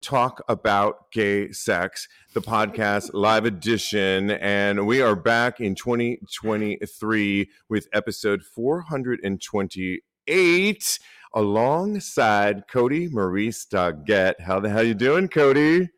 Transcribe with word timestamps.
talk 0.00 0.42
about 0.48 1.10
gay 1.12 1.52
sex, 1.52 2.08
the 2.34 2.40
podcast 2.40 3.10
live 3.14 3.44
edition. 3.44 4.30
And 4.30 4.86
we 4.86 5.02
are 5.02 5.16
back 5.16 5.60
in 5.60 5.74
2023 5.74 7.50
with 7.68 7.88
episode 7.92 8.42
428 8.42 10.98
alongside 11.34 12.64
Cody 12.68 13.08
Maurice 13.08 13.66
Doggett. 13.66 14.40
How 14.40 14.60
the 14.60 14.68
hell 14.68 14.82
you 14.82 14.94
doing, 14.94 15.28
Cody? 15.28 15.88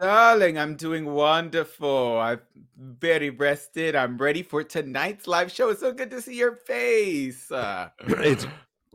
Darling, 0.00 0.58
I'm 0.58 0.74
doing 0.74 1.06
wonderful. 1.06 2.18
I'm 2.18 2.40
very 2.76 3.30
rested. 3.30 3.94
I'm 3.94 4.18
ready 4.18 4.42
for 4.42 4.64
tonight's 4.64 5.28
live 5.28 5.52
show. 5.52 5.70
It's 5.70 5.80
so 5.80 5.92
good 5.92 6.10
to 6.10 6.20
see 6.20 6.36
your 6.36 6.56
face. 6.56 7.50
Uh, 7.50 7.90
it's 8.00 8.46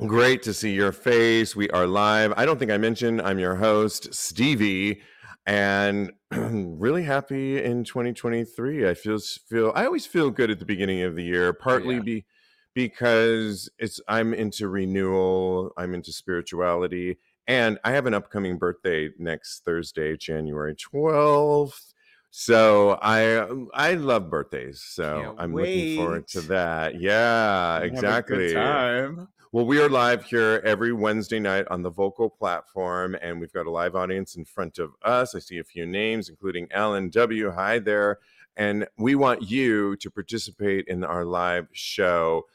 great 0.08 0.42
to 0.44 0.54
see 0.54 0.74
your 0.74 0.92
face. 0.92 1.56
We 1.56 1.70
are 1.72 1.86
live. 1.86 2.34
I 2.38 2.46
don't 2.46 2.58
think 2.58 2.72
I 2.72 2.78
mentioned 2.78 3.22
I'm 3.22 3.40
your 3.40 3.56
host, 3.56 4.14
Stevie, 4.14 5.02
and 5.46 6.12
really 6.32 7.04
happy 7.04 7.62
in 7.64 7.84
2023. 7.84 8.90
I 8.90 8.94
feel 8.94 9.20
feel 9.20 9.74
I 9.76 9.86
always 9.86 10.06
feel 10.06 10.30
good 10.30 10.52
at 10.52 10.60
the 10.60 10.66
beginning 10.66 11.02
of 11.02 11.16
the 11.16 11.24
year, 11.24 11.52
partly 11.52 11.96
yeah. 11.96 12.02
be 12.02 12.26
because 12.74 13.70
it's 13.78 14.00
I'm 14.08 14.34
into 14.34 14.70
renewal, 14.70 15.72
I'm 15.78 15.94
into 15.94 16.14
spirituality 16.14 17.18
and 17.48 17.80
I 17.84 17.92
have 17.92 18.06
an 18.06 18.14
upcoming 18.14 18.58
birthday 18.58 19.10
next 19.18 19.64
Thursday, 19.66 20.16
January 20.16 20.76
12th. 20.76 21.94
So 22.32 23.00
I 23.02 23.48
I 23.74 23.96
love 23.96 24.30
birthdays. 24.30 24.82
So 24.88 25.22
Can't 25.24 25.36
I'm 25.40 25.52
wait. 25.52 25.64
looking 25.64 25.98
forward 25.98 26.28
to 26.30 26.42
that. 26.42 27.02
Yeah, 27.02 27.80
exactly. 27.80 28.54
time. 28.54 29.28
Well, 29.52 29.66
we 29.66 29.82
are 29.82 29.90
live 29.90 30.26
here 30.26 30.62
every 30.64 30.94
Wednesday 30.94 31.40
night 31.40 31.66
on 31.72 31.82
the 31.82 31.90
Vocal 31.90 32.30
platform, 32.30 33.18
and 33.20 33.40
we've 33.40 33.52
got 33.52 33.66
a 33.66 33.72
live 33.72 33.96
audience 33.96 34.36
in 34.36 34.46
front 34.46 34.78
of 34.78 34.92
us. 35.04 35.34
I 35.34 35.40
see 35.40 35.58
a 35.58 35.64
few 35.64 35.88
names, 35.88 36.30
including 36.30 36.68
Alan 36.72 37.10
W. 37.10 37.50
Hi 37.50 37.80
there. 37.80 38.20
And 38.58 38.88
we 39.00 39.16
want 39.16 39.50
you 39.50 39.96
to 39.96 40.12
participate 40.12 40.88
in 40.88 41.04
our 41.04 41.26
live 41.26 41.68
show 41.72 42.46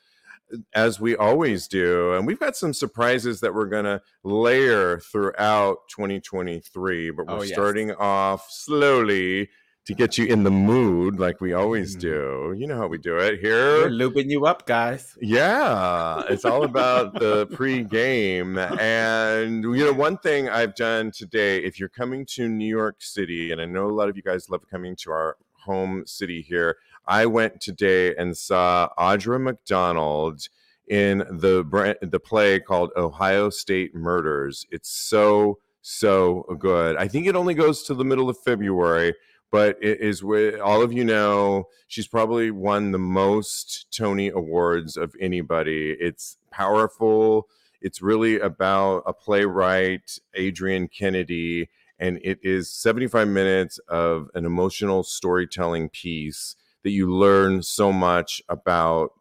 as 0.72 1.00
we 1.00 1.16
always 1.16 1.66
do. 1.66 2.14
And 2.14 2.28
we've 2.28 2.38
got 2.38 2.54
some 2.54 2.72
surprises 2.72 3.40
that 3.40 3.52
we're 3.52 3.66
going 3.66 3.86
to 3.86 4.00
layer 4.22 5.00
throughout 5.00 5.88
2023, 5.88 7.10
but 7.10 7.26
we're 7.26 7.32
oh, 7.32 7.42
yes. 7.42 7.54
starting 7.54 7.90
off 7.90 8.46
slowly 8.48 9.50
to 9.86 9.94
get 9.94 10.16
you 10.16 10.24
in 10.26 10.44
the 10.44 10.50
mood 10.50 11.18
like 11.18 11.40
we 11.40 11.52
always 11.52 11.92
mm-hmm. 11.92 12.00
do. 12.00 12.54
You 12.56 12.66
know 12.66 12.76
how 12.76 12.86
we 12.86 12.98
do 12.98 13.18
it 13.18 13.40
here. 13.40 13.82
We're 13.82 13.88
looping 13.88 14.30
you 14.30 14.46
up, 14.46 14.66
guys. 14.66 15.16
Yeah, 15.20 16.22
it's 16.28 16.44
all 16.44 16.64
about 16.64 17.14
the 17.14 17.46
pre-game. 17.52 18.56
And 18.58 19.62
you 19.62 19.84
know, 19.84 19.92
one 19.92 20.16
thing 20.18 20.48
I've 20.48 20.74
done 20.74 21.10
today, 21.10 21.58
if 21.58 21.78
you're 21.78 21.90
coming 21.90 22.24
to 22.26 22.48
New 22.48 22.68
York 22.68 22.96
City, 23.00 23.52
and 23.52 23.60
I 23.60 23.66
know 23.66 23.86
a 23.86 23.92
lot 23.92 24.08
of 24.08 24.16
you 24.16 24.22
guys 24.22 24.48
love 24.48 24.62
coming 24.70 24.96
to 24.96 25.10
our 25.10 25.36
home 25.52 26.04
city 26.06 26.40
here, 26.40 26.76
I 27.06 27.26
went 27.26 27.60
today 27.60 28.14
and 28.16 28.36
saw 28.36 28.88
Audra 28.98 29.40
McDonald 29.40 30.48
in 30.88 31.18
the 31.18 31.96
the 32.00 32.20
play 32.20 32.60
called 32.60 32.90
Ohio 32.96 33.50
State 33.50 33.94
Murders. 33.94 34.66
It's 34.70 34.90
so 34.90 35.58
so 35.82 36.44
good. 36.58 36.96
I 36.96 37.08
think 37.08 37.26
it 37.26 37.36
only 37.36 37.52
goes 37.52 37.82
to 37.84 37.94
the 37.94 38.04
middle 38.04 38.30
of 38.30 38.38
February, 38.38 39.14
but 39.54 39.78
it 39.80 40.00
is 40.00 40.24
with 40.24 40.58
all 40.58 40.82
of 40.82 40.92
you 40.92 41.04
know 41.04 41.68
she's 41.86 42.08
probably 42.08 42.50
won 42.50 42.90
the 42.90 42.98
most 42.98 43.86
Tony 43.96 44.26
awards 44.26 44.96
of 44.96 45.14
anybody. 45.20 45.96
It's 46.00 46.38
powerful. 46.50 47.46
It's 47.80 48.02
really 48.02 48.40
about 48.40 49.04
a 49.06 49.12
playwright, 49.12 50.18
Adrienne 50.36 50.88
Kennedy, 50.88 51.70
and 52.00 52.18
it 52.24 52.40
is 52.42 52.68
75 52.68 53.28
minutes 53.28 53.78
of 53.86 54.28
an 54.34 54.44
emotional 54.44 55.04
storytelling 55.04 55.88
piece 55.88 56.56
that 56.82 56.90
you 56.90 57.14
learn 57.14 57.62
so 57.62 57.92
much 57.92 58.42
about 58.48 59.12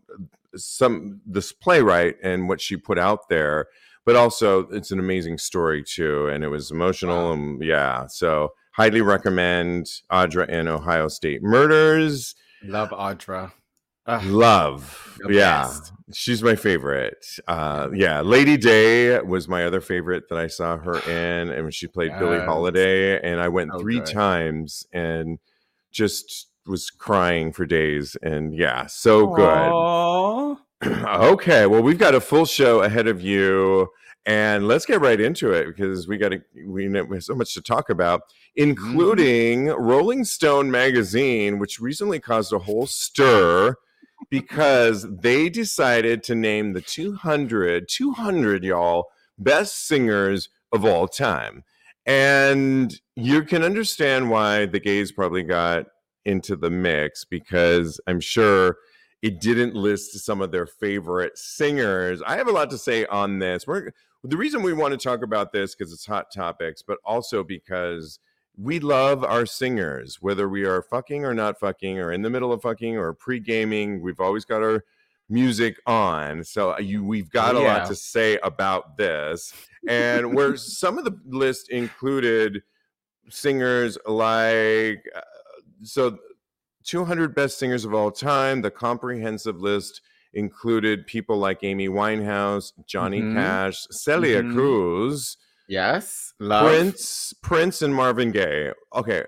some 0.56 1.22
this 1.28 1.52
playwright 1.52 2.16
and 2.24 2.50
what 2.50 2.59
she 2.59 2.75
put 2.75 2.97
out 2.97 3.30
there 3.30 3.68
but 4.06 4.16
also 4.16 4.68
it's 4.69 4.91
an 4.91 5.00
amazing 5.00 5.38
story 5.38 5.84
too 5.84 6.28
and 6.28 6.44
it 6.44 6.47
was 6.50 6.69
emotional 6.69 7.30
wow. 7.30 7.34
and 7.34 7.63
yeah 7.63 8.06
so 8.06 8.52
highly 8.73 9.01
recommend 9.01 9.85
audra 10.11 10.45
and 10.50 10.67
ohio 10.67 11.07
state 11.07 11.41
murders. 11.41 12.35
Love 12.63 12.89
audra. 12.89 13.51
Ugh. 14.06 14.25
love. 14.25 15.19
Yeah. 15.29 15.61
best. 15.61 15.94
she's 16.13 16.44
my 16.44 16.56
favorite. 16.56 17.25
Uh 17.47 17.88
yeah. 17.94 18.19
lady 18.22 18.57
day 18.57 19.19
was 19.22 19.47
my 19.47 19.66
other 19.66 19.79
favorite 19.79 20.28
that 20.29 20.38
i 20.38 20.47
saw 20.47 20.78
her 20.78 21.00
in 21.09 21.50
and 21.50 21.73
she 21.73 21.88
played 21.88 22.12
yes. 22.12 22.19
billie 22.19 22.39
holiday 22.39 23.22
and 23.22 23.39
i 23.39 23.47
went 23.47 23.72
three 23.79 24.01
times 24.01 24.85
and 24.91 25.39
just 25.91 26.50
was 26.66 26.89
crying 26.89 27.53
for 27.53 27.66
days 27.66 28.17
and 28.22 28.53
yeah 28.53 28.85
so 28.88 29.28
Aww. 29.28 30.57
good 30.81 30.91
okay 31.07 31.66
well 31.66 31.81
we've 31.81 31.97
got 31.97 32.16
a 32.16 32.22
full 32.22 32.45
show 32.45 32.81
ahead 32.81 33.07
of 33.07 33.22
you 33.22 33.88
and 34.25 34.67
let's 34.67 34.85
get 34.85 35.01
right 35.01 35.19
into 35.19 35.51
it 35.51 35.67
because 35.67 36.07
we 36.07 36.17
got 36.17 36.29
to 36.29 36.41
we, 36.66 36.88
we 36.88 37.16
have 37.16 37.23
so 37.23 37.35
much 37.35 37.53
to 37.53 37.61
talk 37.61 37.89
about 37.89 38.22
including 38.56 39.66
mm. 39.66 39.75
rolling 39.78 40.23
stone 40.23 40.72
magazine 40.72 41.59
which 41.59 41.79
recently 41.79 42.19
caused 42.19 42.53
a 42.53 42.59
whole 42.59 42.88
stir 42.88 43.75
because 44.29 45.06
they 45.09 45.50
decided 45.50 46.23
to 46.23 46.35
name 46.35 46.73
the 46.73 46.81
200 46.81 47.88
200 47.89 48.63
y'all 48.63 49.07
best 49.38 49.88
singers 49.88 50.50
of 50.72 50.85
all 50.85 51.07
time 51.07 51.63
and 52.06 53.00
you 53.16 53.44
can 53.44 53.63
understand 53.63 54.29
why 54.29 54.66
the 54.66 54.79
gays 54.79 55.12
probably 55.12 55.44
got 55.44 55.85
into 56.25 56.56
the 56.56 56.69
mix 56.69 57.25
because 57.25 58.00
I'm 58.07 58.19
sure 58.19 58.78
it 59.22 59.39
didn't 59.39 59.73
list 59.73 60.19
some 60.19 60.41
of 60.41 60.51
their 60.51 60.66
favorite 60.66 61.38
singers. 61.38 62.22
I 62.22 62.35
have 62.35 62.47
a 62.47 62.51
lot 62.51 62.69
to 62.72 62.78
say 62.78 63.06
on 63.06 63.39
this. 63.39 63.66
We're 63.66 63.91
the 64.23 64.38
reason 64.38 64.61
we 64.61 64.73
want 64.73 64.94
to 64.94 64.97
talk 64.97 65.22
about 65.22 65.51
this 65.51 65.75
because 65.75 65.91
it's 65.91 66.06
hot 66.06 66.31
topics, 66.34 66.81
but 66.81 66.97
also 67.06 67.44
because 67.44 68.19
we 68.57 68.79
love 68.79 69.23
our 69.23 69.45
singers, 69.45 70.22
whether 70.22 70.47
we 70.47 70.63
are 70.63 70.81
fucking 70.81 71.25
or 71.25 71.34
not 71.34 71.59
fucking, 71.59 72.00
or 72.00 72.11
in 72.11 72.22
the 72.22 72.29
middle 72.29 72.53
of 72.53 72.62
fucking 72.62 72.97
or 72.97 73.13
pre 73.13 73.39
gaming. 73.39 74.01
We've 74.01 74.19
always 74.19 74.45
got 74.45 74.62
our 74.62 74.83
music 75.29 75.79
on, 75.85 76.44
so 76.44 76.73
uh, 76.73 76.79
you 76.79 77.03
we've 77.03 77.29
got 77.29 77.56
a 77.56 77.59
yeah. 77.59 77.78
lot 77.79 77.88
to 77.88 77.95
say 77.95 78.38
about 78.44 78.95
this. 78.97 79.53
And 79.88 80.33
where 80.33 80.56
some 80.57 80.97
of 80.97 81.03
the 81.03 81.17
list 81.25 81.69
included 81.69 82.62
singers 83.29 83.97
like 84.06 85.03
uh, 85.16 85.22
so 85.81 86.17
200 86.83 87.33
best 87.33 87.57
singers 87.57 87.85
of 87.85 87.94
all 87.94 88.12
time. 88.12 88.62
The 88.62 88.72
comprehensive 88.72 89.62
list 89.62 90.01
included 90.33 91.07
people 91.07 91.38
like 91.38 91.63
Amy 91.63 91.89
Winehouse, 91.89 92.73
Johnny 92.85 93.21
mm-hmm. 93.21 93.35
Cash, 93.35 93.85
Celia 93.91 94.41
mm-hmm. 94.41 94.53
Cruz. 94.53 95.38
Yes, 95.67 96.33
love. 96.39 96.67
Prince, 96.67 97.33
Prince, 97.41 97.81
and 97.81 97.94
Marvin 97.95 98.31
Gaye. 98.31 98.71
Okay, 98.94 99.23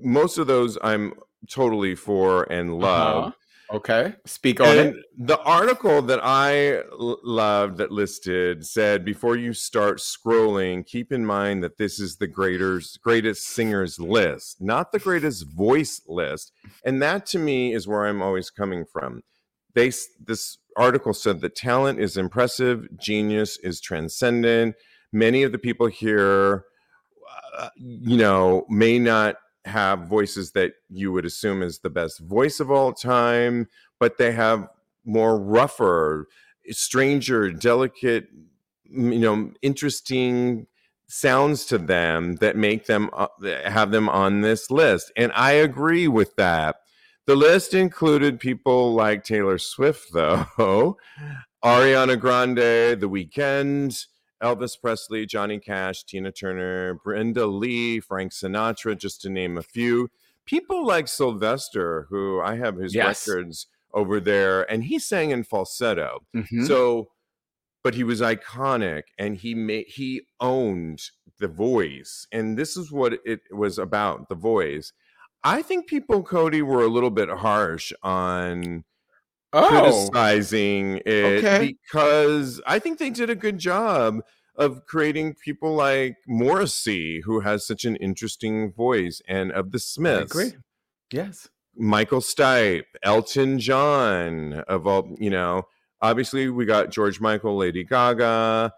most 0.00 0.38
of 0.38 0.46
those 0.46 0.78
I'm 0.82 1.14
totally 1.48 1.94
for 1.94 2.44
and 2.44 2.78
love. 2.78 3.24
Uh-huh. 3.24 3.32
Okay, 3.70 4.14
speak 4.24 4.60
on 4.60 4.78
and 4.78 4.96
it. 4.96 5.04
The 5.18 5.38
article 5.40 6.00
that 6.00 6.20
I 6.22 6.78
l- 6.78 7.20
loved 7.22 7.76
that 7.76 7.92
listed 7.92 8.64
said 8.64 9.04
before 9.04 9.36
you 9.36 9.52
start 9.52 9.98
scrolling, 9.98 10.86
keep 10.86 11.12
in 11.12 11.26
mind 11.26 11.62
that 11.62 11.76
this 11.76 12.00
is 12.00 12.16
the 12.16 12.26
greatest 12.26 13.02
greatest 13.02 13.44
singers 13.46 13.98
list, 13.98 14.62
not 14.62 14.90
the 14.90 14.98
greatest 14.98 15.46
voice 15.48 16.00
list. 16.08 16.52
And 16.82 17.02
that 17.02 17.26
to 17.26 17.38
me 17.38 17.74
is 17.74 17.86
where 17.86 18.06
I'm 18.06 18.22
always 18.22 18.48
coming 18.48 18.86
from. 18.90 19.22
They 19.74 19.92
this 20.20 20.58
article 20.76 21.12
said 21.12 21.40
that 21.40 21.56
talent 21.56 22.00
is 22.00 22.16
impressive, 22.16 22.86
genius 22.98 23.58
is 23.58 23.80
transcendent. 23.80 24.76
Many 25.12 25.42
of 25.42 25.52
the 25.52 25.58
people 25.58 25.86
here, 25.86 26.64
uh, 27.56 27.70
you 27.76 28.16
know, 28.16 28.64
may 28.68 28.98
not 28.98 29.36
have 29.64 30.08
voices 30.08 30.52
that 30.52 30.72
you 30.88 31.12
would 31.12 31.24
assume 31.24 31.62
is 31.62 31.80
the 31.80 31.90
best 31.90 32.20
voice 32.20 32.60
of 32.60 32.70
all 32.70 32.92
time, 32.92 33.68
but 33.98 34.18
they 34.18 34.32
have 34.32 34.68
more 35.04 35.38
rougher, 35.38 36.26
stranger, 36.70 37.50
delicate, 37.50 38.28
you 38.84 39.18
know, 39.18 39.52
interesting 39.62 40.66
sounds 41.08 41.64
to 41.66 41.78
them 41.78 42.36
that 42.36 42.56
make 42.56 42.86
them 42.86 43.10
uh, 43.14 43.28
have 43.64 43.90
them 43.90 44.08
on 44.08 44.42
this 44.42 44.70
list. 44.70 45.10
And 45.16 45.32
I 45.34 45.52
agree 45.52 46.06
with 46.08 46.36
that. 46.36 46.76
The 47.28 47.36
list 47.36 47.74
included 47.74 48.40
people 48.40 48.94
like 48.94 49.22
Taylor 49.22 49.58
Swift, 49.58 50.12
though, 50.14 50.96
Ariana 51.62 52.18
Grande, 52.18 52.98
The 52.98 53.06
Weeknd, 53.06 54.06
Elvis 54.42 54.80
Presley, 54.80 55.26
Johnny 55.26 55.58
Cash, 55.58 56.04
Tina 56.04 56.32
Turner, 56.32 56.94
Brenda 56.94 57.44
Lee, 57.44 58.00
Frank 58.00 58.32
Sinatra, 58.32 58.96
just 58.96 59.20
to 59.20 59.28
name 59.28 59.58
a 59.58 59.62
few. 59.62 60.08
People 60.46 60.86
like 60.86 61.06
Sylvester, 61.06 62.06
who 62.08 62.40
I 62.40 62.56
have 62.56 62.76
his 62.78 62.94
yes. 62.94 63.28
records 63.28 63.66
over 63.92 64.20
there, 64.20 64.62
and 64.72 64.84
he 64.84 64.98
sang 64.98 65.30
in 65.30 65.44
falsetto. 65.44 66.20
Mm-hmm. 66.34 66.64
So, 66.64 67.10
but 67.84 67.94
he 67.94 68.04
was 68.04 68.22
iconic, 68.22 69.02
and 69.18 69.36
he 69.36 69.54
made 69.54 69.88
he 69.88 70.22
owned 70.40 71.10
the 71.38 71.48
voice, 71.48 72.26
and 72.32 72.56
this 72.56 72.74
is 72.74 72.90
what 72.90 73.18
it 73.26 73.40
was 73.50 73.76
about 73.76 74.30
the 74.30 74.34
voice. 74.34 74.94
I 75.44 75.62
think 75.62 75.86
people, 75.86 76.22
Cody, 76.22 76.62
were 76.62 76.82
a 76.82 76.88
little 76.88 77.10
bit 77.10 77.28
harsh 77.28 77.92
on 78.02 78.84
oh, 79.52 79.68
criticizing 79.68 81.00
it 81.06 81.44
okay. 81.44 81.76
because 81.84 82.60
I 82.66 82.78
think 82.78 82.98
they 82.98 83.10
did 83.10 83.30
a 83.30 83.34
good 83.34 83.58
job 83.58 84.20
of 84.56 84.84
creating 84.86 85.34
people 85.34 85.74
like 85.74 86.16
Morrissey, 86.26 87.20
who 87.20 87.40
has 87.40 87.66
such 87.66 87.84
an 87.84 87.96
interesting 87.96 88.72
voice, 88.72 89.22
and 89.28 89.52
of 89.52 89.70
the 89.70 89.78
Smiths. 89.78 90.36
I 90.36 90.42
agree. 90.42 90.58
Yes. 91.12 91.48
Michael 91.76 92.20
Stipe, 92.20 92.84
Elton 93.04 93.60
John, 93.60 94.54
of 94.66 94.86
all, 94.86 95.14
you 95.20 95.30
know, 95.30 95.62
obviously 96.02 96.50
we 96.50 96.64
got 96.64 96.90
George 96.90 97.20
Michael, 97.20 97.56
Lady 97.56 97.84
Gaga. 97.84 98.72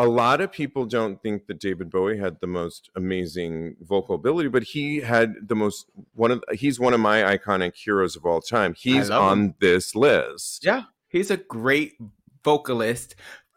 A 0.00 0.08
lot 0.08 0.40
of 0.40 0.50
people 0.50 0.86
don't 0.86 1.22
think 1.22 1.46
that 1.46 1.60
David 1.60 1.90
Bowie 1.90 2.16
had 2.16 2.40
the 2.40 2.46
most 2.46 2.88
amazing 2.96 3.76
vocal 3.82 4.14
ability, 4.14 4.48
but 4.48 4.62
he 4.62 5.00
had 5.00 5.34
the 5.46 5.54
most 5.54 5.90
one 6.14 6.30
of 6.30 6.42
he's 6.52 6.80
one 6.80 6.94
of 6.94 7.00
my 7.00 7.36
iconic 7.36 7.74
heroes 7.76 8.16
of 8.16 8.24
all 8.24 8.40
time. 8.40 8.72
He's 8.72 9.10
on 9.10 9.38
him. 9.38 9.54
this 9.60 9.94
list. 9.94 10.64
Yeah. 10.64 10.84
He's 11.08 11.30
a 11.30 11.36
great 11.36 11.98
vocalist 12.42 13.14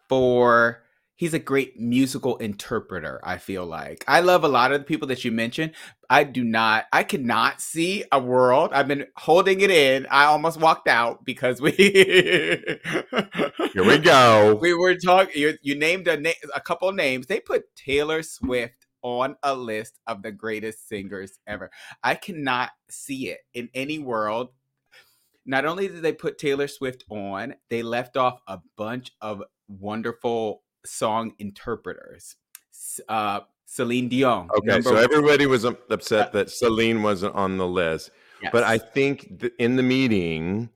for 0.10 0.84
he's 1.16 1.34
a 1.34 1.40
great 1.40 1.80
musical 1.80 2.38
interpreter 2.38 3.20
i 3.24 3.38
feel 3.38 3.66
like. 3.66 4.04
I 4.08 4.20
love 4.22 4.44
a 4.44 4.48
lot 4.48 4.72
of 4.72 4.80
the 4.80 4.86
people 4.86 5.08
that 5.10 5.24
you 5.24 5.32
mentioned. 5.32 5.74
I 6.10 6.24
do 6.24 6.44
not 6.44 6.86
i 6.92 7.04
cannot 7.04 7.62
see 7.62 8.04
a 8.12 8.20
world 8.20 8.72
i've 8.74 8.88
been 8.88 9.06
holding 9.16 9.62
it 9.62 9.72
in 9.72 10.06
i 10.12 10.26
almost 10.26 10.60
walked 10.60 10.88
out 10.88 11.26
because 11.26 11.62
we 11.62 11.72
here 11.72 12.80
we 13.86 13.98
go. 13.98 14.58
We 14.62 14.74
were 14.74 14.96
talking 14.96 15.34
you, 15.40 15.58
you 15.62 15.76
named 15.76 16.08
a, 16.08 16.20
na- 16.20 16.32
a 16.56 16.62
couple 16.62 16.92
names. 16.92 17.28
They 17.28 17.40
put 17.40 17.76
taylor 17.76 18.24
swift 18.24 18.84
on 19.04 19.36
a 19.44 19.54
list 19.54 20.00
of 20.08 20.24
the 20.24 20.32
greatest 20.32 20.88
singers 20.88 21.38
ever. 21.46 21.70
I 22.04 22.16
cannot 22.16 22.72
see 22.90 23.30
it 23.30 23.40
in 23.54 23.70
any 23.74 24.00
world. 24.00 24.50
Not 25.46 25.66
only 25.66 25.90
did 25.90 26.02
they 26.02 26.14
put 26.14 26.38
Taylor 26.38 26.70
Swift 26.70 27.04
on, 27.10 27.56
they 27.70 27.84
left 27.84 28.16
off 28.16 28.40
a 28.48 28.60
bunch 28.78 29.12
of 29.22 29.44
wonderful 29.68 30.63
song 30.86 31.34
interpreters. 31.40 32.36
Uh, 33.08 33.42
Celine 33.66 34.08
Dion. 34.08 34.50
Okay, 34.58 34.82
so 34.82 34.94
one. 34.94 35.04
everybody 35.04 35.46
was 35.46 35.64
upset 35.64 36.28
uh, 36.28 36.32
that 36.32 36.50
Celine 36.50 37.02
wasn't 37.02 37.34
on 37.36 37.58
the 37.58 37.68
list. 37.68 38.12
Yes. 38.42 38.52
But 38.52 38.64
I 38.64 38.78
think 38.78 39.40
th- 39.40 39.54
in 39.58 39.78
the 39.78 39.84
meeting, 39.84 40.70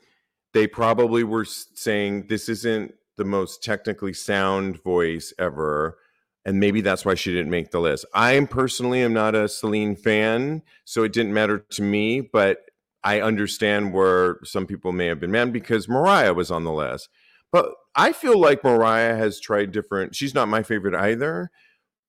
they 0.53 0.65
probably 0.67 1.23
were 1.23 1.45
saying 1.45 2.27
this 2.27 2.49
isn't 2.49 2.93
the 3.17 3.25
most 3.25 3.63
technically 3.63 4.13
sound 4.13 4.81
voice 4.83 5.33
ever. 5.37 5.99
And 6.45 6.59
maybe 6.59 6.81
that's 6.81 7.03
why 7.05 7.15
she 7.15 7.31
didn't 7.33 7.51
make 7.51 7.71
the 7.71 7.81
list. 7.81 8.05
I 8.13 8.39
personally 8.49 9.01
am 9.01 9.13
not 9.13 9.35
a 9.35 9.49
Celine 9.49 9.95
fan, 9.95 10.63
so 10.85 11.03
it 11.03 11.11
didn't 11.13 11.33
matter 11.33 11.59
to 11.59 11.81
me. 11.81 12.21
But 12.21 12.61
I 13.03 13.21
understand 13.21 13.93
where 13.93 14.39
some 14.43 14.65
people 14.65 14.91
may 14.91 15.07
have 15.07 15.19
been 15.19 15.31
mad 15.31 15.53
because 15.53 15.89
Mariah 15.89 16.33
was 16.33 16.49
on 16.49 16.63
the 16.63 16.71
list. 16.71 17.09
But 17.51 17.71
I 17.95 18.13
feel 18.13 18.39
like 18.39 18.63
Mariah 18.63 19.15
has 19.15 19.39
tried 19.39 19.71
different. 19.71 20.15
She's 20.15 20.33
not 20.33 20.47
my 20.47 20.63
favorite 20.63 20.95
either, 20.95 21.49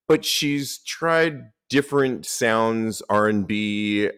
but 0.06 0.24
she's 0.24 0.78
tried 0.78 1.50
different 1.68 2.26
sounds, 2.26 3.02
R 3.08 3.28
and 3.28 3.46
B. 3.46 4.10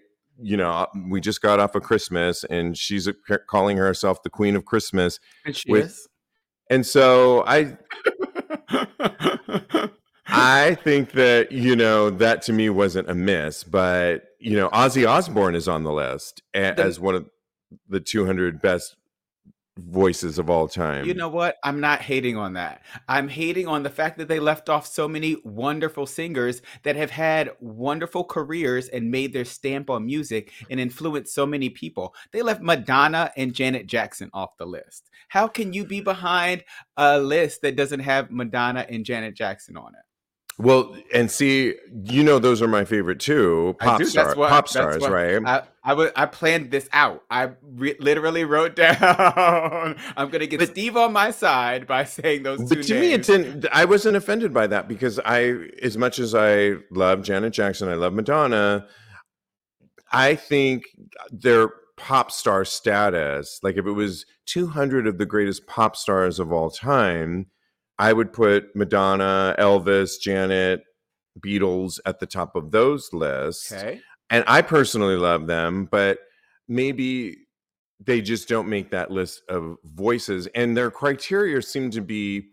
You 0.42 0.56
know, 0.56 0.70
uh, 0.70 0.86
we 1.08 1.20
just 1.20 1.42
got 1.42 1.60
off 1.60 1.74
of 1.74 1.82
Christmas, 1.82 2.44
and 2.44 2.76
she's 2.76 3.06
a, 3.06 3.14
calling 3.48 3.76
herself 3.76 4.22
the 4.22 4.30
Queen 4.30 4.56
of 4.56 4.64
Christmas. 4.64 5.20
And 5.44 5.54
she 5.54 5.70
with, 5.70 5.86
is. 5.86 6.08
And 6.70 6.86
so 6.86 7.44
I, 7.46 7.76
I 10.26 10.76
think 10.82 11.12
that 11.12 11.52
you 11.52 11.76
know 11.76 12.08
that 12.10 12.42
to 12.42 12.52
me 12.52 12.70
wasn't 12.70 13.10
a 13.10 13.14
miss, 13.14 13.64
but 13.64 14.22
you 14.38 14.56
know, 14.56 14.70
Ozzy 14.70 15.06
Osbourne 15.06 15.54
is 15.54 15.68
on 15.68 15.82
the 15.82 15.92
list 15.92 16.42
as 16.54 16.98
one 16.98 17.14
of 17.14 17.26
the 17.88 18.00
200 18.00 18.62
best 18.62 18.96
voices 19.78 20.38
of 20.38 20.50
all 20.50 20.68
time. 20.68 21.04
You 21.04 21.14
know 21.14 21.28
what? 21.28 21.56
I'm 21.64 21.80
not 21.80 22.02
hating 22.02 22.36
on 22.36 22.54
that. 22.54 22.82
I'm 23.08 23.28
hating 23.28 23.66
on 23.66 23.82
the 23.82 23.90
fact 23.90 24.18
that 24.18 24.28
they 24.28 24.40
left 24.40 24.68
off 24.68 24.86
so 24.86 25.08
many 25.08 25.36
wonderful 25.44 26.06
singers 26.06 26.62
that 26.82 26.96
have 26.96 27.10
had 27.10 27.50
wonderful 27.60 28.24
careers 28.24 28.88
and 28.88 29.10
made 29.10 29.32
their 29.32 29.44
stamp 29.44 29.90
on 29.90 30.06
music 30.06 30.52
and 30.70 30.80
influenced 30.80 31.34
so 31.34 31.46
many 31.46 31.70
people. 31.70 32.14
They 32.32 32.42
left 32.42 32.62
Madonna 32.62 33.32
and 33.36 33.54
Janet 33.54 33.86
Jackson 33.86 34.30
off 34.32 34.56
the 34.58 34.66
list. 34.66 35.10
How 35.28 35.46
can 35.46 35.72
you 35.72 35.84
be 35.84 36.00
behind 36.00 36.64
a 36.96 37.18
list 37.18 37.62
that 37.62 37.76
doesn't 37.76 38.00
have 38.00 38.30
Madonna 38.30 38.86
and 38.88 39.04
Janet 39.04 39.34
Jackson 39.34 39.76
on 39.76 39.94
it? 39.94 40.04
Well, 40.60 40.94
and 41.14 41.30
see, 41.30 41.74
you 42.04 42.22
know, 42.22 42.38
those 42.38 42.60
are 42.60 42.68
my 42.68 42.84
favorite 42.84 43.18
too. 43.18 43.76
Pop, 43.78 44.02
star, 44.02 44.34
what, 44.34 44.50
pop 44.50 44.68
stars, 44.68 45.08
right? 45.08 45.42
I, 45.44 45.62
I, 45.82 45.90
w- 45.90 46.10
I 46.14 46.26
planned 46.26 46.70
this 46.70 46.86
out. 46.92 47.24
I 47.30 47.52
re- 47.62 47.96
literally 47.98 48.44
wrote 48.44 48.76
down. 48.76 49.96
I'm 50.16 50.28
going 50.28 50.40
to 50.40 50.46
get 50.46 50.60
but, 50.60 50.68
Steve 50.68 50.98
on 50.98 51.14
my 51.14 51.30
side 51.30 51.86
by 51.86 52.04
saying 52.04 52.42
those 52.42 52.58
two. 52.58 52.76
But 52.76 52.82
to 52.84 52.94
names. 52.94 53.00
me, 53.00 53.12
it's 53.12 53.28
in. 53.30 53.64
I 53.72 53.86
wasn't 53.86 54.16
offended 54.16 54.52
by 54.52 54.66
that 54.66 54.86
because 54.86 55.18
I, 55.24 55.68
as 55.82 55.96
much 55.96 56.18
as 56.18 56.34
I 56.34 56.74
love 56.90 57.22
Janet 57.22 57.54
Jackson, 57.54 57.88
I 57.88 57.94
love 57.94 58.12
Madonna. 58.12 58.86
I 60.12 60.34
think 60.34 60.84
their 61.30 61.70
pop 61.96 62.30
star 62.30 62.66
status, 62.66 63.60
like 63.62 63.76
if 63.76 63.86
it 63.86 63.92
was 63.92 64.26
200 64.46 65.06
of 65.06 65.16
the 65.16 65.26
greatest 65.26 65.66
pop 65.66 65.96
stars 65.96 66.38
of 66.38 66.52
all 66.52 66.68
time 66.68 67.46
I 68.00 68.14
would 68.14 68.32
put 68.32 68.74
Madonna, 68.74 69.54
Elvis, 69.58 70.18
Janet, 70.18 70.82
Beatles 71.38 72.00
at 72.06 72.18
the 72.18 72.26
top 72.26 72.56
of 72.56 72.70
those 72.70 73.12
lists. 73.12 73.70
Okay. 73.70 74.00
And 74.30 74.42
I 74.46 74.62
personally 74.62 75.16
love 75.16 75.46
them, 75.46 75.84
but 75.84 76.18
maybe 76.66 77.46
they 78.02 78.22
just 78.22 78.48
don't 78.48 78.70
make 78.70 78.90
that 78.90 79.10
list 79.10 79.42
of 79.50 79.76
voices. 79.84 80.46
And 80.54 80.74
their 80.74 80.90
criteria 80.90 81.60
seem 81.60 81.90
to 81.90 82.00
be, 82.00 82.48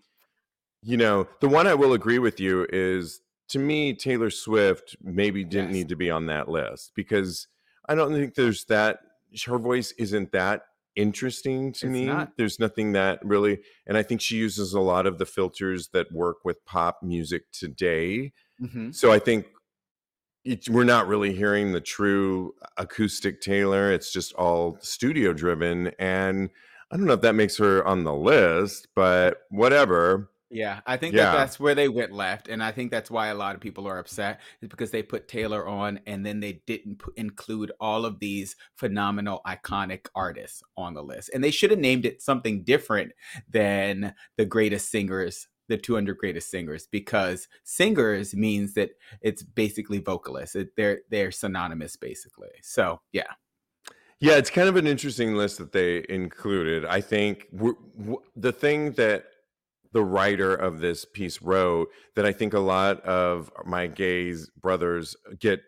you 0.84 0.98
know, 0.98 1.26
the 1.40 1.48
one 1.48 1.66
I 1.66 1.76
will 1.76 1.94
agree 1.94 2.20
with 2.20 2.42
you 2.42 2.68
is 2.74 3.22
to 3.50 3.60
me, 3.60 3.94
Taylor 3.94 4.30
Swift 4.30 4.98
maybe 5.02 5.46
didn't 5.46 5.70
yes. 5.70 5.76
need 5.76 5.90
to 5.90 5.96
be 5.96 6.12
on 6.12 6.26
that 6.26 6.50
list 6.50 6.92
because 6.94 7.48
I 7.88 7.96
don't 7.96 8.12
think 8.12 8.36
there's 8.36 8.66
that, 8.66 9.00
her 9.46 9.58
voice 9.58 9.94
isn't 9.94 10.34
that 10.34 10.64
interesting 10.98 11.72
to 11.74 11.86
it's 11.86 11.94
me. 11.94 12.06
Not. 12.06 12.36
There's 12.36 12.60
nothing 12.60 12.92
that 12.94 13.20
really, 13.24 13.60
and 13.86 13.98
I 13.98 14.04
think 14.04 14.20
she 14.20 14.36
uses 14.36 14.74
a 14.74 14.82
lot 14.82 15.06
of 15.06 15.20
the 15.20 15.26
filters 15.26 15.90
that 15.94 16.12
work 16.12 16.38
with 16.44 16.66
pop 16.66 17.00
music 17.02 17.44
today. 17.54 18.34
Mm-hmm. 18.62 18.92
So 18.92 19.12
I 19.12 19.20
think 19.20 19.46
it, 20.44 20.68
we're 20.70 20.84
not 20.84 21.08
really 21.08 21.34
hearing 21.34 21.72
the 21.72 21.82
true 21.82 22.54
acoustic 22.78 23.40
Taylor. 23.42 23.92
It's 23.92 24.12
just 24.12 24.34
all 24.34 24.78
studio 24.82 25.34
driven. 25.34 25.92
And 26.00 26.50
I 26.92 26.98
don't 26.98 27.06
know 27.06 27.14
if 27.14 27.22
that 27.22 27.36
makes 27.36 27.58
her 27.58 27.86
on 27.86 28.04
the 28.04 28.14
list, 28.14 28.88
but 28.96 29.38
whatever. 29.50 30.30
Yeah, 30.50 30.80
I 30.86 30.96
think 30.96 31.14
that 31.16 31.34
that's 31.34 31.60
where 31.60 31.76
they 31.76 31.90
went 31.90 32.14
left, 32.14 32.48
and 32.48 32.64
I 32.64 32.72
think 32.72 32.90
that's 32.90 33.12
why 33.12 33.28
a 33.28 33.36
lot 33.36 33.56
of 33.56 33.62
people 33.62 33.86
are 33.86 34.00
upset 34.00 34.40
is 34.62 34.70
because 34.70 34.92
they 34.92 35.04
put 35.04 35.28
Taylor 35.28 35.68
on, 35.68 36.00
and 36.08 36.26
then 36.26 36.40
they 36.40 36.62
didn't 36.66 37.00
put, 37.00 37.18
include 37.18 37.74
all 37.82 38.06
of 38.06 38.20
these 38.20 38.56
phenomenal, 38.76 39.42
iconic 39.46 40.08
artists 40.16 40.64
on 40.78 40.94
the 40.94 41.04
list, 41.04 41.32
and 41.34 41.44
they 41.44 41.52
should 41.52 41.72
have 41.72 41.80
named 41.80 42.06
it 42.06 42.22
something 42.22 42.64
different 42.64 43.12
than 43.50 44.14
the 44.38 44.46
greatest 44.46 44.90
singers, 44.90 45.50
the 45.68 45.78
200 45.78 46.18
greatest 46.18 46.50
singers, 46.50 46.88
because 46.90 47.50
singers 47.66 48.34
means 48.34 48.74
that 48.76 48.92
it's 49.22 49.44
basically 49.44 50.00
vocalists. 50.00 50.56
It, 50.56 50.70
they're 50.78 51.02
they're 51.10 51.32
synonymous, 51.32 51.98
basically. 51.98 52.52
So 52.62 53.02
yeah. 53.12 53.34
Yeah, 54.20 54.38
it's 54.38 54.50
kind 54.50 54.68
of 54.68 54.78
an 54.78 54.88
interesting 54.88 55.36
list 55.36 55.60
that 55.60 55.74
they 55.74 56.04
included. 56.10 56.86
I 56.86 57.02
think 57.02 57.52
w- 57.52 57.78
w- 58.00 58.22
the 58.36 58.52
thing 58.52 58.94
that 58.94 59.26
the 59.94 60.04
writer 60.04 60.54
of 60.54 60.80
this 60.80 61.06
piece 61.06 61.42
wrote 61.42 61.90
that 62.16 62.26
I 62.26 62.32
think 62.32 62.54
a 62.54 62.60
lot 62.60 63.02
of 63.02 63.52
my 63.66 63.88
gays 63.88 64.50
brothers 64.60 65.16
get 65.40 65.62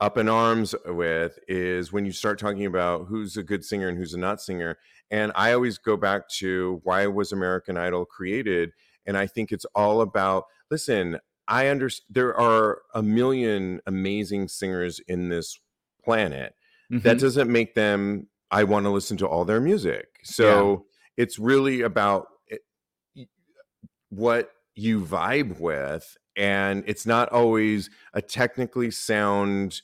up 0.00 0.18
in 0.18 0.28
arms 0.28 0.74
with 0.86 1.38
is 1.48 1.92
when 1.92 2.04
you 2.04 2.12
start 2.12 2.38
talking 2.38 2.66
about 2.66 3.06
who's 3.06 3.36
a 3.36 3.42
good 3.42 3.64
singer 3.64 3.88
and 3.88 3.96
who's 3.96 4.14
a 4.14 4.18
not 4.18 4.40
singer. 4.40 4.76
And 5.10 5.32
I 5.34 5.52
always 5.52 5.78
go 5.78 5.96
back 5.96 6.28
to 6.38 6.80
why 6.82 7.06
was 7.06 7.32
American 7.32 7.76
Idol 7.76 8.04
created? 8.04 8.72
And 9.06 9.16
I 9.16 9.26
think 9.26 9.52
it's 9.52 9.66
all 9.74 10.00
about 10.00 10.44
listen, 10.70 11.18
I 11.46 11.68
understand 11.68 12.06
there 12.10 12.38
are 12.38 12.82
a 12.94 13.02
million 13.02 13.80
amazing 13.86 14.48
singers 14.48 15.00
in 15.06 15.28
this 15.28 15.58
planet. 16.04 16.54
Mm-hmm. 16.92 17.06
That 17.06 17.18
doesn't 17.18 17.50
make 17.50 17.74
them 17.74 18.28
I 18.50 18.64
want 18.64 18.86
to 18.86 18.90
listen 18.90 19.16
to 19.18 19.26
all 19.26 19.44
their 19.44 19.60
music. 19.60 20.06
So 20.22 20.86
yeah. 21.16 21.22
it's 21.24 21.38
really 21.38 21.80
about 21.80 22.26
what 24.16 24.50
you 24.74 25.00
vibe 25.00 25.58
with 25.60 26.16
and 26.36 26.82
it's 26.86 27.06
not 27.06 27.28
always 27.30 27.90
a 28.12 28.20
technically 28.20 28.90
sound 28.90 29.82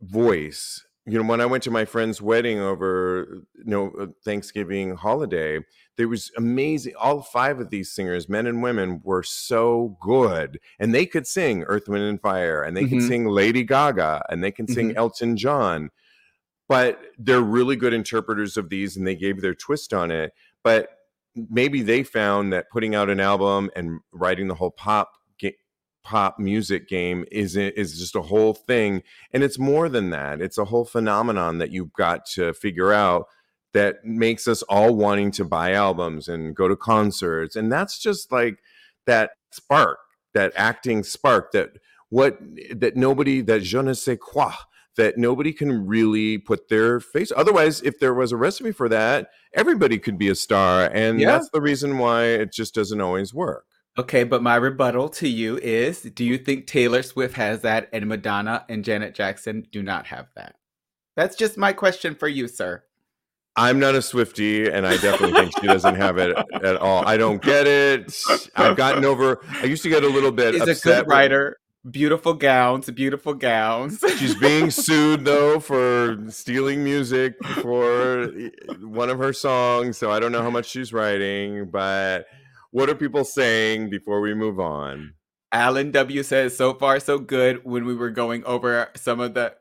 voice 0.00 0.86
you 1.08 1.16
know, 1.16 1.28
when 1.28 1.40
I 1.40 1.46
went 1.46 1.62
to 1.64 1.70
my 1.70 1.84
friend's 1.84 2.20
wedding 2.20 2.58
over, 2.58 3.44
you 3.54 3.64
know, 3.64 3.92
uh, 3.98 4.06
Thanksgiving 4.24 4.96
holiday, 4.96 5.60
there 5.96 6.08
was 6.08 6.32
amazing. 6.36 6.94
All 6.98 7.22
five 7.22 7.60
of 7.60 7.70
these 7.70 7.92
singers, 7.92 8.28
men 8.28 8.48
and 8.48 8.60
women, 8.60 9.00
were 9.04 9.22
so 9.22 9.96
good, 10.00 10.58
and 10.80 10.92
they 10.92 11.06
could 11.06 11.24
sing 11.24 11.62
Earth, 11.62 11.88
Wind, 11.88 12.02
and 12.02 12.20
Fire, 12.20 12.60
and 12.60 12.76
they 12.76 12.82
mm-hmm. 12.82 12.98
could 12.98 13.06
sing 13.06 13.26
Lady 13.26 13.62
Gaga, 13.62 14.24
and 14.28 14.42
they 14.42 14.50
can 14.50 14.66
sing 14.66 14.88
mm-hmm. 14.88 14.98
Elton 14.98 15.36
John. 15.36 15.90
But 16.68 17.00
they're 17.16 17.40
really 17.40 17.76
good 17.76 17.94
interpreters 17.94 18.56
of 18.56 18.68
these, 18.68 18.96
and 18.96 19.06
they 19.06 19.14
gave 19.14 19.40
their 19.40 19.54
twist 19.54 19.94
on 19.94 20.10
it. 20.10 20.32
But 20.64 20.88
maybe 21.50 21.82
they 21.82 22.02
found 22.02 22.52
that 22.52 22.70
putting 22.70 22.94
out 22.94 23.10
an 23.10 23.20
album 23.20 23.70
and 23.76 24.00
writing 24.12 24.48
the 24.48 24.54
whole 24.54 24.70
pop 24.70 25.12
pop 26.06 26.38
music 26.38 26.88
game 26.88 27.24
is 27.32 27.56
is 27.56 27.98
just 27.98 28.14
a 28.14 28.22
whole 28.22 28.54
thing. 28.54 29.02
And 29.32 29.42
it's 29.42 29.58
more 29.58 29.88
than 29.88 30.10
that. 30.10 30.40
It's 30.40 30.56
a 30.56 30.64
whole 30.64 30.84
phenomenon 30.84 31.58
that 31.58 31.72
you've 31.72 31.92
got 31.92 32.26
to 32.34 32.52
figure 32.52 32.92
out 32.92 33.26
that 33.74 34.04
makes 34.04 34.46
us 34.46 34.62
all 34.62 34.94
wanting 34.94 35.32
to 35.32 35.44
buy 35.44 35.72
albums 35.72 36.28
and 36.28 36.54
go 36.54 36.68
to 36.68 36.76
concerts. 36.76 37.56
And 37.56 37.72
that's 37.72 37.98
just 37.98 38.30
like 38.30 38.60
that 39.06 39.32
spark 39.50 39.98
that 40.32 40.52
acting 40.54 41.02
spark 41.02 41.50
that 41.52 41.70
what 42.10 42.38
that 42.70 42.94
nobody 42.94 43.40
that 43.40 43.62
je 43.62 43.82
ne 43.82 43.92
sais 43.94 44.18
quoi 44.20 44.52
that 44.96 45.16
nobody 45.16 45.52
can 45.52 45.86
really 45.86 46.38
put 46.38 46.68
their 46.68 47.00
face 47.00 47.32
otherwise 47.36 47.82
if 47.82 47.98
there 48.00 48.14
was 48.14 48.32
a 48.32 48.36
recipe 48.36 48.72
for 48.72 48.88
that 48.88 49.28
everybody 49.54 49.98
could 49.98 50.18
be 50.18 50.28
a 50.28 50.34
star 50.34 50.90
and 50.92 51.20
yeah. 51.20 51.30
that's 51.30 51.48
the 51.50 51.60
reason 51.60 51.98
why 51.98 52.24
it 52.24 52.52
just 52.52 52.74
doesn't 52.74 53.00
always 53.00 53.32
work 53.32 53.66
Okay, 53.98 54.24
but 54.24 54.42
my 54.42 54.56
rebuttal 54.56 55.08
to 55.08 55.28
you 55.28 55.56
is 55.56 56.02
do 56.02 56.22
you 56.22 56.36
think 56.36 56.66
Taylor 56.66 57.02
Swift 57.02 57.34
has 57.36 57.62
that 57.62 57.88
and 57.94 58.06
Madonna 58.06 58.66
and 58.68 58.84
Janet 58.84 59.14
Jackson 59.14 59.66
do 59.72 59.82
not 59.82 60.06
have 60.06 60.26
that? 60.36 60.56
That's 61.16 61.34
just 61.34 61.56
my 61.56 61.72
question 61.72 62.14
for 62.14 62.28
you, 62.28 62.46
sir. 62.46 62.82
I'm 63.58 63.80
not 63.80 63.94
a 63.94 64.02
Swifty, 64.02 64.68
and 64.68 64.86
I 64.86 64.98
definitely 64.98 65.32
think 65.32 65.58
she 65.58 65.66
doesn't 65.66 65.94
have 65.94 66.18
it 66.18 66.36
at 66.62 66.76
all. 66.76 67.08
I 67.08 67.16
don't 67.16 67.40
get 67.40 67.66
it. 67.66 68.14
I've 68.54 68.76
gotten 68.76 69.06
over. 69.06 69.40
I 69.48 69.64
used 69.64 69.82
to 69.84 69.88
get 69.88 70.04
a 70.04 70.08
little 70.08 70.30
bit. 70.30 70.54
Is 70.68 70.68
a 70.68 70.84
good 70.84 71.08
writer. 71.08 71.56
Beautiful 71.90 72.34
gowns, 72.34 72.90
beautiful 72.90 73.34
gowns. 73.34 74.02
She's 74.18 74.34
being 74.34 74.70
sued 74.70 75.24
though 75.24 75.60
for 75.60 76.18
stealing 76.28 76.82
music 76.82 77.34
for 77.60 78.28
one 78.80 79.10
of 79.10 79.18
her 79.18 79.32
songs. 79.32 79.96
So 79.96 80.10
I 80.10 80.18
don't 80.18 80.32
know 80.32 80.42
how 80.42 80.50
much 80.50 80.66
she's 80.66 80.92
writing, 80.92 81.66
but 81.70 82.26
what 82.70 82.88
are 82.88 82.94
people 82.94 83.24
saying 83.24 83.90
before 83.90 84.20
we 84.20 84.34
move 84.34 84.58
on? 84.58 85.14
Alan 85.52 85.90
W 85.92 86.22
says, 86.22 86.56
so 86.56 86.74
far 86.74 86.98
so 86.98 87.18
good 87.18 87.64
when 87.64 87.84
we 87.86 87.94
were 87.94 88.10
going 88.10 88.44
over 88.44 88.88
some 88.96 89.20
of 89.20 89.34
the 89.34 89.54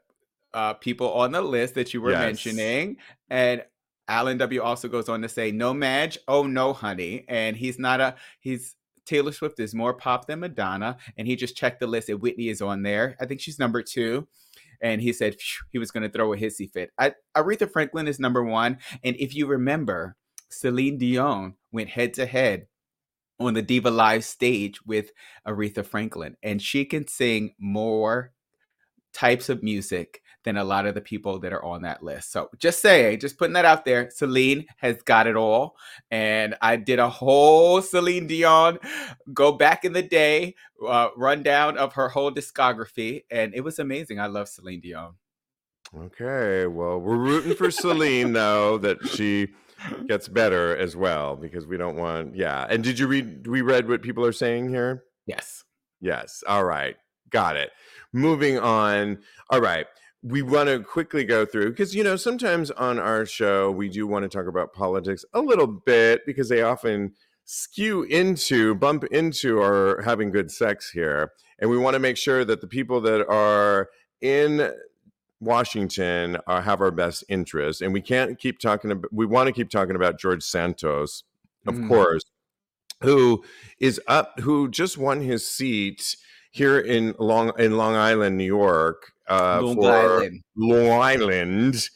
uh, 0.53 0.73
people 0.73 1.13
on 1.13 1.31
the 1.31 1.41
list 1.41 1.75
that 1.75 1.93
you 1.93 2.01
were 2.01 2.11
yes. 2.11 2.19
mentioning. 2.19 2.97
And 3.29 3.63
Alan 4.07 4.37
W 4.39 4.61
also 4.61 4.87
goes 4.87 5.09
on 5.09 5.21
to 5.21 5.29
say, 5.29 5.51
no 5.51 5.73
Madge, 5.73 6.17
oh 6.27 6.43
no, 6.43 6.73
honey. 6.73 7.25
And 7.27 7.55
he's 7.55 7.77
not 7.77 8.01
a, 8.01 8.15
he's, 8.39 8.75
Taylor 9.05 9.31
Swift 9.31 9.59
is 9.59 9.73
more 9.73 9.93
pop 9.93 10.27
than 10.27 10.39
Madonna. 10.39 10.97
And 11.17 11.27
he 11.27 11.35
just 11.35 11.55
checked 11.55 11.79
the 11.79 11.87
list 11.87 12.09
and 12.09 12.21
Whitney 12.21 12.49
is 12.49 12.61
on 12.61 12.83
there. 12.83 13.15
I 13.19 13.25
think 13.25 13.41
she's 13.41 13.59
number 13.59 13.81
two. 13.81 14.27
And 14.81 15.01
he 15.01 15.13
said 15.13 15.37
he 15.69 15.79
was 15.79 15.91
going 15.91 16.03
to 16.03 16.09
throw 16.09 16.33
a 16.33 16.37
hissy 16.37 16.69
fit. 16.71 16.91
I, 16.99 17.13
Aretha 17.35 17.71
Franklin 17.71 18.07
is 18.07 18.19
number 18.19 18.43
one. 18.43 18.77
And 19.03 19.15
if 19.17 19.33
you 19.33 19.47
remember, 19.47 20.17
Celine 20.49 20.97
Dion 20.97 21.55
went 21.71 21.89
head 21.89 22.13
to 22.15 22.25
head 22.25 22.67
on 23.39 23.53
the 23.53 23.61
Diva 23.61 23.91
Live 23.91 24.23
stage 24.23 24.85
with 24.85 25.11
Aretha 25.47 25.85
Franklin, 25.85 26.37
and 26.41 26.61
she 26.61 26.85
can 26.85 27.07
sing 27.07 27.53
more 27.59 28.31
types 29.13 29.49
of 29.49 29.63
music 29.63 30.21
than 30.45 30.57
a 30.57 30.63
lot 30.63 30.85
of 30.85 30.93
the 30.93 31.01
people 31.01 31.39
that 31.39 31.51
are 31.51 31.65
on 31.65 31.81
that 31.81 32.01
list. 32.01 32.31
So 32.31 32.49
just 32.57 32.81
saying, 32.81 33.19
just 33.19 33.37
putting 33.37 33.53
that 33.53 33.65
out 33.65 33.83
there. 33.83 34.09
Celine 34.11 34.65
has 34.77 35.01
got 35.01 35.27
it 35.27 35.35
all. 35.35 35.75
And 36.11 36.55
I 36.61 36.77
did 36.77 36.99
a 36.99 37.09
whole 37.09 37.81
Celine 37.81 38.27
Dion 38.27 38.79
go 39.33 39.51
back 39.51 39.83
in 39.83 39.91
the 39.91 40.03
day 40.03 40.55
uh, 40.87 41.09
rundown 41.17 41.77
of 41.77 41.93
her 41.93 42.07
whole 42.07 42.31
discography. 42.31 43.23
And 43.29 43.53
it 43.53 43.61
was 43.61 43.79
amazing. 43.79 44.19
I 44.19 44.27
love 44.27 44.47
Celine 44.47 44.79
Dion. 44.79 45.15
Okay. 45.97 46.67
Well, 46.67 46.99
we're 46.99 47.17
rooting 47.17 47.55
for 47.55 47.71
Celine, 47.71 48.33
though, 48.33 48.77
that 48.77 49.05
she 49.07 49.49
gets 50.07 50.27
better 50.27 50.77
as 50.77 50.95
well 50.95 51.35
because 51.35 51.67
we 51.67 51.77
don't 51.77 51.97
want 51.97 52.33
yeah 52.33 52.65
and 52.69 52.83
did 52.83 52.97
you 52.97 53.05
read 53.05 53.45
we 53.45 53.61
read 53.61 53.87
what 53.87 54.01
people 54.01 54.25
are 54.25 54.31
saying 54.31 54.67
here 54.67 55.03
yes 55.27 55.63
yes 55.99 56.43
all 56.47 56.63
right 56.63 56.95
got 57.29 57.55
it 57.55 57.71
moving 58.13 58.57
on 58.57 59.19
all 59.49 59.59
right 59.59 59.85
we 60.25 60.41
want 60.41 60.67
to 60.67 60.79
quickly 60.79 61.23
go 61.23 61.45
through 61.45 61.69
because 61.69 61.93
you 61.93 62.03
know 62.03 62.15
sometimes 62.15 62.71
on 62.71 62.97
our 62.97 63.25
show 63.25 63.69
we 63.69 63.87
do 63.87 64.07
want 64.07 64.23
to 64.23 64.29
talk 64.29 64.47
about 64.47 64.73
politics 64.73 65.23
a 65.33 65.39
little 65.39 65.67
bit 65.67 66.25
because 66.25 66.49
they 66.49 66.63
often 66.63 67.13
skew 67.43 68.01
into 68.03 68.73
bump 68.73 69.03
into 69.05 69.61
our 69.61 70.01
having 70.01 70.31
good 70.31 70.49
sex 70.49 70.89
here 70.89 71.31
and 71.59 71.69
we 71.69 71.77
want 71.77 71.93
to 71.93 71.99
make 71.99 72.17
sure 72.17 72.43
that 72.43 72.59
the 72.59 72.67
people 72.67 72.99
that 72.99 73.23
are 73.27 73.89
in 74.19 74.71
Washington 75.39 76.37
uh, 76.47 76.61
have 76.61 76.81
our 76.81 76.91
best 76.91 77.23
interest 77.29 77.81
and 77.81 77.93
we 77.93 78.01
can't 78.01 78.39
keep 78.39 78.59
talking 78.59 78.91
about. 78.91 79.13
We 79.13 79.25
want 79.25 79.47
to 79.47 79.53
keep 79.53 79.69
talking 79.69 79.95
about 79.95 80.19
George 80.19 80.43
Santos, 80.43 81.23
of 81.67 81.75
mm. 81.75 81.87
course, 81.87 82.23
who 83.01 83.43
is 83.79 84.01
up, 84.07 84.39
who 84.39 84.69
just 84.69 84.97
won 84.97 85.21
his 85.21 85.45
seat 85.45 86.15
here 86.51 86.79
in 86.79 87.13
Long 87.19 87.51
in 87.59 87.77
Long 87.77 87.95
Island, 87.95 88.37
New 88.37 88.45
York, 88.45 89.11
uh, 89.29 89.61
Long 89.61 89.75
for 89.75 89.91
Island. 89.91 90.43
Long 90.55 91.01
Island, 91.01 91.89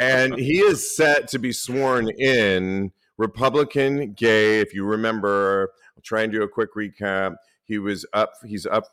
and 0.00 0.34
he 0.34 0.60
is 0.60 0.96
set 0.96 1.28
to 1.28 1.38
be 1.38 1.52
sworn 1.52 2.08
in. 2.08 2.92
Republican, 3.18 4.14
gay. 4.14 4.60
If 4.60 4.74
you 4.74 4.84
remember, 4.84 5.70
I'll 5.96 6.02
try 6.02 6.22
and 6.22 6.32
do 6.32 6.42
a 6.42 6.48
quick 6.48 6.74
recap. 6.74 7.36
He 7.64 7.78
was 7.78 8.04
up. 8.12 8.32
He's 8.44 8.66
up. 8.66 8.84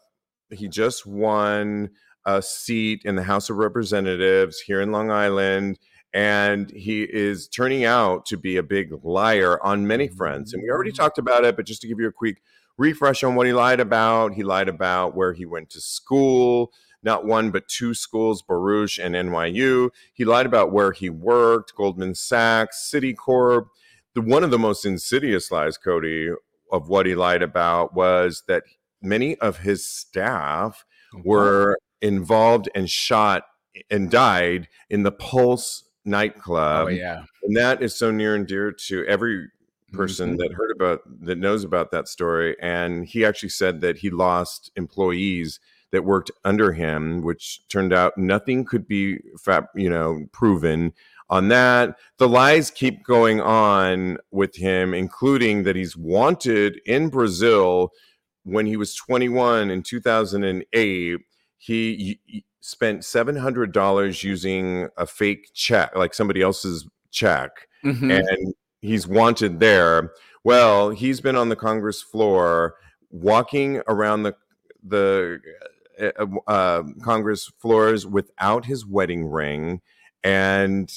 He 0.51 0.67
just 0.67 1.05
won 1.05 1.89
a 2.25 2.41
seat 2.41 3.01
in 3.05 3.15
the 3.15 3.23
House 3.23 3.49
of 3.49 3.57
Representatives 3.57 4.59
here 4.59 4.81
in 4.81 4.91
Long 4.91 5.09
Island. 5.09 5.79
And 6.13 6.69
he 6.71 7.03
is 7.03 7.47
turning 7.47 7.85
out 7.85 8.25
to 8.27 8.37
be 8.37 8.57
a 8.57 8.63
big 8.63 8.91
liar 9.03 9.63
on 9.63 9.87
many 9.87 10.07
fronts. 10.07 10.53
And 10.53 10.61
we 10.61 10.69
already 10.69 10.91
talked 10.91 11.17
about 11.17 11.45
it, 11.45 11.55
but 11.55 11.65
just 11.65 11.81
to 11.81 11.87
give 11.87 11.99
you 11.99 12.07
a 12.07 12.11
quick 12.11 12.41
refresh 12.77 13.23
on 13.23 13.35
what 13.35 13.47
he 13.47 13.53
lied 13.53 13.79
about, 13.79 14.33
he 14.33 14.43
lied 14.43 14.69
about 14.69 15.15
where 15.15 15.33
he 15.33 15.45
went 15.45 15.69
to 15.71 15.81
school, 15.81 16.71
not 17.03 17.25
one, 17.25 17.51
but 17.51 17.67
two 17.67 17.93
schools, 17.93 18.41
Baruch 18.41 18.99
and 18.99 19.15
NYU. 19.15 19.89
He 20.13 20.25
lied 20.25 20.45
about 20.45 20.71
where 20.71 20.91
he 20.91 21.09
worked, 21.09 21.75
Goldman 21.75 22.15
Sachs, 22.15 22.89
Citicorp. 22.93 23.67
The, 24.15 24.21
one 24.21 24.43
of 24.43 24.51
the 24.51 24.59
most 24.59 24.85
insidious 24.85 25.51
lies, 25.51 25.77
Cody, 25.77 26.29
of 26.71 26.89
what 26.89 27.05
he 27.05 27.15
lied 27.15 27.41
about 27.41 27.93
was 27.93 28.43
that 28.47 28.63
many 29.01 29.35
of 29.37 29.59
his 29.59 29.87
staff 29.87 30.85
were 31.23 31.77
involved 32.01 32.69
and 32.75 32.89
shot 32.89 33.43
and 33.89 34.11
died 34.11 34.67
in 34.89 35.03
the 35.03 35.11
Pulse 35.11 35.85
nightclub. 36.05 36.87
Oh 36.87 36.89
yeah, 36.89 37.23
and 37.43 37.55
that 37.55 37.81
is 37.81 37.95
so 37.95 38.11
near 38.11 38.35
and 38.35 38.47
dear 38.47 38.71
to 38.71 39.05
every 39.05 39.47
person 39.91 40.31
mm-hmm. 40.31 40.37
that 40.37 40.53
heard 40.53 40.71
about 40.75 41.01
that 41.21 41.37
knows 41.37 41.63
about 41.63 41.91
that 41.91 42.07
story. 42.07 42.55
And 42.61 43.05
he 43.05 43.25
actually 43.25 43.49
said 43.49 43.81
that 43.81 43.97
he 43.97 44.09
lost 44.09 44.71
employees 44.75 45.59
that 45.91 46.05
worked 46.05 46.31
under 46.45 46.71
him, 46.71 47.21
which 47.21 47.67
turned 47.69 47.93
out 47.93 48.17
nothing 48.17 48.65
could 48.65 48.87
be, 48.87 49.19
you 49.75 49.89
know, 49.89 50.25
proven 50.31 50.93
on 51.29 51.47
that. 51.49 51.97
The 52.17 52.27
lies 52.27 52.71
keep 52.71 53.03
going 53.03 53.41
on 53.41 54.17
with 54.31 54.55
him, 54.55 54.93
including 54.93 55.63
that 55.63 55.75
he's 55.75 55.97
wanted 55.97 56.79
in 56.85 57.09
Brazil 57.09 57.91
when 58.43 58.65
he 58.65 58.77
was 58.77 58.95
21 58.95 59.69
in 59.69 59.83
2008 59.83 61.19
he, 61.59 62.19
he 62.25 62.45
spent 62.61 63.05
seven 63.05 63.35
hundred 63.35 63.73
dollars 63.73 64.23
using 64.23 64.87
a 64.97 65.05
fake 65.05 65.51
check, 65.53 65.95
like 65.95 66.13
somebody 66.13 66.41
else's 66.41 66.87
check, 67.11 67.67
mm-hmm. 67.85 68.09
and 68.09 68.53
he's 68.81 69.05
wanted 69.05 69.59
there. 69.59 70.13
Well, 70.43 70.89
he's 70.89 71.21
been 71.21 71.35
on 71.35 71.49
the 71.49 71.55
Congress 71.55 72.01
floor, 72.01 72.75
walking 73.11 73.81
around 73.87 74.23
the 74.23 74.35
the 74.81 75.41
uh, 75.99 76.25
uh, 76.47 76.83
Congress 77.01 77.51
floors 77.59 78.05
without 78.05 78.65
his 78.65 78.85
wedding 78.85 79.25
ring, 79.25 79.81
and 80.23 80.91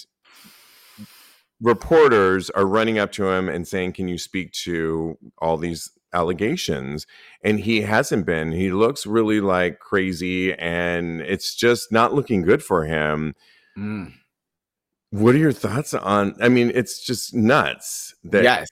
reporters 1.61 2.51
are 2.51 2.67
running 2.67 2.99
up 2.99 3.13
to 3.13 3.29
him 3.29 3.49
and 3.49 3.67
saying, 3.67 3.93
"Can 3.93 4.09
you 4.09 4.19
speak 4.19 4.53
to 4.53 5.19
all 5.39 5.57
these 5.57 5.91
allegations? 6.13 7.07
And 7.43 7.61
he 7.61 7.81
hasn't 7.81 8.27
been. 8.27 8.53
He 8.53 8.71
looks 8.71 9.07
really 9.07 9.41
like 9.41 9.79
crazy 9.79 10.53
and 10.55 11.23
it's 11.23 11.55
just 11.55 11.91
not 11.91 12.13
looking 12.13 12.43
good 12.43 12.63
for 12.63 12.85
him. 12.85 13.35
Mm. 13.79 14.13
what 15.09 15.35
are 15.35 15.39
your 15.39 15.51
thoughts 15.51 15.95
on 15.95 16.35
i 16.43 16.49
mean 16.51 16.71
it's 16.75 17.03
just 17.03 17.33
nuts 17.33 18.15
that 18.23 18.43
yes. 18.43 18.69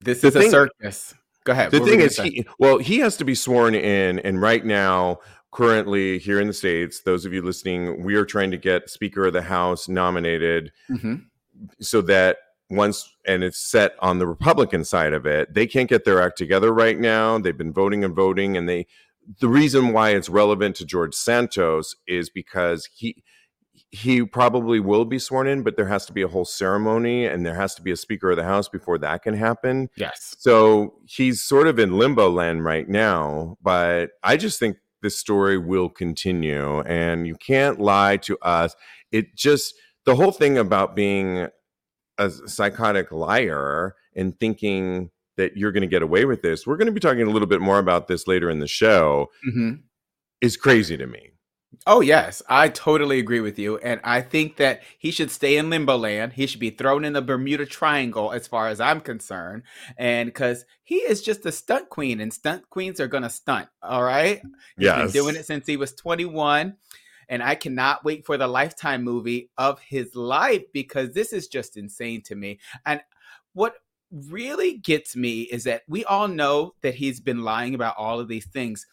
This 0.00 0.22
is 0.24 0.34
thing, 0.34 0.48
a 0.48 0.50
circus. 0.50 1.14
Go 1.44 1.52
ahead. 1.52 1.70
The 1.70 1.80
thing 1.80 2.00
is 2.00 2.18
he, 2.18 2.44
well 2.58 2.78
he 2.78 2.98
has 2.98 3.16
to 3.18 3.24
be 3.24 3.36
sworn 3.36 3.74
in 3.76 4.18
and 4.18 4.40
right 4.40 4.64
now 4.64 5.20
currently 5.56 6.18
here 6.18 6.38
in 6.38 6.46
the 6.46 6.52
states 6.52 7.00
those 7.00 7.24
of 7.24 7.32
you 7.32 7.40
listening 7.40 8.04
we 8.04 8.14
are 8.14 8.26
trying 8.26 8.50
to 8.50 8.58
get 8.58 8.90
speaker 8.90 9.24
of 9.24 9.32
the 9.32 9.40
house 9.40 9.88
nominated 9.88 10.70
mm-hmm. 10.90 11.14
so 11.80 12.02
that 12.02 12.36
once 12.68 13.16
and 13.26 13.42
it's 13.42 13.58
set 13.58 13.94
on 14.00 14.18
the 14.18 14.26
republican 14.26 14.84
side 14.84 15.14
of 15.14 15.24
it 15.24 15.54
they 15.54 15.66
can't 15.66 15.88
get 15.88 16.04
their 16.04 16.20
act 16.20 16.36
together 16.36 16.74
right 16.74 16.98
now 16.98 17.38
they've 17.38 17.56
been 17.56 17.72
voting 17.72 18.04
and 18.04 18.14
voting 18.14 18.54
and 18.54 18.68
they 18.68 18.86
the 19.40 19.48
reason 19.48 19.94
why 19.94 20.10
it's 20.10 20.28
relevant 20.28 20.76
to 20.76 20.84
george 20.84 21.14
santos 21.14 21.96
is 22.06 22.28
because 22.28 22.86
he 22.94 23.24
he 23.90 24.24
probably 24.24 24.80
will 24.80 25.04
be 25.04 25.18
sworn 25.18 25.46
in, 25.46 25.62
but 25.62 25.76
there 25.76 25.86
has 25.86 26.04
to 26.06 26.12
be 26.12 26.22
a 26.22 26.28
whole 26.28 26.44
ceremony 26.44 27.24
and 27.24 27.46
there 27.46 27.54
has 27.54 27.74
to 27.74 27.82
be 27.82 27.90
a 27.90 27.96
Speaker 27.96 28.30
of 28.30 28.36
the 28.36 28.44
House 28.44 28.68
before 28.68 28.98
that 28.98 29.22
can 29.22 29.34
happen. 29.34 29.88
Yes. 29.96 30.34
So 30.38 30.94
he's 31.06 31.42
sort 31.42 31.66
of 31.66 31.78
in 31.78 31.96
limbo 31.96 32.28
land 32.28 32.64
right 32.64 32.88
now, 32.88 33.56
but 33.62 34.10
I 34.22 34.36
just 34.36 34.58
think 34.58 34.76
this 35.02 35.18
story 35.18 35.58
will 35.58 35.88
continue 35.88 36.80
and 36.80 37.26
you 37.26 37.34
can't 37.36 37.80
lie 37.80 38.16
to 38.18 38.38
us. 38.42 38.74
It 39.12 39.34
just, 39.36 39.74
the 40.04 40.14
whole 40.14 40.32
thing 40.32 40.58
about 40.58 40.96
being 40.96 41.48
a 42.18 42.30
psychotic 42.30 43.12
liar 43.12 43.94
and 44.14 44.38
thinking 44.38 45.10
that 45.36 45.56
you're 45.56 45.72
going 45.72 45.82
to 45.82 45.86
get 45.86 46.02
away 46.02 46.24
with 46.24 46.42
this, 46.42 46.66
we're 46.66 46.76
going 46.76 46.86
to 46.86 46.92
be 46.92 47.00
talking 47.00 47.22
a 47.22 47.30
little 47.30 47.48
bit 47.48 47.60
more 47.60 47.78
about 47.78 48.08
this 48.08 48.26
later 48.26 48.48
in 48.48 48.58
the 48.58 48.66
show, 48.66 49.28
mm-hmm. 49.46 49.74
is 50.40 50.56
crazy 50.56 50.96
to 50.96 51.06
me. 51.06 51.35
Oh 51.86 52.00
yes, 52.00 52.42
I 52.48 52.68
totally 52.68 53.18
agree 53.18 53.40
with 53.40 53.58
you, 53.58 53.78
and 53.78 54.00
I 54.02 54.20
think 54.20 54.56
that 54.56 54.82
he 54.98 55.10
should 55.10 55.30
stay 55.30 55.56
in 55.56 55.70
limbo 55.70 55.96
land. 55.96 56.32
He 56.32 56.46
should 56.46 56.60
be 56.60 56.70
thrown 56.70 57.04
in 57.04 57.12
the 57.12 57.22
Bermuda 57.22 57.66
Triangle, 57.66 58.32
as 58.32 58.46
far 58.46 58.68
as 58.68 58.80
I'm 58.80 59.00
concerned, 59.00 59.62
and 59.96 60.28
because 60.28 60.64
he 60.84 60.96
is 60.96 61.22
just 61.22 61.46
a 61.46 61.52
stunt 61.52 61.88
queen, 61.88 62.20
and 62.20 62.32
stunt 62.32 62.68
queens 62.70 62.98
are 62.98 63.08
gonna 63.08 63.30
stunt. 63.30 63.68
All 63.82 64.02
right, 64.02 64.42
yeah, 64.78 65.02
been 65.02 65.12
doing 65.12 65.36
it 65.36 65.46
since 65.46 65.66
he 65.66 65.76
was 65.76 65.92
21, 65.94 66.76
and 67.28 67.42
I 67.42 67.54
cannot 67.54 68.04
wait 68.04 68.26
for 68.26 68.36
the 68.36 68.48
Lifetime 68.48 69.04
movie 69.04 69.50
of 69.58 69.78
his 69.80 70.14
life 70.14 70.64
because 70.72 71.12
this 71.12 71.32
is 71.32 71.46
just 71.46 71.76
insane 71.76 72.22
to 72.22 72.34
me. 72.34 72.58
And 72.84 73.00
what 73.52 73.74
really 74.10 74.78
gets 74.78 75.14
me 75.14 75.42
is 75.42 75.64
that 75.64 75.82
we 75.88 76.04
all 76.04 76.28
know 76.28 76.74
that 76.82 76.94
he's 76.94 77.20
been 77.20 77.42
lying 77.42 77.74
about 77.74 77.96
all 77.98 78.18
of 78.20 78.28
these 78.28 78.46
things 78.46 78.86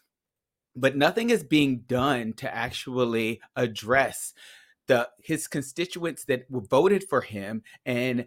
but 0.76 0.96
nothing 0.96 1.30
is 1.30 1.42
being 1.42 1.78
done 1.86 2.32
to 2.34 2.54
actually 2.54 3.40
address 3.56 4.34
the 4.86 5.08
his 5.18 5.48
constituents 5.48 6.24
that 6.24 6.46
voted 6.50 7.04
for 7.04 7.20
him 7.20 7.62
and 7.86 8.26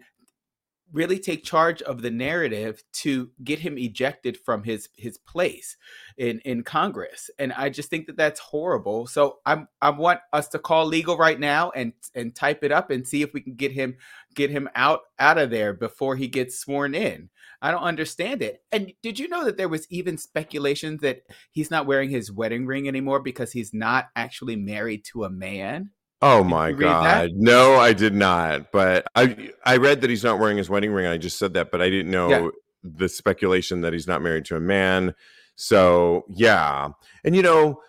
really 0.92 1.18
take 1.18 1.44
charge 1.44 1.82
of 1.82 2.00
the 2.00 2.10
narrative 2.10 2.82
to 2.92 3.30
get 3.44 3.58
him 3.58 3.76
ejected 3.76 4.38
from 4.38 4.62
his 4.62 4.88
his 4.96 5.18
place 5.18 5.76
in 6.16 6.40
in 6.40 6.62
Congress. 6.62 7.30
And 7.38 7.52
I 7.52 7.68
just 7.68 7.90
think 7.90 8.06
that 8.06 8.16
that's 8.16 8.40
horrible. 8.40 9.06
So 9.06 9.38
I'm 9.44 9.68
I 9.82 9.90
want 9.90 10.20
us 10.32 10.48
to 10.48 10.58
call 10.58 10.86
legal 10.86 11.16
right 11.16 11.38
now 11.38 11.70
and 11.70 11.92
and 12.14 12.34
type 12.34 12.64
it 12.64 12.72
up 12.72 12.90
and 12.90 13.06
see 13.06 13.22
if 13.22 13.32
we 13.32 13.40
can 13.40 13.54
get 13.54 13.72
him 13.72 13.96
get 14.34 14.50
him 14.50 14.68
out 14.74 15.00
out 15.18 15.38
of 15.38 15.50
there 15.50 15.74
before 15.74 16.16
he 16.16 16.28
gets 16.28 16.58
sworn 16.58 16.94
in 16.94 17.28
I 17.60 17.70
don't 17.70 17.82
understand 17.82 18.42
it 18.42 18.62
and 18.72 18.92
did 19.02 19.18
you 19.18 19.28
know 19.28 19.44
that 19.44 19.56
there 19.56 19.68
was 19.68 19.86
even 19.90 20.16
speculation 20.16 20.98
that 21.02 21.22
he's 21.50 21.70
not 21.70 21.86
wearing 21.86 22.10
his 22.10 22.30
wedding 22.30 22.66
ring 22.66 22.88
anymore 22.88 23.20
because 23.20 23.52
he's 23.52 23.74
not 23.74 24.06
actually 24.16 24.56
married 24.56 25.04
to 25.06 25.24
a 25.24 25.30
man 25.30 25.90
Oh 26.20 26.42
my 26.42 26.72
god. 26.72 27.30
No, 27.34 27.76
I 27.76 27.92
did 27.92 28.14
not. 28.14 28.72
But 28.72 29.06
I 29.14 29.50
I 29.64 29.76
read 29.76 30.00
that 30.00 30.10
he's 30.10 30.24
not 30.24 30.40
wearing 30.40 30.56
his 30.56 30.68
wedding 30.68 30.92
ring. 30.92 31.06
I 31.06 31.16
just 31.16 31.38
said 31.38 31.54
that, 31.54 31.70
but 31.70 31.80
I 31.80 31.90
didn't 31.90 32.10
know 32.10 32.28
yeah. 32.28 32.48
the 32.82 33.08
speculation 33.08 33.82
that 33.82 33.92
he's 33.92 34.08
not 34.08 34.20
married 34.20 34.44
to 34.46 34.56
a 34.56 34.60
man. 34.60 35.14
So, 35.54 36.24
yeah. 36.28 36.90
And 37.24 37.36
you 37.36 37.42
know, 37.42 37.80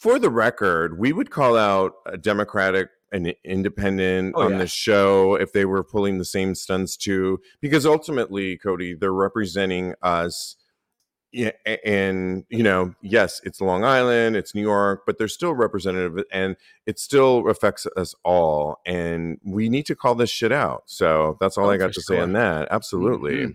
for 0.00 0.18
the 0.18 0.30
record, 0.30 0.98
we 0.98 1.12
would 1.12 1.30
call 1.30 1.56
out 1.56 1.92
a 2.06 2.16
Democratic 2.16 2.88
and 3.12 3.34
independent 3.44 4.34
oh, 4.36 4.42
on 4.42 4.52
yeah. 4.52 4.58
the 4.58 4.66
show 4.66 5.34
if 5.34 5.52
they 5.52 5.64
were 5.64 5.82
pulling 5.82 6.18
the 6.18 6.24
same 6.24 6.54
stunts 6.54 6.96
too 6.96 7.40
because 7.60 7.86
ultimately, 7.86 8.56
Cody, 8.56 8.94
they're 8.94 9.12
representing 9.12 9.94
us 10.02 10.56
yeah, 11.30 11.50
and 11.84 12.44
you 12.48 12.62
know, 12.62 12.94
yes, 13.02 13.40
it's 13.44 13.60
Long 13.60 13.84
Island, 13.84 14.34
it's 14.34 14.54
New 14.54 14.62
York, 14.62 15.02
but 15.04 15.18
they're 15.18 15.28
still 15.28 15.54
representative, 15.54 16.24
and 16.32 16.56
it 16.86 16.98
still 16.98 17.48
affects 17.48 17.86
us 17.96 18.14
all. 18.24 18.80
And 18.86 19.38
we 19.44 19.68
need 19.68 19.84
to 19.86 19.94
call 19.94 20.14
this 20.14 20.30
shit 20.30 20.52
out. 20.52 20.84
So 20.86 21.36
that's 21.38 21.58
all 21.58 21.66
oh, 21.66 21.70
I 21.70 21.76
got 21.76 21.92
to 21.92 22.00
sure. 22.00 22.16
say 22.16 22.20
on 22.20 22.32
that. 22.32 22.68
Absolutely. 22.70 23.36
Mm-hmm. 23.36 23.50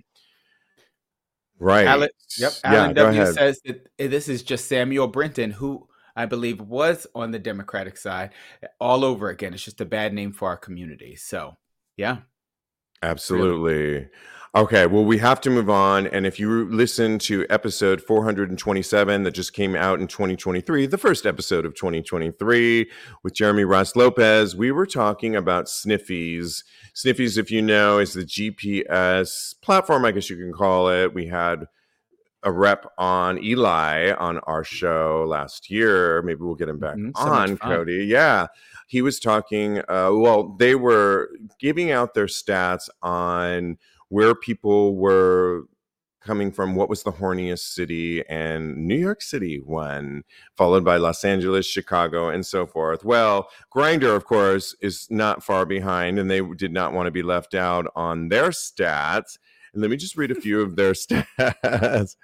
Right. 1.65 1.87
Alan, 1.87 2.09
yep. 2.37 2.51
Alan 2.63 2.89
yeah, 2.89 3.03
W 3.03 3.25
says 3.33 3.59
that 3.65 3.87
eh, 3.97 4.07
this 4.07 4.27
is 4.27 4.43
just 4.43 4.67
Samuel 4.67 5.07
Brinton, 5.07 5.51
who 5.51 5.87
I 6.15 6.25
believe 6.25 6.61
was 6.61 7.07
on 7.15 7.31
the 7.31 7.39
Democratic 7.39 7.97
side, 7.97 8.31
eh, 8.61 8.67
all 8.79 9.03
over 9.03 9.29
again. 9.29 9.53
It's 9.53 9.63
just 9.63 9.81
a 9.81 9.85
bad 9.85 10.13
name 10.13 10.31
for 10.31 10.47
our 10.47 10.57
community. 10.57 11.15
So, 11.15 11.57
yeah. 11.97 12.17
Absolutely. 13.01 13.73
Really. 13.73 14.07
Okay, 14.55 14.85
well, 14.85 15.03
we 15.03 15.17
have 15.17 15.41
to 15.41 15.49
move 15.49 15.67
on. 15.67 16.05
And 16.05 16.27
if 16.27 16.39
you 16.39 16.69
listen 16.69 17.17
to 17.19 17.43
episode 17.49 18.03
427 18.03 19.23
that 19.23 19.31
just 19.31 19.51
came 19.51 19.75
out 19.75 19.99
in 19.99 20.05
2023, 20.05 20.85
the 20.85 20.97
first 20.99 21.25
episode 21.25 21.65
of 21.65 21.73
2023 21.73 22.87
with 23.23 23.33
Jeremy 23.33 23.63
Ross 23.63 23.95
Lopez, 23.95 24.55
we 24.55 24.71
were 24.71 24.85
talking 24.85 25.35
about 25.35 25.65
Sniffies. 25.65 26.63
Sniffies, 26.93 27.39
if 27.39 27.49
you 27.49 27.63
know, 27.63 27.97
is 27.97 28.13
the 28.13 28.21
GPS 28.21 29.59
platform, 29.59 30.05
I 30.05 30.11
guess 30.11 30.29
you 30.29 30.37
can 30.37 30.53
call 30.53 30.87
it. 30.87 31.15
We 31.15 31.25
had 31.25 31.65
a 32.43 32.51
rep 32.51 32.85
on 32.97 33.43
Eli 33.43 34.11
on 34.13 34.39
our 34.39 34.63
show 34.63 35.25
last 35.27 35.69
year. 35.69 36.21
Maybe 36.21 36.41
we'll 36.41 36.55
get 36.55 36.69
him 36.69 36.79
back 36.79 36.95
mm-hmm, 36.95 37.15
on, 37.15 37.57
Cody. 37.57 38.05
Yeah. 38.05 38.47
He 38.87 39.01
was 39.01 39.19
talking, 39.19 39.79
uh, 39.79 40.11
well, 40.13 40.55
they 40.59 40.75
were 40.75 41.29
giving 41.59 41.91
out 41.91 42.13
their 42.13 42.27
stats 42.27 42.89
on 43.01 43.77
where 44.09 44.35
people 44.35 44.95
were 44.95 45.63
coming 46.23 46.51
from 46.51 46.75
what 46.75 46.89
was 46.89 47.03
the 47.03 47.11
horniest 47.11 47.73
city 47.73 48.25
and 48.29 48.77
New 48.77 48.95
York 48.95 49.21
City 49.21 49.59
won, 49.59 50.23
followed 50.55 50.83
by 50.85 50.97
Los 50.97 51.23
Angeles, 51.23 51.65
Chicago, 51.65 52.29
and 52.29 52.45
so 52.45 52.65
forth. 52.65 53.03
Well, 53.03 53.49
Grindr, 53.75 54.15
of 54.15 54.25
course, 54.25 54.75
is 54.81 55.07
not 55.09 55.43
far 55.43 55.65
behind, 55.65 56.19
and 56.19 56.31
they 56.31 56.41
did 56.41 56.71
not 56.71 56.93
want 56.93 57.07
to 57.07 57.11
be 57.11 57.23
left 57.23 57.53
out 57.53 57.87
on 57.95 58.29
their 58.29 58.49
stats. 58.49 59.37
And 59.73 59.81
let 59.81 59.89
me 59.89 59.97
just 59.97 60.15
read 60.15 60.31
a 60.31 60.35
few 60.35 60.61
of 60.61 60.75
their 60.75 60.93
stats. 60.93 62.15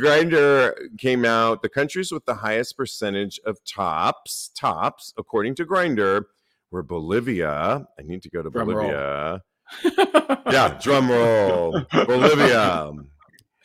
Grindr 0.00 0.74
came 0.98 1.24
out 1.24 1.62
the 1.62 1.68
countries 1.68 2.10
with 2.10 2.24
the 2.24 2.34
highest 2.34 2.76
percentage 2.76 3.38
of 3.46 3.62
tops, 3.64 4.50
tops, 4.54 5.14
according 5.16 5.54
to 5.56 5.64
Grindr, 5.64 6.24
were 6.70 6.82
Bolivia. 6.82 7.86
I 7.98 8.02
need 8.02 8.22
to 8.22 8.30
go 8.30 8.42
to 8.42 8.50
Drum 8.50 8.68
Bolivia. 8.68 9.42
Yeah, 10.48 10.78
drum 10.80 11.10
roll. 11.10 11.82
Bolivia. 11.90 12.92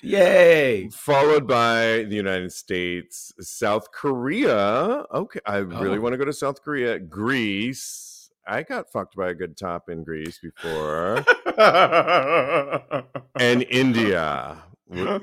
Yay. 0.01 0.89
Followed 0.89 1.47
by 1.47 2.05
the 2.09 2.15
United 2.15 2.51
States, 2.51 3.31
South 3.39 3.91
Korea. 3.91 5.05
Okay, 5.13 5.39
I 5.45 5.57
really 5.57 5.99
oh. 5.99 6.01
want 6.01 6.13
to 6.13 6.17
go 6.17 6.25
to 6.25 6.33
South 6.33 6.63
Korea. 6.63 6.97
Greece. 6.97 8.10
I 8.47 8.63
got 8.63 8.91
fucked 8.91 9.15
by 9.15 9.29
a 9.29 9.33
good 9.33 9.57
top 9.57 9.89
in 9.89 10.03
Greece 10.03 10.39
before. 10.39 11.23
and 13.39 13.63
India. 13.63 14.63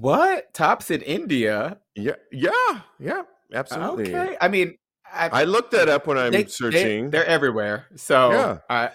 What? 0.00 0.54
Tops 0.54 0.90
in 0.90 1.02
India? 1.02 1.78
Yeah, 1.94 2.14
yeah, 2.30 2.80
yeah, 2.98 3.22
absolutely. 3.52 4.14
Okay. 4.14 4.36
I 4.40 4.48
mean, 4.48 4.78
I, 5.12 5.28
I 5.28 5.44
looked 5.44 5.72
that 5.72 5.90
up 5.90 6.06
when 6.06 6.16
I'm 6.16 6.32
they, 6.32 6.46
searching. 6.46 7.10
They, 7.10 7.18
are 7.18 7.24
everywhere. 7.24 7.86
So 7.96 8.32
yeah. 8.32 8.58
I 8.70 8.90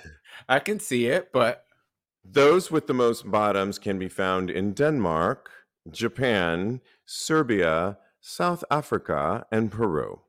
I 0.50 0.60
can 0.60 0.80
see 0.80 1.06
it, 1.06 1.32
but 1.32 1.66
those 2.26 2.72
with 2.72 2.88
the 2.88 2.94
most 2.96 3.30
bottoms 3.30 3.78
can 3.78 4.00
be 4.00 4.10
found 4.10 4.50
in 4.50 4.74
Denmark, 4.74 5.52
Japan, 5.92 6.82
Serbia, 7.06 8.00
South 8.20 8.64
Africa, 8.72 9.46
and 9.52 9.72
Peru. 9.72 10.22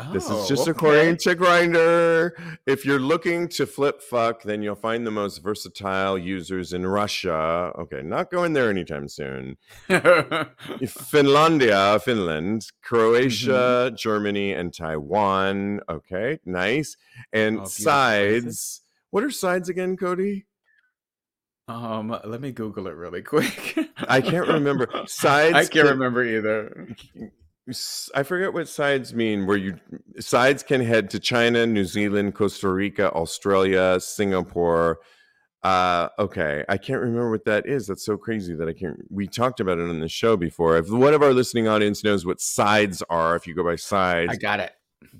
Oh, 0.00 0.12
this 0.12 0.26
is 0.26 0.30
oh, 0.30 0.46
just 0.46 0.62
okay. 0.62 0.70
according 0.70 1.16
to 1.18 1.34
Grindr. 1.34 2.30
If 2.66 2.84
you're 2.84 3.00
looking 3.00 3.48
to 3.48 3.66
flip 3.66 4.00
fuck, 4.00 4.44
then 4.44 4.62
you'll 4.62 4.76
find 4.76 5.04
the 5.04 5.10
most 5.10 5.38
versatile 5.38 6.16
users 6.16 6.72
in 6.72 6.86
Russia. 6.86 7.72
Okay, 7.76 8.02
not 8.02 8.30
going 8.30 8.52
there 8.52 8.70
anytime 8.70 9.08
soon. 9.08 9.56
Finlandia, 9.88 12.00
Finland, 12.00 12.66
Croatia, 12.80 13.88
mm-hmm. 13.88 13.96
Germany, 13.96 14.52
and 14.52 14.72
Taiwan. 14.72 15.80
Okay, 15.88 16.38
nice. 16.44 16.96
And 17.32 17.60
oh, 17.60 17.64
sides. 17.64 18.82
What 19.10 19.24
are 19.24 19.30
sides 19.30 19.68
again, 19.68 19.96
Cody? 19.96 20.46
Um, 21.66 22.16
let 22.24 22.40
me 22.40 22.52
Google 22.52 22.86
it 22.86 22.94
really 22.94 23.22
quick. 23.22 23.76
I 23.98 24.20
can't 24.20 24.46
remember 24.46 24.88
sides. 25.06 25.54
I 25.54 25.62
can't 25.62 25.72
can, 25.72 25.86
remember 25.86 26.24
either. 26.24 26.94
I 28.14 28.22
forget 28.22 28.52
what 28.52 28.68
sides 28.68 29.14
mean. 29.14 29.46
Where 29.46 29.56
you 29.56 29.78
sides 30.20 30.62
can 30.62 30.80
head 30.80 31.10
to 31.10 31.20
China, 31.20 31.66
New 31.66 31.84
Zealand, 31.84 32.34
Costa 32.34 32.68
Rica, 32.68 33.12
Australia, 33.12 34.00
Singapore, 34.00 34.98
Uh, 35.62 36.08
okay, 36.20 36.64
I 36.68 36.78
can't 36.78 37.00
remember 37.00 37.30
what 37.30 37.44
that 37.46 37.66
is. 37.66 37.88
That's 37.88 38.04
so 38.04 38.16
crazy 38.16 38.54
that 38.54 38.68
I 38.68 38.72
can't. 38.72 38.96
We 39.10 39.26
talked 39.26 39.58
about 39.58 39.78
it 39.78 39.88
on 39.90 39.98
the 39.98 40.08
show 40.08 40.36
before. 40.36 40.78
If 40.78 40.88
one 40.88 41.14
of 41.14 41.22
our 41.22 41.34
listening 41.34 41.66
audience 41.66 42.04
knows 42.04 42.24
what 42.24 42.40
sides 42.40 43.02
are, 43.10 43.34
if 43.34 43.46
you 43.46 43.54
go 43.54 43.64
by 43.64 43.76
sides, 43.76 44.30
I 44.32 44.36
got 44.36 44.60
it. 44.60 44.72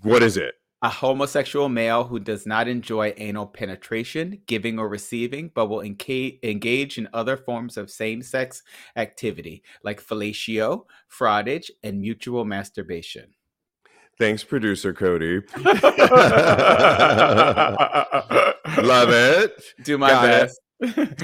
What 0.02 0.22
is 0.22 0.36
it? 0.36 0.54
A 0.80 0.88
homosexual 0.88 1.68
male 1.68 2.04
who 2.04 2.20
does 2.20 2.46
not 2.46 2.68
enjoy 2.68 3.12
anal 3.16 3.46
penetration, 3.46 4.42
giving 4.46 4.78
or 4.78 4.88
receiving, 4.88 5.50
but 5.52 5.66
will 5.66 5.80
enca- 5.80 6.38
engage 6.44 6.98
in 6.98 7.08
other 7.12 7.36
forms 7.36 7.76
of 7.76 7.90
same 7.90 8.22
sex 8.22 8.62
activity 8.94 9.64
like 9.82 10.00
fellatio, 10.00 10.84
frottage, 11.10 11.72
and 11.82 12.00
mutual 12.00 12.44
masturbation. 12.44 13.34
Thanks, 14.20 14.44
producer 14.44 14.92
Cody. 14.92 15.40
Love 15.56 15.82
it. 19.10 19.60
Do 19.82 19.98
my 19.98 20.10
Got 20.10 20.22
best. 20.22 20.60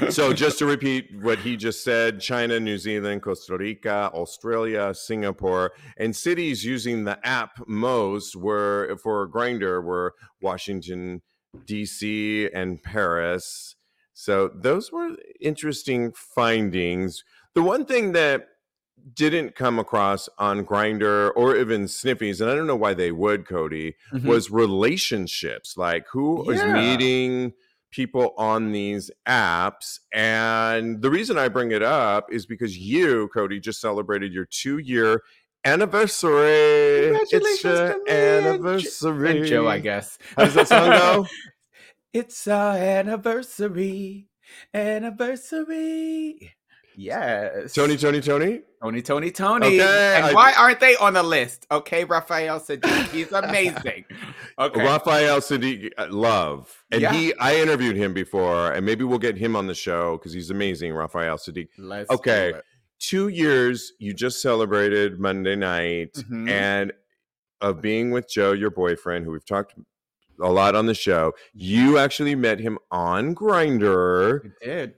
So 0.09 0.33
just 0.33 0.59
to 0.59 0.65
repeat 0.65 1.09
what 1.21 1.39
he 1.39 1.55
just 1.55 1.83
said 1.83 2.19
china 2.19 2.59
new 2.59 2.77
zealand 2.77 3.21
costa 3.21 3.57
rica 3.57 4.11
australia 4.13 4.93
singapore 4.93 5.71
and 5.97 6.15
cities 6.15 6.65
using 6.65 7.05
the 7.05 7.25
app 7.25 7.59
most 7.67 8.35
were 8.35 8.97
for 9.01 9.27
Grindr 9.29 9.81
were 9.83 10.13
washington 10.41 11.21
dc 11.65 12.49
and 12.53 12.83
paris 12.83 13.75
so 14.13 14.49
those 14.53 14.91
were 14.91 15.15
interesting 15.39 16.11
findings 16.11 17.23
the 17.53 17.63
one 17.63 17.85
thing 17.85 18.11
that 18.11 18.47
didn't 19.13 19.55
come 19.55 19.77
across 19.77 20.27
on 20.39 20.65
Grindr 20.65 21.31
or 21.35 21.55
even 21.55 21.83
Sniffies, 21.83 22.41
and 22.41 22.49
I 22.49 22.55
don't 22.55 22.65
know 22.65 22.75
why 22.75 22.95
they 22.95 23.11
would, 23.11 23.47
Cody, 23.47 23.95
mm-hmm. 24.11 24.27
was 24.27 24.49
relationships. 24.49 25.77
Like 25.77 26.07
who 26.11 26.43
yeah. 26.47 26.53
is 26.53 26.73
meeting 26.73 27.53
people 27.95 28.33
on 28.37 28.73
these 28.73 29.09
apps. 29.27 29.99
And 30.13 31.01
the 31.01 31.09
reason 31.09 31.37
I 31.37 31.47
bring 31.47 31.71
it 31.71 31.81
up 31.81 32.27
is 32.31 32.45
because 32.45 32.77
you, 32.77 33.29
Cody, 33.33 33.59
just 33.59 33.79
celebrated 33.79 34.33
your 34.33 34.45
two 34.45 34.79
year 34.79 35.23
anniversary. 35.63 37.05
Congratulations 37.05 37.63
it's 37.63 37.63
your 37.63 38.09
anniversary. 38.09 39.37
And 39.39 39.47
Joe, 39.47 39.67
I 39.67 39.79
guess. 39.79 40.17
How 40.35 40.43
does 40.43 40.53
that 40.55 40.67
song 40.67 40.89
go? 40.89 41.27
it's 42.13 42.47
our 42.47 42.75
anniversary. 42.75 44.27
Anniversary. 44.73 46.51
Yes. 46.97 47.73
Tony, 47.73 47.97
Tony, 47.97 48.21
Tony. 48.21 48.61
Tony, 48.81 49.01
Tony, 49.01 49.31
Tony. 49.31 49.65
Okay, 49.67 50.15
and 50.15 50.25
I, 50.25 50.33
why 50.33 50.53
aren't 50.53 50.79
they 50.79 50.95
on 50.97 51.13
the 51.13 51.23
list? 51.23 51.65
Okay, 51.71 52.03
Raphael 52.03 52.59
Saadiq. 52.59 53.09
He's 53.09 53.31
amazing. 53.31 54.05
Okay. 54.59 54.83
Raphael 54.83 55.39
Saadiq, 55.39 55.91
uh, 55.97 56.07
love. 56.09 56.83
And 56.91 57.01
yeah. 57.01 57.13
he, 57.13 57.33
I 57.35 57.55
interviewed 57.55 57.95
him 57.95 58.13
before, 58.13 58.71
and 58.71 58.85
maybe 58.85 59.03
we'll 59.03 59.19
get 59.19 59.37
him 59.37 59.55
on 59.55 59.67
the 59.67 59.73
show 59.73 60.17
because 60.17 60.33
he's 60.33 60.51
amazing, 60.51 60.93
Raphael 60.93 61.37
Saadiq. 61.37 61.69
Let's 61.77 62.09
okay. 62.11 62.53
Two 62.99 63.27
years 63.27 63.93
you 63.99 64.13
just 64.13 64.41
celebrated 64.41 65.19
Monday 65.19 65.55
night 65.55 66.13
mm-hmm. 66.13 66.47
and 66.47 66.93
of 67.61 67.81
being 67.81 68.11
with 68.11 68.29
Joe, 68.29 68.53
your 68.53 68.71
boyfriend, 68.71 69.25
who 69.25 69.31
we've 69.31 69.45
talked 69.45 69.73
a 70.41 70.51
lot 70.51 70.75
on 70.75 70.85
the 70.85 70.93
show. 70.93 71.33
You 71.53 71.97
actually 71.97 72.35
met 72.35 72.59
him 72.59 72.77
on 72.91 73.35
Grindr. 73.35 74.45
I 74.45 74.65
did 74.65 74.93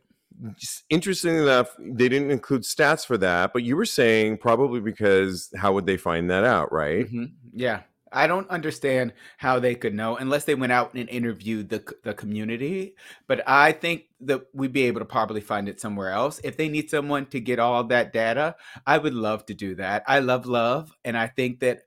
interesting 0.90 1.38
enough, 1.38 1.76
they 1.80 2.10
didn't 2.10 2.32
include 2.32 2.64
stats 2.64 3.06
for 3.06 3.18
that, 3.18 3.54
but 3.54 3.64
you 3.64 3.76
were 3.76 3.86
saying 3.86 4.38
probably 4.38 4.80
because 4.80 5.50
how 5.56 5.74
would 5.74 5.86
they 5.86 5.98
find 5.98 6.30
that 6.30 6.44
out, 6.44 6.72
right? 6.72 7.06
Mm-hmm. 7.06 7.26
Yeah. 7.54 7.82
I 8.12 8.28
don't 8.28 8.50
understand 8.50 9.14
how 9.38 9.60
they 9.60 9.76
could 9.76 9.94
know 9.94 10.16
unless 10.16 10.46
they 10.46 10.56
went 10.56 10.72
out 10.72 10.94
and 10.94 11.10
interviewed 11.10 11.68
the 11.70 11.84
the 12.04 12.14
community. 12.14 12.96
But 13.28 13.44
I 13.48 13.74
think 13.74 14.06
that 14.22 14.44
we'd 14.54 14.72
be 14.72 14.84
able 14.84 15.02
to 15.02 15.06
probably 15.06 15.42
find 15.42 15.68
it 15.68 15.82
somewhere 15.82 16.12
else. 16.12 16.40
If 16.44 16.56
they 16.56 16.70
need 16.70 16.90
someone 16.90 17.26
to 17.28 17.42
get 17.42 17.60
all 17.60 17.84
that 17.86 18.14
data, 18.14 18.56
I 18.86 18.98
would 18.98 19.14
love 19.14 19.46
to 19.48 19.54
do 19.54 19.76
that. 19.76 20.04
I 20.08 20.20
love 20.20 20.46
love, 20.46 20.96
and 21.04 21.18
I 21.18 21.28
think 21.28 21.60
that 21.60 21.82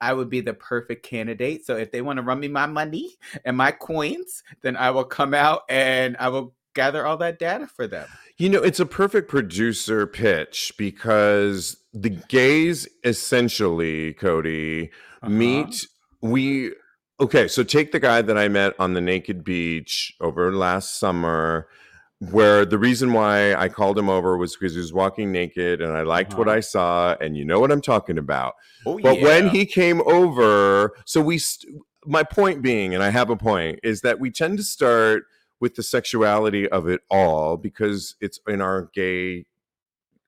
I 0.00 0.12
would 0.12 0.28
be 0.28 0.40
the 0.40 0.54
perfect 0.54 1.04
candidate. 1.04 1.64
So 1.64 1.76
if 1.76 1.92
they 1.92 2.02
want 2.02 2.16
to 2.16 2.24
run 2.24 2.40
me 2.40 2.48
my 2.48 2.66
money 2.66 3.10
and 3.44 3.56
my 3.56 3.70
coins, 3.70 4.42
then 4.60 4.76
I 4.76 4.90
will 4.90 5.04
come 5.04 5.32
out 5.32 5.62
and 5.68 6.16
I 6.18 6.28
will 6.28 6.54
gather 6.74 7.06
all 7.06 7.16
that 7.18 7.38
data 7.38 7.66
for 7.66 7.86
them. 7.86 8.08
You 8.38 8.48
know, 8.48 8.62
it's 8.62 8.80
a 8.80 8.86
perfect 8.86 9.28
producer 9.28 10.06
pitch 10.06 10.72
because 10.76 11.76
the 11.92 12.10
gays 12.10 12.88
essentially, 13.04 14.14
Cody, 14.14 14.90
uh-huh. 15.22 15.30
meet 15.30 15.86
we 16.22 16.72
okay, 17.20 17.46
so 17.48 17.62
take 17.62 17.92
the 17.92 18.00
guy 18.00 18.22
that 18.22 18.38
I 18.38 18.48
met 18.48 18.74
on 18.78 18.94
the 18.94 19.00
naked 19.00 19.44
beach 19.44 20.14
over 20.20 20.52
last 20.52 20.98
summer 20.98 21.68
where 22.30 22.64
the 22.64 22.78
reason 22.78 23.12
why 23.12 23.52
I 23.54 23.68
called 23.68 23.98
him 23.98 24.08
over 24.08 24.36
was 24.36 24.54
because 24.54 24.74
he 24.74 24.78
was 24.78 24.92
walking 24.92 25.32
naked 25.32 25.80
and 25.80 25.92
I 25.92 26.02
liked 26.02 26.32
uh-huh. 26.32 26.38
what 26.38 26.48
I 26.48 26.60
saw 26.60 27.16
and 27.20 27.36
you 27.36 27.44
know 27.44 27.58
what 27.58 27.72
I'm 27.72 27.80
talking 27.80 28.16
about. 28.16 28.54
Oh, 28.86 28.98
but 29.02 29.18
yeah. 29.18 29.24
when 29.24 29.48
he 29.48 29.66
came 29.66 30.00
over, 30.02 30.92
so 31.04 31.20
we 31.20 31.38
st- 31.38 31.74
my 32.06 32.22
point 32.22 32.62
being 32.62 32.94
and 32.94 33.02
I 33.02 33.10
have 33.10 33.30
a 33.30 33.36
point 33.36 33.80
is 33.82 34.02
that 34.02 34.20
we 34.20 34.30
tend 34.30 34.58
to 34.58 34.64
start 34.64 35.24
with 35.62 35.76
the 35.76 35.82
sexuality 35.82 36.68
of 36.68 36.88
it 36.88 37.02
all 37.08 37.56
because 37.56 38.16
it's 38.20 38.40
in 38.48 38.60
our 38.60 38.90
gay 38.92 39.46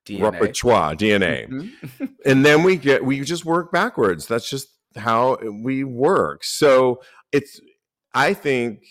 DNA. 0.07 0.23
repertoire 0.23 0.95
DNA. 0.95 1.49
Mm-hmm. 1.49 2.05
and 2.25 2.47
then 2.47 2.63
we 2.63 2.77
get 2.77 3.05
we 3.05 3.21
just 3.21 3.45
work 3.45 3.73
backwards. 3.73 4.29
That's 4.29 4.49
just 4.49 4.69
how 4.95 5.37
we 5.63 5.83
work. 5.83 6.45
So 6.45 7.03
it's 7.33 7.61
I 8.15 8.33
think 8.33 8.85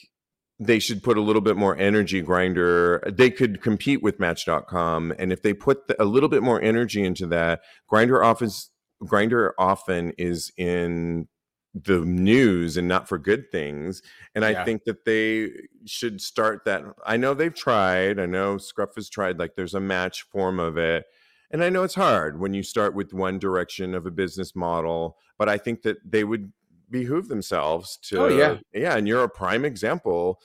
they 0.60 0.80
should 0.80 1.02
put 1.02 1.18
a 1.18 1.22
little 1.22 1.42
bit 1.42 1.56
more 1.56 1.78
energy 1.78 2.22
Grindr 2.22 3.16
they 3.16 3.32
could 3.32 3.62
compete 3.62 4.04
with 4.04 4.20
match.com 4.20 5.14
and 5.18 5.32
if 5.32 5.42
they 5.42 5.54
put 5.54 5.88
the, 5.88 6.02
a 6.02 6.06
little 6.06 6.30
bit 6.30 6.44
more 6.44 6.62
energy 6.62 7.04
into 7.04 7.26
that 7.28 7.62
Grindr 7.92 8.24
office 8.24 8.70
Grindr 9.02 9.52
often 9.58 10.12
is 10.18 10.52
in 10.58 11.28
the 11.74 12.00
news 12.00 12.78
and 12.78 12.88
not 12.88 13.08
for 13.08 13.18
good 13.18 13.52
things. 13.52 14.02
And 14.36 14.44
yeah. 14.44 14.62
I 14.62 14.66
think 14.66 14.84
that 14.84 15.06
they 15.06 15.50
should 15.86 16.22
start 16.22 16.66
that. 16.66 16.84
I 17.06 17.18
know 17.18 17.34
they've 17.34 17.54
tried. 17.54 18.20
I 18.20 18.26
know 18.26 18.58
Scruff 18.58 18.96
has 18.96 19.10
tried. 19.10 19.40
Like 19.40 19.56
there's 19.56 19.74
a 19.74 19.80
match 19.80 20.24
form 20.24 20.60
of 20.60 20.78
it. 20.78 21.06
And 21.52 21.64
I 21.64 21.70
know 21.70 21.84
it's 21.84 21.96
hard 21.96 22.40
when 22.40 22.54
you 22.54 22.64
start 22.64 22.96
with 22.96 23.14
one 23.14 23.38
direction 23.40 23.94
of 23.94 24.06
a 24.06 24.12
business 24.12 24.56
model, 24.56 25.18
but 25.38 25.50
I 25.50 25.58
think 25.58 25.84
that 25.84 25.98
they 26.04 26.24
would 26.24 26.52
behoove 26.90 27.28
themselves 27.28 27.98
to. 28.04 28.24
Oh, 28.24 28.28
yeah. 28.28 28.58
Yeah. 28.74 28.96
And 28.96 29.08
you're 29.08 29.24
a 29.24 29.30
prime 29.30 29.66
example 29.66 30.42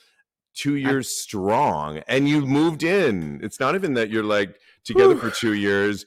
two 0.55 0.75
years 0.75 1.07
I, 1.07 1.09
strong 1.09 1.97
and 2.07 2.27
you 2.27 2.45
moved 2.45 2.83
in. 2.83 3.39
It's 3.43 3.59
not 3.59 3.75
even 3.75 3.93
that 3.93 4.09
you're 4.09 4.23
like 4.23 4.59
together 4.83 5.13
whew. 5.13 5.29
for 5.29 5.35
two 5.35 5.53
years 5.53 6.05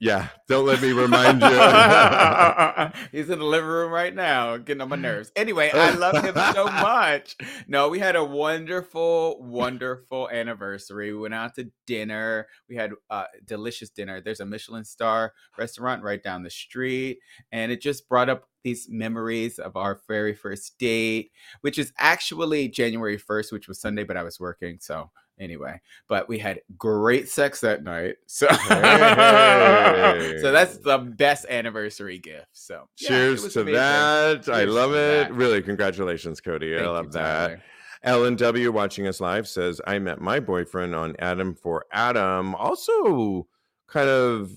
yeah, 0.00 0.28
don't 0.48 0.66
let 0.66 0.80
me 0.80 0.92
remind 0.92 1.42
you. 1.42 1.48
He's 3.12 3.28
in 3.30 3.38
the 3.38 3.44
living 3.44 3.68
room 3.68 3.90
right 3.90 4.14
now, 4.14 4.56
getting 4.56 4.80
on 4.80 4.88
my 4.88 4.96
nerves. 4.96 5.32
Anyway, 5.34 5.70
I 5.72 5.90
love 5.90 6.22
him 6.22 6.34
so 6.54 6.64
much. 6.82 7.36
No, 7.66 7.88
we 7.88 7.98
had 7.98 8.16
a 8.16 8.24
wonderful, 8.24 9.42
wonderful 9.42 10.28
anniversary. 10.30 11.12
We 11.12 11.18
went 11.18 11.34
out 11.34 11.54
to 11.56 11.70
dinner. 11.86 12.46
We 12.68 12.76
had 12.76 12.92
a 13.10 13.24
delicious 13.44 13.90
dinner. 13.90 14.20
There's 14.20 14.40
a 14.40 14.46
Michelin 14.46 14.84
star 14.84 15.32
restaurant 15.58 16.02
right 16.02 16.22
down 16.22 16.42
the 16.42 16.50
street, 16.50 17.18
and 17.50 17.72
it 17.72 17.80
just 17.80 18.08
brought 18.08 18.28
up 18.28 18.48
these 18.62 18.88
memories 18.88 19.58
of 19.58 19.76
our 19.76 20.00
very 20.06 20.34
first 20.34 20.78
date, 20.78 21.32
which 21.62 21.78
is 21.78 21.92
actually 21.98 22.68
January 22.68 23.18
1st, 23.18 23.52
which 23.52 23.66
was 23.66 23.80
Sunday, 23.80 24.04
but 24.04 24.16
I 24.16 24.22
was 24.22 24.38
working, 24.38 24.78
so 24.80 25.10
anyway 25.42 25.80
but 26.08 26.28
we 26.28 26.38
had 26.38 26.60
great 26.78 27.28
sex 27.28 27.60
that 27.60 27.82
night 27.82 28.16
so 28.26 28.46
hey. 28.48 30.38
so 30.40 30.52
that's 30.52 30.78
the 30.78 30.98
best 30.98 31.44
anniversary 31.48 32.18
gift 32.18 32.46
so 32.52 32.88
yeah, 32.98 33.08
cheers 33.08 33.52
to 33.52 33.60
amazing. 33.60 33.74
that. 33.74 34.44
Cheers 34.44 34.48
i 34.48 34.64
love 34.64 34.92
it. 34.92 35.28
that. 35.28 35.34
really 35.34 35.62
congratulations 35.62 36.40
cody. 36.40 36.74
Thank 36.74 36.86
i 36.86 36.90
love 36.90 37.06
you, 37.06 37.12
that 37.12 37.60
Alan 38.04 38.36
w 38.36 38.72
watching 38.72 39.06
us 39.06 39.20
live 39.20 39.46
says 39.46 39.80
i 39.86 39.98
met 39.98 40.20
my 40.20 40.40
boyfriend 40.40 40.94
on 40.94 41.14
adam 41.18 41.54
for 41.54 41.84
adam. 41.92 42.54
Also 42.54 43.46
kind 43.88 44.08
of 44.08 44.50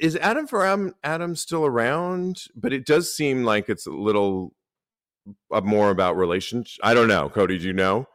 is 0.00 0.16
adam 0.16 0.46
for 0.46 0.64
adam, 0.64 0.94
adam 1.04 1.36
still 1.36 1.66
around? 1.66 2.44
But 2.56 2.72
it 2.72 2.86
does 2.86 3.14
seem 3.14 3.44
like 3.44 3.68
it's 3.68 3.86
a 3.86 3.90
little 3.90 4.54
uh, 5.52 5.60
more 5.60 5.90
about 5.90 6.16
relationship 6.16 6.80
i 6.82 6.94
don't 6.94 7.08
know 7.08 7.28
cody 7.28 7.58
do 7.58 7.66
you 7.66 7.72
know 7.72 8.06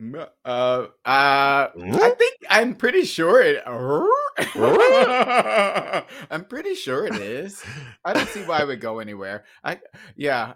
uh, 0.00 0.26
uh, 0.44 0.86
I 1.04 2.14
think 2.18 2.36
I'm 2.48 2.74
pretty 2.74 3.04
sure 3.04 3.42
it. 3.42 3.62
I'm 6.30 6.44
pretty 6.44 6.74
sure 6.74 7.06
it 7.06 7.16
is. 7.16 7.62
I 8.04 8.14
don't 8.14 8.28
see 8.28 8.42
why 8.42 8.62
it 8.62 8.66
would 8.66 8.80
go 8.80 8.98
anywhere. 8.98 9.44
I 9.62 9.80
yeah. 10.16 10.54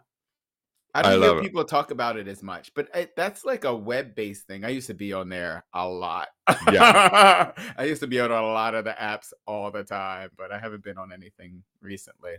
I 0.96 1.02
don't 1.02 1.20
I 1.20 1.26
hear 1.26 1.42
people 1.42 1.62
it. 1.62 1.68
talk 1.68 1.90
about 1.90 2.16
it 2.16 2.28
as 2.28 2.40
much, 2.40 2.72
but 2.72 2.88
it, 2.94 3.16
that's 3.16 3.44
like 3.44 3.64
a 3.64 3.74
web-based 3.74 4.46
thing. 4.46 4.64
I 4.64 4.68
used 4.68 4.86
to 4.86 4.94
be 4.94 5.12
on 5.12 5.28
there 5.28 5.64
a 5.74 5.88
lot. 5.88 6.28
Yeah, 6.70 7.50
I 7.76 7.84
used 7.84 8.00
to 8.02 8.06
be 8.06 8.20
on 8.20 8.30
a 8.30 8.40
lot 8.40 8.76
of 8.76 8.84
the 8.84 8.92
apps 8.92 9.32
all 9.44 9.72
the 9.72 9.82
time, 9.82 10.30
but 10.38 10.52
I 10.52 10.58
haven't 10.60 10.84
been 10.84 10.96
on 10.96 11.12
anything 11.12 11.64
recently. 11.80 12.34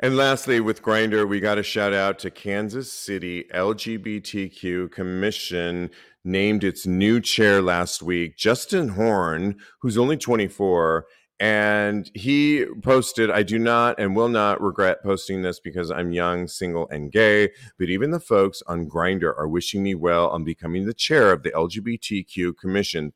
And 0.00 0.16
lastly, 0.16 0.60
with 0.60 0.82
Grindr, 0.82 1.26
we 1.26 1.40
got 1.40 1.58
a 1.58 1.62
shout 1.62 1.94
out 1.94 2.18
to 2.18 2.30
Kansas 2.30 2.92
City 2.92 3.46
LGBTQ 3.54 4.90
Commission 4.90 5.90
named 6.22 6.64
its 6.64 6.86
new 6.86 7.20
chair 7.20 7.62
last 7.62 8.02
week, 8.02 8.36
Justin 8.36 8.88
Horn, 8.88 9.56
who's 9.80 9.96
only 9.96 10.18
24. 10.18 11.06
And 11.38 12.10
he 12.14 12.66
posted, 12.82 13.30
I 13.30 13.42
do 13.42 13.58
not 13.58 13.98
and 13.98 14.16
will 14.16 14.28
not 14.28 14.60
regret 14.60 15.02
posting 15.02 15.42
this 15.42 15.60
because 15.60 15.90
I'm 15.90 16.10
young, 16.10 16.48
single, 16.48 16.88
and 16.88 17.12
gay. 17.12 17.50
But 17.78 17.88
even 17.88 18.10
the 18.10 18.20
folks 18.20 18.62
on 18.66 18.88
Grindr 18.88 19.34
are 19.38 19.48
wishing 19.48 19.82
me 19.82 19.94
well 19.94 20.28
on 20.28 20.44
becoming 20.44 20.86
the 20.86 20.94
chair 20.94 21.32
of 21.32 21.42
the 21.42 21.50
LGBTQ 21.50 22.56
Commission. 22.56 23.12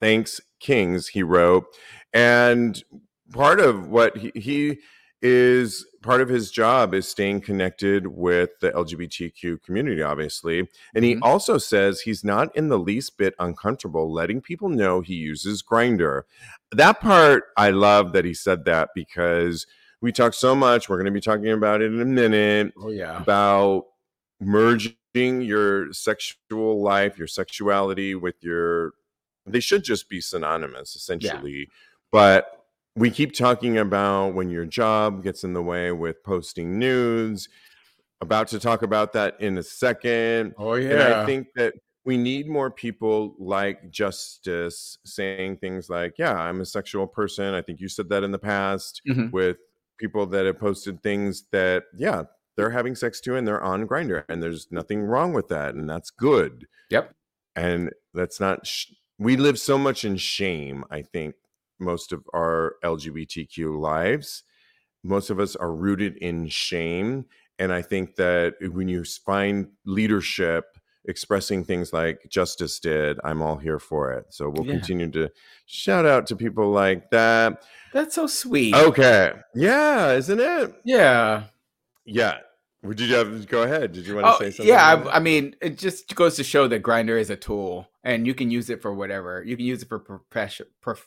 Thanks, 0.00 0.40
Kings, 0.60 1.08
he 1.08 1.22
wrote. 1.22 1.66
And 2.12 2.82
part 3.32 3.60
of 3.60 3.88
what 3.88 4.16
he, 4.18 4.32
he 4.34 4.78
is 5.26 5.84
part 6.02 6.20
of 6.20 6.28
his 6.28 6.52
job 6.52 6.94
is 6.94 7.08
staying 7.08 7.40
connected 7.40 8.06
with 8.06 8.50
the 8.60 8.70
LGBTQ 8.70 9.60
community, 9.62 10.02
obviously. 10.02 10.68
And 10.94 11.04
he 11.04 11.14
mm-hmm. 11.14 11.24
also 11.24 11.58
says 11.58 12.00
he's 12.00 12.22
not 12.22 12.54
in 12.54 12.68
the 12.68 12.78
least 12.78 13.18
bit 13.18 13.34
uncomfortable 13.40 14.12
letting 14.12 14.40
people 14.40 14.68
know 14.68 15.00
he 15.00 15.14
uses 15.14 15.64
Grindr. 15.64 16.22
That 16.70 17.00
part, 17.00 17.44
I 17.56 17.70
love 17.70 18.12
that 18.12 18.24
he 18.24 18.34
said 18.34 18.64
that 18.66 18.90
because 18.94 19.66
we 20.00 20.12
talk 20.12 20.32
so 20.32 20.54
much. 20.54 20.88
We're 20.88 20.98
going 20.98 21.06
to 21.06 21.10
be 21.10 21.20
talking 21.20 21.50
about 21.50 21.82
it 21.82 21.92
in 21.92 22.00
a 22.00 22.04
minute. 22.04 22.72
Oh, 22.78 22.90
yeah. 22.90 23.20
About 23.20 23.86
merging 24.40 24.94
your 25.42 25.92
sexual 25.92 26.82
life, 26.82 27.18
your 27.18 27.26
sexuality 27.26 28.14
with 28.14 28.36
your. 28.42 28.92
They 29.44 29.60
should 29.60 29.82
just 29.82 30.08
be 30.08 30.20
synonymous, 30.20 30.94
essentially. 30.94 31.58
Yeah. 31.58 31.64
But 32.12 32.55
we 32.96 33.10
keep 33.10 33.34
talking 33.34 33.78
about 33.78 34.34
when 34.34 34.48
your 34.48 34.64
job 34.64 35.22
gets 35.22 35.44
in 35.44 35.52
the 35.52 35.62
way 35.62 35.92
with 35.92 36.22
posting 36.24 36.78
news. 36.78 37.48
About 38.22 38.48
to 38.48 38.58
talk 38.58 38.80
about 38.80 39.12
that 39.12 39.38
in 39.40 39.58
a 39.58 39.62
second. 39.62 40.54
Oh 40.56 40.74
yeah. 40.74 40.90
And 40.90 41.02
I 41.02 41.26
think 41.26 41.48
that 41.56 41.74
we 42.06 42.16
need 42.16 42.48
more 42.48 42.70
people 42.70 43.34
like 43.38 43.90
Justice 43.90 44.96
saying 45.04 45.58
things 45.58 45.90
like, 45.90 46.14
"Yeah, 46.16 46.34
I'm 46.34 46.62
a 46.62 46.64
sexual 46.64 47.06
person." 47.06 47.52
I 47.52 47.60
think 47.60 47.80
you 47.80 47.88
said 47.88 48.08
that 48.08 48.22
in 48.22 48.30
the 48.30 48.38
past 48.38 49.02
mm-hmm. 49.06 49.30
with 49.32 49.58
people 49.98 50.24
that 50.26 50.46
have 50.46 50.58
posted 50.58 51.02
things 51.02 51.44
that, 51.52 51.84
yeah, 51.96 52.22
they're 52.56 52.70
having 52.70 52.94
sex 52.94 53.20
too, 53.20 53.36
and 53.36 53.46
they're 53.46 53.62
on 53.62 53.86
Grindr 53.86 54.24
and 54.28 54.42
there's 54.42 54.68
nothing 54.70 55.02
wrong 55.02 55.34
with 55.34 55.48
that, 55.48 55.74
and 55.74 55.88
that's 55.88 56.10
good. 56.10 56.66
Yep. 56.90 57.14
And 57.54 57.90
that's 58.14 58.40
not. 58.40 58.66
Sh- 58.66 58.92
we 59.18 59.36
live 59.36 59.58
so 59.58 59.76
much 59.76 60.04
in 60.04 60.16
shame. 60.16 60.84
I 60.90 61.02
think 61.02 61.34
most 61.78 62.12
of 62.12 62.24
our 62.34 62.76
LGBTQ 62.84 63.78
lives. 63.78 64.42
Most 65.02 65.30
of 65.30 65.38
us 65.38 65.56
are 65.56 65.72
rooted 65.72 66.16
in 66.16 66.48
shame. 66.48 67.26
And 67.58 67.72
I 67.72 67.82
think 67.82 68.16
that 68.16 68.54
when 68.72 68.88
you 68.88 69.04
find 69.04 69.68
leadership 69.84 70.76
expressing 71.06 71.64
things 71.64 71.92
like 71.92 72.26
Justice 72.28 72.80
did, 72.80 73.18
I'm 73.24 73.40
all 73.40 73.56
here 73.56 73.78
for 73.78 74.12
it. 74.12 74.26
So 74.30 74.50
we'll 74.50 74.66
yeah. 74.66 74.72
continue 74.72 75.10
to 75.12 75.30
shout 75.66 76.04
out 76.06 76.26
to 76.26 76.36
people 76.36 76.70
like 76.70 77.10
that. 77.10 77.62
That's 77.92 78.14
so 78.14 78.26
sweet. 78.26 78.74
Okay. 78.74 79.32
Yeah, 79.54 80.12
isn't 80.12 80.40
it? 80.40 80.74
Yeah. 80.84 81.44
Yeah. 82.04 82.38
Did 82.86 83.00
you 83.00 83.14
have 83.16 83.48
go 83.48 83.62
ahead? 83.62 83.92
Did 83.92 84.06
you 84.06 84.14
want 84.14 84.26
to 84.26 84.34
oh, 84.34 84.38
say 84.38 84.50
something? 84.50 84.66
Yeah, 84.72 85.04
I, 85.06 85.16
I, 85.16 85.18
mean, 85.18 85.56
it 85.60 85.78
just 85.78 86.14
goes 86.14 86.36
to 86.36 86.44
show 86.44 86.68
that 86.68 86.82
Grindr 86.82 87.18
is 87.18 87.30
a 87.30 87.36
tool, 87.36 87.88
and 88.04 88.26
you 88.26 88.34
can 88.34 88.50
use 88.50 88.70
it 88.70 88.80
for 88.80 88.94
whatever. 88.94 89.42
You 89.44 89.56
can 89.56 89.66
use 89.66 89.82
it 89.82 89.88
for 89.88 89.98
profession, 89.98 90.66
prof, 90.80 91.04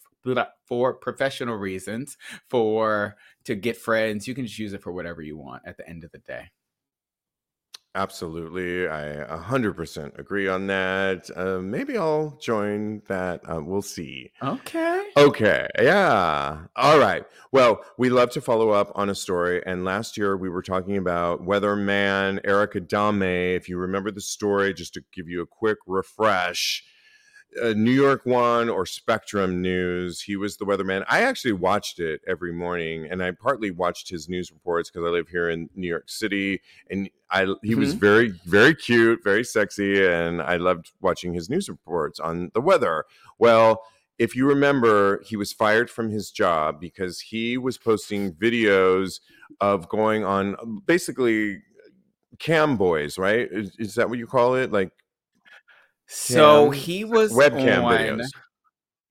for 0.65 0.93
professional 0.93 1.55
reasons, 1.55 2.17
for 2.49 3.15
to 3.45 3.55
get 3.55 3.77
friends. 3.77 4.27
You 4.27 4.35
can 4.35 4.45
just 4.45 4.59
use 4.59 4.73
it 4.73 4.81
for 4.81 4.91
whatever 4.91 5.21
you 5.21 5.37
want 5.37 5.63
at 5.65 5.77
the 5.77 5.87
end 5.87 6.03
of 6.03 6.11
the 6.11 6.19
day. 6.19 6.49
Absolutely. 7.95 8.87
I 8.87 9.25
100% 9.25 10.19
agree 10.19 10.47
on 10.47 10.67
that. 10.67 11.29
Uh, 11.35 11.57
maybe 11.57 11.97
I'll 11.97 12.37
join 12.39 13.01
that. 13.07 13.41
Uh, 13.49 13.61
we'll 13.63 13.81
see. 13.81 14.31
Okay. 14.43 15.09
Okay. 15.17 15.67
Yeah. 15.81 16.65
All 16.75 16.99
right. 16.99 17.25
Well, 17.51 17.83
we 17.97 18.09
love 18.09 18.29
to 18.31 18.41
follow 18.41 18.69
up 18.69 18.91
on 18.93 19.09
a 19.09 19.15
story. 19.15 19.63
And 19.65 19.85
last 19.85 20.17
year 20.17 20.37
we 20.37 20.49
were 20.49 20.61
talking 20.61 20.97
about 20.97 21.45
weatherman 21.45 22.39
Erick 22.43 22.73
Adame. 22.73 23.55
If 23.55 23.67
you 23.67 23.77
remember 23.79 24.11
the 24.11 24.21
story, 24.21 24.71
just 24.73 24.93
to 24.93 25.01
give 25.11 25.27
you 25.27 25.41
a 25.41 25.47
quick 25.47 25.79
refresh, 25.87 26.83
uh, 27.61 27.73
New 27.73 27.91
York 27.91 28.25
One 28.25 28.69
or 28.69 28.85
Spectrum 28.85 29.61
News. 29.61 30.21
He 30.21 30.35
was 30.35 30.57
the 30.57 30.65
weatherman. 30.65 31.03
I 31.09 31.21
actually 31.21 31.53
watched 31.53 31.99
it 31.99 32.21
every 32.27 32.53
morning, 32.53 33.07
and 33.09 33.23
I 33.23 33.31
partly 33.31 33.71
watched 33.71 34.09
his 34.09 34.29
news 34.29 34.51
reports 34.51 34.89
because 34.89 35.07
I 35.07 35.11
live 35.11 35.27
here 35.27 35.49
in 35.49 35.69
New 35.75 35.87
York 35.87 36.09
City, 36.09 36.61
and 36.89 37.09
I 37.31 37.41
he 37.41 37.71
mm-hmm. 37.71 37.79
was 37.79 37.93
very 37.93 38.29
very 38.45 38.75
cute, 38.75 39.23
very 39.23 39.43
sexy, 39.43 40.05
and 40.05 40.41
I 40.41 40.57
loved 40.57 40.91
watching 41.01 41.33
his 41.33 41.49
news 41.49 41.69
reports 41.69 42.19
on 42.19 42.51
the 42.53 42.61
weather. 42.61 43.05
Well. 43.37 43.83
If 44.19 44.35
you 44.35 44.45
remember, 44.45 45.23
he 45.25 45.37
was 45.37 45.53
fired 45.53 45.89
from 45.89 46.09
his 46.09 46.29
job 46.29 46.81
because 46.81 47.21
he 47.21 47.57
was 47.57 47.77
posting 47.77 48.33
videos 48.33 49.21
of 49.61 49.87
going 49.87 50.25
on 50.25 50.81
basically 50.85 51.61
cam 52.37 52.75
boys, 52.75 53.17
right? 53.17 53.47
Is, 53.49 53.71
is 53.79 53.95
that 53.95 54.09
what 54.09 54.19
you 54.19 54.27
call 54.27 54.55
it? 54.55 54.73
Like 54.73 54.91
so 56.09 56.71
he 56.71 57.05
was 57.05 57.31
webcam 57.31 57.83
on, 57.83 57.97
videos. 57.97 58.27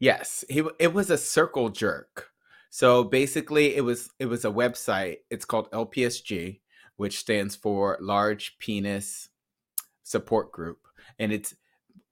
Yes, 0.01 0.45
he 0.49 0.63
it 0.79 0.93
was 0.93 1.11
a 1.11 1.19
circle 1.19 1.69
jerk. 1.71 2.31
So 2.71 3.05
basically, 3.05 3.77
it 3.77 3.83
was 3.83 4.11
it 4.19 4.27
was 4.27 4.45
a 4.45 4.51
website. 4.51 5.19
It's 5.31 5.45
called 5.45 5.71
LPSG, 5.71 6.61
which 6.97 7.19
stands 7.19 7.57
for 7.57 7.99
Large 8.01 8.59
Penis 8.59 9.29
Support 10.03 10.53
Group, 10.53 10.79
and 11.19 11.33
it's 11.33 11.55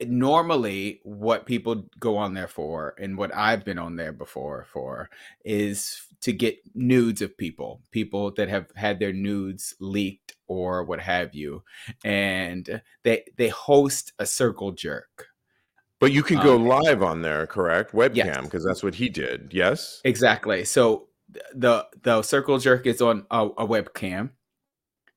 normally 0.01 1.01
what 1.05 1.47
people 1.47 1.89
go 1.99 2.17
on 2.17 2.35
there 2.35 2.49
for 2.49 2.95
and 2.99 3.17
what 3.17 3.35
I've 3.35 3.65
been 3.65 3.79
on 3.79 3.97
there 3.97 4.13
before 4.13 4.67
for 4.71 5.09
is 5.45 6.03
to 6.23 6.33
get 6.33 6.59
nudes 6.75 7.23
of 7.23 7.37
people, 7.37 7.83
people 7.91 8.33
that 8.33 8.49
have 8.49 8.71
had 8.75 8.99
their 8.99 9.13
nudes 9.13 9.75
leaked 9.81 10.35
or 10.47 10.85
what 10.85 11.01
have 11.01 11.35
you. 11.35 11.63
And 12.05 12.83
they 13.05 13.25
they 13.37 13.49
host 13.49 14.13
a 14.19 14.27
circle 14.27 14.73
jerk. 14.73 15.29
But 15.99 16.13
you 16.13 16.23
can 16.23 16.43
go 16.43 16.57
um, 16.57 16.67
live 16.67 17.03
on 17.03 17.23
there, 17.23 17.47
correct? 17.47 17.93
Webcam, 17.93 18.43
because 18.43 18.65
yes. 18.65 18.65
that's 18.65 18.83
what 18.83 18.97
he 18.97 19.09
did. 19.09 19.53
Yes. 19.53 20.03
Exactly. 20.05 20.65
So 20.65 21.09
the 21.55 21.87
the 22.03 22.23
circle 22.23 22.59
jerk 22.59 22.87
is 22.87 23.01
on 23.01 23.27
a, 23.31 23.47
a 23.47 23.67
webcam 23.67 24.31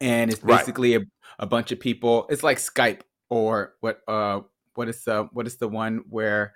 and 0.01 0.31
it's 0.31 0.39
basically 0.39 0.97
right. 0.97 1.05
a, 1.39 1.43
a 1.43 1.47
bunch 1.47 1.71
of 1.71 1.79
people. 1.79 2.27
It's 2.29 2.43
like 2.43 2.57
Skype 2.57 3.01
or 3.29 3.73
what 3.81 4.01
uh 4.07 4.41
what 4.79 4.87
is 4.87 5.03
the 5.03 5.27
what 5.33 5.45
is 5.45 5.57
the 5.57 5.67
one 5.67 6.01
where 6.09 6.53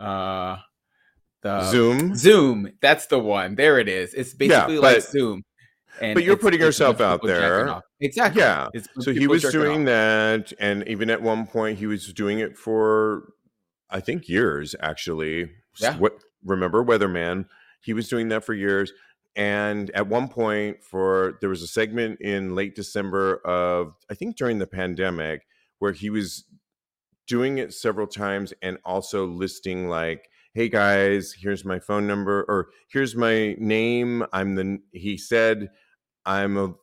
uh 0.00 0.56
the 1.42 1.62
Zoom 1.70 2.14
Zoom 2.14 2.72
that's 2.80 3.06
the 3.06 3.18
one 3.18 3.54
there 3.54 3.78
it 3.78 3.86
is 3.86 4.14
it's 4.14 4.32
basically 4.32 4.76
yeah, 4.76 4.80
like 4.80 5.02
Zoom 5.02 5.42
and 6.00 6.14
but 6.14 6.24
you're 6.24 6.38
putting 6.38 6.58
yourself 6.58 7.02
out 7.02 7.22
there 7.22 7.82
exactly 8.00 8.40
yeah 8.40 8.68
so 9.00 9.12
he 9.12 9.26
was 9.26 9.42
doing 9.42 9.82
off. 9.82 9.86
that 9.86 10.52
and 10.58 10.88
even 10.88 11.10
at 11.10 11.20
one 11.20 11.46
point 11.46 11.78
he 11.78 11.86
was 11.86 12.14
doing 12.14 12.38
it 12.38 12.56
for 12.56 13.28
I 13.90 14.00
think 14.00 14.26
years 14.26 14.74
actually 14.80 15.50
yeah. 15.78 15.98
what 15.98 16.14
remember 16.46 16.82
Weatherman 16.82 17.44
he 17.82 17.92
was 17.92 18.08
doing 18.08 18.30
that 18.30 18.42
for 18.42 18.54
years 18.54 18.90
and 19.36 19.90
at 19.90 20.06
one 20.06 20.28
point 20.28 20.82
for 20.82 21.36
there 21.42 21.50
was 21.50 21.60
a 21.60 21.66
segment 21.66 22.22
in 22.22 22.54
late 22.54 22.74
December 22.74 23.36
of 23.44 23.92
I 24.10 24.14
think 24.14 24.36
during 24.36 24.60
the 24.60 24.66
pandemic 24.66 25.46
where 25.78 25.92
he 25.92 26.08
was 26.08 26.44
doing 27.26 27.58
it 27.58 27.72
several 27.72 28.06
times 28.06 28.52
and 28.62 28.78
also 28.84 29.26
listing 29.26 29.88
like 29.88 30.28
hey 30.54 30.68
guys 30.68 31.32
here's 31.32 31.64
my 31.64 31.78
phone 31.78 32.06
number 32.06 32.44
or 32.48 32.68
here's 32.88 33.14
my 33.14 33.54
name 33.58 34.24
i'm 34.32 34.54
the 34.54 34.78
he 34.92 35.16
said 35.16 35.68
i'm 36.24 36.56
a 36.56 36.74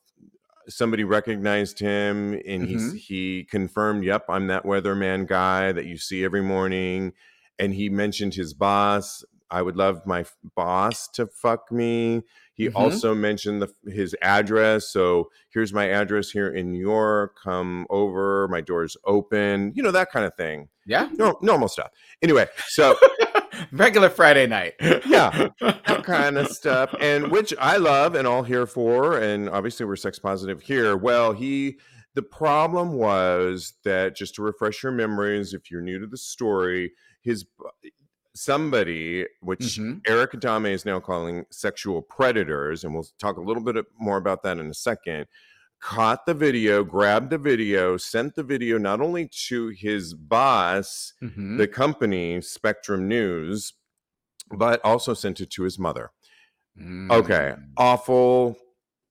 somebody 0.67 1.03
recognized 1.03 1.79
him 1.79 2.33
and 2.47 2.67
mm-hmm. 2.67 2.91
he 2.93 2.99
he 2.99 3.43
confirmed 3.45 4.03
yep 4.03 4.25
i'm 4.29 4.47
that 4.47 4.63
weatherman 4.63 5.27
guy 5.27 5.71
that 5.71 5.85
you 5.85 5.97
see 5.97 6.23
every 6.23 6.41
morning 6.41 7.11
and 7.59 7.73
he 7.73 7.89
mentioned 7.89 8.33
his 8.33 8.53
boss 8.53 9.23
i 9.49 9.61
would 9.61 9.75
love 9.75 10.05
my 10.05 10.25
boss 10.55 11.07
to 11.07 11.25
fuck 11.25 11.71
me 11.71 12.21
he 12.55 12.67
mm-hmm. 12.67 12.77
also 12.77 13.15
mentioned 13.15 13.61
the, 13.61 13.91
his 13.91 14.15
address. 14.21 14.91
So 14.91 15.29
here's 15.49 15.73
my 15.73 15.89
address 15.89 16.29
here 16.29 16.49
in 16.49 16.71
New 16.71 16.79
York. 16.79 17.37
Come 17.43 17.87
over. 17.89 18.47
My 18.49 18.61
door's 18.61 18.95
open. 19.05 19.71
You 19.75 19.83
know 19.83 19.91
that 19.91 20.11
kind 20.11 20.25
of 20.25 20.35
thing. 20.35 20.69
Yeah, 20.85 21.09
no, 21.13 21.37
normal 21.41 21.67
stuff. 21.67 21.89
Anyway, 22.21 22.47
so 22.67 22.95
regular 23.71 24.09
Friday 24.09 24.47
night. 24.47 24.73
yeah, 24.81 25.49
that 25.61 26.03
kind 26.03 26.37
of 26.37 26.47
stuff, 26.49 26.93
and 26.99 27.31
which 27.31 27.53
I 27.59 27.77
love 27.77 28.15
and 28.15 28.27
all 28.27 28.43
here 28.43 28.67
for. 28.67 29.17
And 29.17 29.49
obviously, 29.49 29.85
we're 29.85 29.95
sex 29.95 30.19
positive 30.19 30.61
here. 30.61 30.95
Well, 30.95 31.33
he. 31.33 31.79
The 32.15 32.21
problem 32.21 32.93
was 32.93 33.73
that 33.85 34.15
just 34.15 34.35
to 34.35 34.43
refresh 34.43 34.83
your 34.83 34.91
memories, 34.91 35.55
if 35.55 35.71
you're 35.71 35.81
new 35.81 35.97
to 35.97 36.05
the 36.05 36.15
story, 36.15 36.91
his 37.23 37.43
somebody, 38.35 39.25
which 39.41 39.59
mm-hmm. 39.59 39.99
Erick 40.07 40.31
Adame 40.31 40.71
is 40.71 40.85
now 40.85 40.99
calling 40.99 41.45
sexual 41.51 42.01
predators, 42.01 42.83
and 42.83 42.93
we'll 42.93 43.07
talk 43.19 43.37
a 43.37 43.41
little 43.41 43.63
bit 43.63 43.85
more 43.99 44.17
about 44.17 44.43
that 44.43 44.57
in 44.57 44.69
a 44.69 44.73
second, 44.73 45.25
caught 45.81 46.25
the 46.25 46.33
video, 46.33 46.83
grabbed 46.83 47.29
the 47.29 47.37
video, 47.37 47.97
sent 47.97 48.35
the 48.35 48.43
video 48.43 48.77
not 48.77 49.01
only 49.01 49.29
to 49.47 49.67
his 49.69 50.13
boss, 50.13 51.13
mm-hmm. 51.21 51.57
the 51.57 51.67
company 51.67 52.41
Spectrum 52.41 53.07
News, 53.07 53.73
but 54.49 54.79
also 54.83 55.13
sent 55.13 55.41
it 55.41 55.49
to 55.51 55.63
his 55.63 55.77
mother. 55.77 56.11
Mm. 56.79 57.11
Okay, 57.11 57.53
awful. 57.77 58.57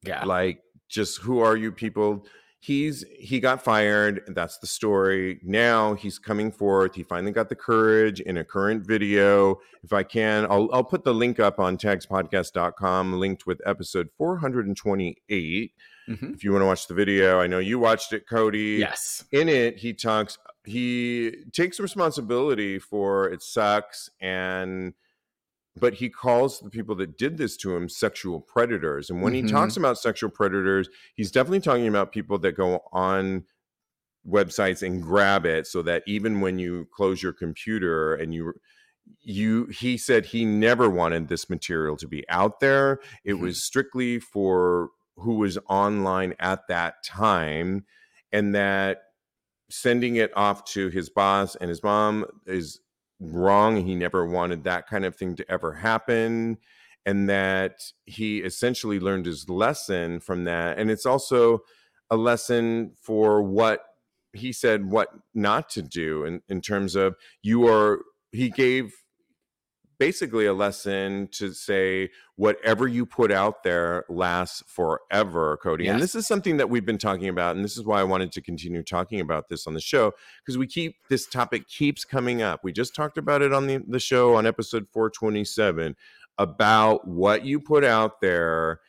Yeah. 0.05 0.25
Like 0.25 0.63
just 0.89 1.19
who 1.19 1.41
are 1.41 1.57
you 1.57 1.73
people? 1.73 2.27
He's 2.63 3.05
he 3.19 3.41
got 3.41 3.61
fired 3.61 4.23
that's 4.29 4.59
the 4.59 4.69
story. 4.69 5.41
Now 5.43 5.95
he's 5.95 6.19
coming 6.19 6.53
forth 6.53 6.95
he 6.95 7.03
finally 7.03 7.33
got 7.33 7.49
the 7.49 7.57
courage 7.57 8.21
in 8.21 8.37
a 8.37 8.45
current 8.45 8.87
video. 8.87 9.61
If 9.83 9.93
i 9.93 10.05
can 10.05 10.47
i'll, 10.49 10.71
I'll 10.73 10.85
put 10.85 11.03
the 11.03 11.13
link 11.13 11.41
up 11.41 11.59
on 11.59 11.77
tagspodcast.com 11.77 13.19
linked 13.19 13.47
with 13.47 13.61
episode 13.67 14.11
428 14.17 15.73
mm-hmm. 16.09 16.33
if 16.33 16.45
you 16.45 16.53
want 16.53 16.63
to 16.63 16.67
watch 16.67 16.87
the 16.87 16.95
video 16.95 17.41
i 17.41 17.49
know 17.49 17.59
you 17.59 17.81
watched 17.81 18.13
it 18.13 18.29
cody. 18.29 18.77
Yes. 18.79 19.25
In 19.33 19.49
it 19.49 19.79
he 19.79 19.93
talks 19.93 20.39
he 20.65 21.35
takes 21.53 21.81
responsibility 21.81 22.79
for 22.79 23.29
it 23.29 23.43
sucks 23.43 24.09
and 24.21 24.95
but 25.77 25.95
he 25.95 26.11
calls 26.11 26.61
the 26.61 26.71
people 26.71 26.95
that 26.97 27.17
did 27.17 27.39
this 27.39 27.57
to 27.59 27.75
him 27.75 27.89
sexual 27.89 28.41
predators. 28.41 29.11
And 29.11 29.23
when 29.23 29.33
mm-hmm. 29.33 29.47
he 29.47 29.53
talks 29.53 29.77
about 29.77 29.99
sexual 29.99 30.31
predators, 30.31 30.89
he's 31.15 31.31
definitely 31.31 31.61
talking 31.61 31.89
about 31.89 32.13
people 32.13 32.39
that 32.41 32.53
go 32.53 32.83
on 32.93 33.45
websites 34.29 34.87
and 34.87 35.03
grab 35.03 35.47
it 35.47 35.67
so 35.67 35.83
that 35.83 36.03
even 36.07 36.41
when 36.41 36.59
you 36.59 36.87
close 36.95 37.23
your 37.23 37.33
computer 37.33 38.15
and 38.15 38.33
you 38.33 38.53
you 39.21 39.67
he 39.67 39.97
said 39.97 40.25
he 40.25 40.45
never 40.45 40.89
wanted 40.89 41.27
this 41.27 41.51
material 41.51 41.97
to 41.97 42.07
be 42.07 42.25
out 42.29 42.61
there 42.61 43.01
it 43.25 43.33
mm-hmm. 43.33 43.43
was 43.43 43.65
strictly 43.65 44.21
for 44.21 44.91
who 45.17 45.35
was 45.35 45.59
online 45.69 46.35
at 46.39 46.61
that 46.69 47.03
time 47.05 47.85
and 48.31 48.55
that 48.55 49.03
sending 49.69 50.17
it 50.17 50.31
off 50.37 50.65
to 50.65 50.89
his 50.89 51.11
boss 51.11 51.57
and 51.57 51.69
his 51.69 51.83
mom 51.83 52.25
is 52.47 52.79
wrong. 53.23 53.85
He 53.85 53.95
never 53.95 54.27
wanted 54.27 54.65
that 54.65 54.87
kind 54.89 55.05
of 55.05 55.17
thing 55.17 55.37
to 55.37 55.51
ever 55.51 55.73
happen. 55.75 56.59
And 57.05 57.29
that 57.29 57.81
he 58.05 58.39
essentially 58.39 59.01
learned 59.01 59.27
his 59.27 59.49
lesson 59.49 60.21
from 60.21 60.45
that. 60.45 60.79
And 60.79 60.91
it's 60.91 61.07
also 61.07 61.61
a 62.11 62.17
lesson 62.17 62.93
for 63.01 63.43
what 63.43 63.85
he 64.33 64.53
said, 64.53 64.91
what 64.91 65.09
not 65.35 65.69
to 65.71 65.83
do 65.83 66.25
in, 66.25 66.43
in 66.49 66.61
terms 66.61 66.95
of 66.95 67.17
you 67.43 67.67
are, 67.67 68.03
he 68.31 68.51
gave 68.51 68.95
basically 70.03 70.47
a 70.47 70.53
lesson 70.53 71.29
to 71.31 71.53
say 71.53 72.11
whatever 72.35 72.89
you 72.89 73.07
put 73.07 73.31
out 73.31 73.63
there 73.63 74.05
lasts 74.09 74.61
forever, 74.67 75.57
Cody. 75.63 75.85
Yes. 75.85 75.93
And 75.93 76.03
this 76.03 76.17
is 76.17 76.27
something 76.27 76.57
that 76.57 76.69
we've 76.69 76.85
been 76.85 76.99
talking 76.99 77.29
about, 77.29 77.55
and 77.55 77.65
this 77.65 77.77
is 77.77 77.85
why 77.85 78.01
I 78.01 78.03
wanted 78.03 78.33
to 78.33 78.41
continue 78.41 78.83
talking 78.83 79.21
about 79.21 79.49
this 79.49 79.65
on 79.65 79.75
the 79.75 79.81
show 79.81 80.11
because 80.41 80.59
we 80.59 80.67
keep 80.67 80.97
this 81.09 81.29
topic 81.29 81.69
keeps 81.69 82.05
coming 82.05 82.43
up. 82.43 82.65
We 82.65 82.73
just 82.73 82.97
talked 82.97 83.17
about 83.17 83.43
it 83.43 83.53
on 83.53 83.69
the, 83.69 83.81
the 83.87 84.01
show 84.01 84.35
on 84.35 84.45
episode 84.45 84.89
427 84.93 85.95
about 86.37 87.07
what 87.07 87.45
you 87.45 87.61
put 87.61 87.85
out 87.85 88.21
there 88.21 88.81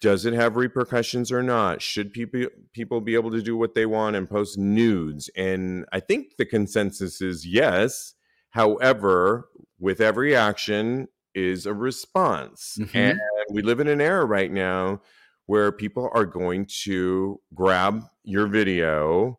does 0.00 0.24
it 0.26 0.32
have 0.32 0.54
repercussions 0.54 1.32
or 1.32 1.42
not 1.42 1.82
should 1.82 2.12
people 2.12 2.46
people 2.72 3.00
be 3.00 3.14
able 3.14 3.30
to 3.30 3.42
do 3.42 3.56
what 3.56 3.74
they 3.74 3.86
want 3.86 4.14
and 4.14 4.28
post 4.28 4.58
nudes 4.58 5.28
and 5.36 5.84
i 5.92 5.98
think 6.00 6.36
the 6.36 6.44
consensus 6.44 7.20
is 7.20 7.46
yes 7.46 8.14
However, 8.50 9.48
with 9.78 10.00
every 10.00 10.36
action 10.36 11.08
is 11.34 11.66
a 11.66 11.74
response. 11.74 12.76
Mm-hmm. 12.80 12.96
And 12.96 13.20
we 13.52 13.62
live 13.62 13.80
in 13.80 13.88
an 13.88 14.00
era 14.00 14.24
right 14.24 14.50
now 14.50 15.00
where 15.46 15.72
people 15.72 16.10
are 16.12 16.26
going 16.26 16.66
to 16.84 17.40
grab 17.54 18.04
your 18.22 18.46
video 18.46 19.38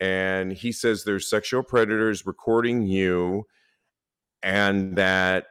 and 0.00 0.52
he 0.52 0.72
says 0.72 1.04
there's 1.04 1.30
sexual 1.30 1.62
predators 1.62 2.26
recording 2.26 2.82
you 2.82 3.44
and 4.42 4.96
that 4.96 5.46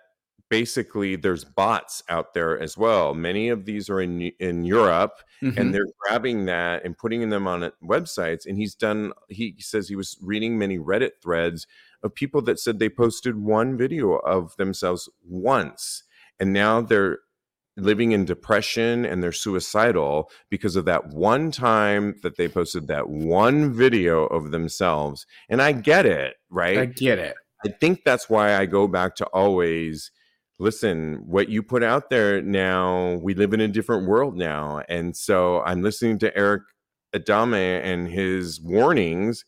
basically 0.50 1.16
there's 1.16 1.46
bots 1.46 2.04
out 2.10 2.34
there 2.34 2.60
as 2.60 2.78
well 2.78 3.14
many 3.14 3.48
of 3.48 3.64
these 3.64 3.90
are 3.90 4.02
in 4.02 4.22
in 4.42 4.66
Europe 4.66 5.14
mm-hmm. 5.42 5.58
and 5.58 5.74
they're 5.74 5.88
grabbing 6.00 6.44
that 6.44 6.84
and 6.84 6.98
putting 6.98 7.30
them 7.30 7.48
on 7.48 7.72
websites 7.82 8.46
and 8.46 8.58
he's 8.58 8.76
done 8.76 9.14
he 9.30 9.56
says 9.60 9.88
he 9.88 9.96
was 9.96 10.18
reading 10.22 10.58
many 10.58 10.78
reddit 10.78 11.12
threads 11.24 11.68
of 12.04 12.14
people 12.14 12.42
that 12.42 12.60
said 12.60 12.80
they 12.80 12.90
posted 12.90 13.38
one 13.38 13.78
video 13.78 14.16
of 14.18 14.56
themselves 14.58 15.10
once 15.24 16.04
and 16.40 16.54
now 16.54 16.82
they're 16.82 17.20
living 17.78 18.12
in 18.12 18.26
depression 18.26 19.06
and 19.06 19.24
they're 19.24 19.32
suicidal 19.32 20.30
because 20.50 20.76
of 20.76 20.86
that 20.86 21.08
one 21.10 21.52
time 21.52 22.16
that 22.24 22.36
they 22.36 22.48
posted 22.48 22.88
that 22.88 23.10
one 23.10 23.74
video 23.74 24.26
of 24.26 24.52
themselves. 24.52 25.26
And 25.50 25.62
I 25.62 25.72
get 25.72 26.06
it, 26.06 26.36
right? 26.50 26.78
I 26.78 26.86
get 26.86 27.20
it. 27.20 27.36
I 27.66 27.70
think 27.70 28.02
that's 28.04 28.30
why 28.30 28.56
I 28.56 28.66
go 28.66 28.88
back 28.88 29.16
to 29.18 29.26
always 29.28 30.12
listen, 30.60 31.24
what 31.26 31.50
you 31.50 31.64
put 31.64 31.84
out 31.84 32.10
there 32.10 32.42
now, 32.42 33.20
we 33.24 33.34
live 33.34 33.54
in 33.54 33.62
a 33.62 33.68
different 33.68 34.08
world 34.08 34.38
now. 34.38 34.84
And 34.90 35.16
so 35.16 35.62
I'm 35.62 35.82
listening 35.82 36.20
to 36.20 36.38
Erick 36.38 36.64
Adame 37.16 37.82
and 37.84 38.08
his 38.08 38.62
warnings 38.62 39.44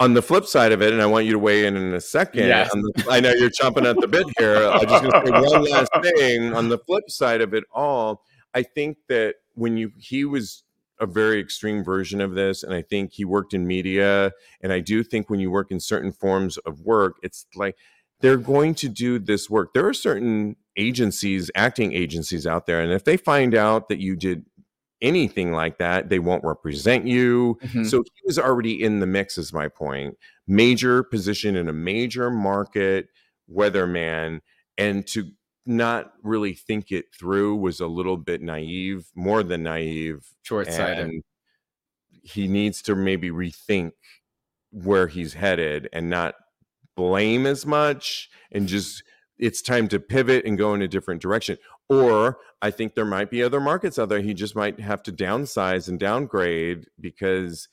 on 0.00 0.14
the 0.14 0.22
flip 0.22 0.46
side 0.46 0.72
of 0.72 0.80
it, 0.80 0.92
and 0.92 1.00
I 1.00 1.06
want 1.06 1.26
you 1.26 1.32
to 1.32 1.38
weigh 1.38 1.66
in 1.66 1.76
in 1.76 1.92
a 1.92 2.00
second. 2.00 2.48
Yes. 2.48 2.70
The, 2.72 3.06
I 3.10 3.20
know 3.20 3.32
you're 3.32 3.50
chomping 3.50 3.88
at 3.88 4.00
the 4.00 4.08
bit 4.08 4.26
here. 4.38 4.56
I'm 4.56 4.86
just 4.88 5.04
going 5.04 5.12
to 5.12 5.26
say 5.26 5.56
one 5.56 5.64
last 5.70 5.90
thing. 6.02 6.54
On 6.54 6.70
the 6.70 6.78
flip 6.78 7.10
side 7.10 7.42
of 7.42 7.52
it 7.52 7.64
all, 7.70 8.24
I 8.54 8.62
think 8.62 8.96
that 9.08 9.36
when 9.54 9.76
you 9.76 9.92
he 9.98 10.24
was 10.24 10.64
a 10.98 11.06
very 11.06 11.38
extreme 11.38 11.84
version 11.84 12.20
of 12.20 12.34
this, 12.34 12.62
and 12.62 12.74
I 12.74 12.82
think 12.82 13.12
he 13.12 13.24
worked 13.26 13.52
in 13.52 13.66
media, 13.66 14.32
and 14.62 14.72
I 14.72 14.80
do 14.80 15.02
think 15.02 15.28
when 15.28 15.38
you 15.38 15.50
work 15.50 15.70
in 15.70 15.80
certain 15.80 16.12
forms 16.12 16.56
of 16.58 16.80
work, 16.80 17.16
it's 17.22 17.46
like 17.54 17.76
they're 18.20 18.38
going 18.38 18.74
to 18.76 18.88
do 18.88 19.18
this 19.18 19.50
work. 19.50 19.74
There 19.74 19.86
are 19.86 19.94
certain 19.94 20.56
agencies, 20.76 21.50
acting 21.54 21.92
agencies 21.92 22.46
out 22.46 22.64
there, 22.64 22.80
and 22.80 22.90
if 22.90 23.04
they 23.04 23.18
find 23.18 23.54
out 23.54 23.88
that 23.88 23.98
you 23.98 24.16
did 24.16 24.46
anything 25.02 25.52
like 25.52 25.78
that, 25.78 26.08
they 26.08 26.18
won't 26.18 26.44
represent 26.44 27.06
you. 27.06 27.58
Mm-hmm. 27.62 27.84
So 27.84 28.02
he 28.02 28.20
was 28.24 28.38
already 28.38 28.82
in 28.82 29.00
the 29.00 29.06
mix, 29.06 29.38
is 29.38 29.52
my 29.52 29.68
point. 29.68 30.16
Major 30.46 31.02
position 31.02 31.56
in 31.56 31.68
a 31.68 31.72
major 31.72 32.30
market, 32.30 33.08
weatherman, 33.52 34.40
and 34.78 35.06
to 35.08 35.30
not 35.66 36.12
really 36.22 36.54
think 36.54 36.90
it 36.90 37.06
through 37.18 37.56
was 37.56 37.80
a 37.80 37.86
little 37.86 38.16
bit 38.16 38.42
naive, 38.42 39.06
more 39.14 39.42
than 39.42 39.62
naive. 39.62 40.26
Short 40.42 40.72
sighted. 40.72 41.22
He 42.22 42.48
needs 42.48 42.82
to 42.82 42.94
maybe 42.94 43.30
rethink 43.30 43.92
where 44.70 45.06
he's 45.06 45.34
headed 45.34 45.88
and 45.92 46.10
not 46.10 46.34
blame 46.96 47.46
as 47.46 47.64
much 47.64 48.28
and 48.52 48.68
just 48.68 49.02
it's 49.38 49.62
time 49.62 49.88
to 49.88 49.98
pivot 49.98 50.44
and 50.44 50.58
go 50.58 50.74
in 50.74 50.82
a 50.82 50.88
different 50.88 51.22
direction. 51.22 51.56
Or 51.90 52.38
I 52.62 52.70
think 52.70 52.94
there 52.94 53.04
might 53.04 53.30
be 53.30 53.42
other 53.42 53.60
markets 53.60 53.98
out 53.98 54.08
there. 54.08 54.20
He 54.20 54.32
just 54.32 54.54
might 54.54 54.78
have 54.80 55.02
to 55.04 55.12
downsize 55.12 55.88
and 55.88 55.98
downgrade 55.98 56.86
because 57.00 57.68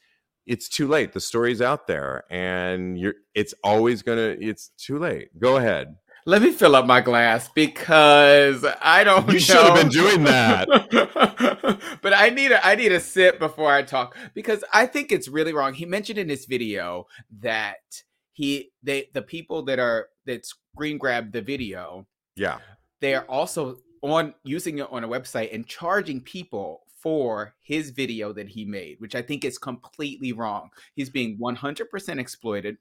it's 0.45 0.67
too 0.67 0.87
late. 0.87 1.13
The 1.13 1.19
story's 1.19 1.61
out 1.61 1.87
there 1.87 2.23
and 2.29 2.97
you're 2.99 3.15
it's 3.35 3.53
always 3.63 4.01
gonna 4.01 4.35
it's 4.39 4.71
too 4.77 4.97
late. 4.97 5.37
Go 5.39 5.57
ahead. 5.57 5.95
Let 6.25 6.41
me 6.41 6.51
fill 6.51 6.75
up 6.75 6.85
my 6.85 6.99
glass 6.99 7.47
because 7.47 8.65
I 8.81 9.05
don't. 9.05 9.31
You 9.31 9.39
should 9.39 9.55
have 9.55 9.75
been 9.75 9.87
doing 9.87 10.23
that. 10.23 10.67
but 12.01 12.13
I 12.13 12.29
need 12.29 12.51
a 12.51 12.65
I 12.65 12.75
need 12.75 12.91
a 12.91 12.99
sip 12.99 13.39
before 13.39 13.71
I 13.71 13.83
talk 13.83 14.17
because 14.33 14.63
I 14.73 14.87
think 14.87 15.11
it's 15.11 15.29
really 15.29 15.53
wrong. 15.53 15.73
He 15.73 15.85
mentioned 15.85 16.19
in 16.19 16.27
this 16.27 16.45
video 16.45 17.05
that 17.39 18.01
he 18.37 18.71
they 18.83 19.09
the 19.13 19.21
people 19.21 19.63
that 19.63 19.79
are 19.79 20.09
that 20.25 20.45
screen 20.45 20.99
grab 20.99 21.31
the 21.31 21.41
video 21.41 22.05
yeah 22.35 22.59
they 22.99 23.15
are 23.15 23.23
also 23.23 23.77
on 24.01 24.33
using 24.43 24.79
it 24.79 24.87
on 24.91 25.03
a 25.03 25.07
website 25.07 25.53
and 25.53 25.65
charging 25.67 26.21
people 26.21 26.81
for 27.01 27.53
his 27.61 27.91
video 27.91 28.33
that 28.33 28.49
he 28.49 28.65
made 28.65 28.99
which 28.99 29.15
i 29.15 29.21
think 29.21 29.45
is 29.45 29.57
completely 29.57 30.33
wrong. 30.33 30.69
He's 30.95 31.09
being 31.09 31.37
100% 31.37 32.19
exploited 32.19 32.77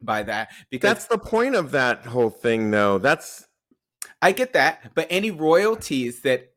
by 0.00 0.22
that 0.24 0.50
because 0.70 0.88
that's 0.88 1.06
the 1.06 1.18
point 1.18 1.54
of 1.54 1.72
that 1.72 2.06
whole 2.06 2.30
thing 2.30 2.70
though. 2.70 2.98
That's 2.98 3.46
i 4.22 4.32
get 4.32 4.52
that 4.54 4.92
but 4.94 5.06
any 5.10 5.30
royalties 5.30 6.22
that 6.22 6.52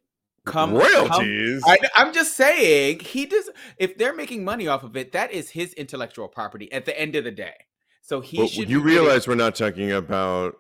come 0.46 0.74
royalties? 0.74 1.64
come, 1.64 1.78
I, 1.96 2.02
am 2.02 2.14
just 2.14 2.36
saying 2.36 3.00
he 3.00 3.26
does 3.26 3.50
if 3.78 3.98
they're 3.98 4.16
making 4.16 4.44
money 4.44 4.68
off 4.68 4.84
of 4.84 4.96
it 4.96 5.12
that 5.12 5.32
is 5.32 5.50
his 5.50 5.74
intellectual 5.74 6.28
property 6.28 6.72
at 6.72 6.86
the 6.86 6.98
end 7.00 7.16
of 7.16 7.24
the 7.24 7.32
day. 7.32 7.54
So 8.04 8.20
he 8.20 8.38
but 8.38 8.50
should. 8.50 8.70
You 8.70 8.82
realize 8.82 9.28
we're 9.28 9.36
not 9.36 9.56
talking 9.56 9.92
about 9.94 10.56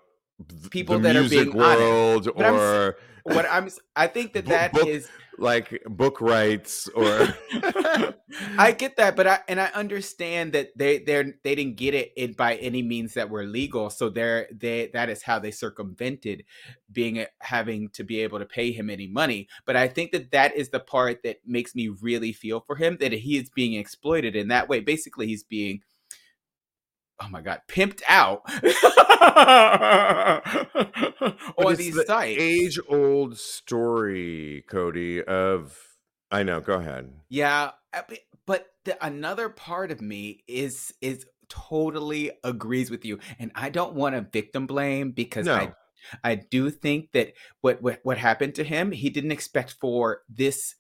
people 0.70 0.98
that 1.00 1.16
are 1.16 1.28
being 1.28 1.52
world 1.54 2.30
or 2.36 2.96
what 3.24 3.46
I'm. 3.50 3.70
I 3.96 4.08
think 4.08 4.34
that 4.34 4.46
that 4.48 4.74
book, 4.74 4.88
is 4.88 5.10
like 5.38 5.82
book 5.86 6.22
rights 6.22 6.88
or 6.90 7.06
I 8.58 8.72
get 8.78 8.98
that, 8.98 9.16
but 9.16 9.28
I 9.28 9.40
and 9.48 9.60
I 9.60 9.68
understand 9.74 10.54
that 10.54 10.78
they 10.78 11.00
they're 11.00 11.34
they 11.44 11.56
didn't 11.56 11.78
get 11.78 11.94
it 11.94 12.12
in 12.16 12.34
by 12.34 12.56
any 12.56 12.82
means 12.82 13.14
that 13.14 13.30
were 13.30 13.46
legal. 13.46 13.90
So 13.90 14.10
they're 14.10 14.48
they 14.52 14.90
that 14.94 15.10
is 15.10 15.24
how 15.24 15.40
they 15.40 15.52
circumvented 15.52 16.44
being 16.92 17.20
eh, 17.20 17.26
having 17.40 17.90
to 17.90 18.04
be 18.04 18.20
able 18.20 18.40
to 18.40 18.46
pay 18.46 18.72
him 18.72 18.90
any 18.90 19.08
money. 19.08 19.48
But 19.66 19.76
I 19.76 19.88
think 19.88 20.12
that 20.12 20.32
that 20.32 20.56
is 20.56 20.70
the 20.70 20.80
part 20.80 21.24
that 21.24 21.38
makes 21.46 21.74
me 21.76 21.90
really 21.90 22.34
feel 22.34 22.60
for 22.60 22.76
him 22.76 22.98
that 23.00 23.14
he 23.14 23.38
is 23.38 23.50
being 23.50 23.74
exploited 23.74 24.36
in 24.36 24.50
that 24.50 24.68
way. 24.68 24.82
Basically, 24.82 25.28
he's 25.28 25.44
being 25.44 25.82
oh 27.20 27.28
my 27.30 27.42
god, 27.42 27.62
pimped 27.68 28.02
out 28.08 28.42
on 31.58 31.76
these 31.76 31.96
the 31.96 32.06
sites. 32.06 32.42
Age 32.42 32.80
old 32.90 33.38
story, 33.38 34.64
Cody, 34.70 35.24
of 35.24 35.78
I 36.32 36.44
know, 36.44 36.62
go 36.62 36.76
ahead. 36.76 37.14
Yeah, 37.30 37.72
but 38.46 38.68
the, 38.86 39.06
another 39.06 39.50
part 39.50 39.92
of 39.92 40.02
me 40.02 40.44
is 40.48 40.94
is 41.02 41.26
totally 41.50 42.32
agrees 42.44 42.90
with 42.90 43.06
you 43.06 43.20
and 43.38 43.52
I 43.54 43.70
don't 43.70 43.94
want 43.94 44.16
to 44.16 44.22
victim 44.22 44.66
blame 44.66 45.12
because 45.12 45.46
no. 45.46 45.54
I 45.54 45.74
I 46.24 46.36
do 46.36 46.70
think 46.70 47.12
that 47.14 47.34
what, 47.62 47.82
what 47.82 48.00
what 48.04 48.18
happened 48.18 48.56
to 48.56 48.64
him, 48.64 48.92
he 48.92 49.10
didn't 49.10 49.32
expect 49.32 49.76
for 49.80 50.22
this 50.28 50.76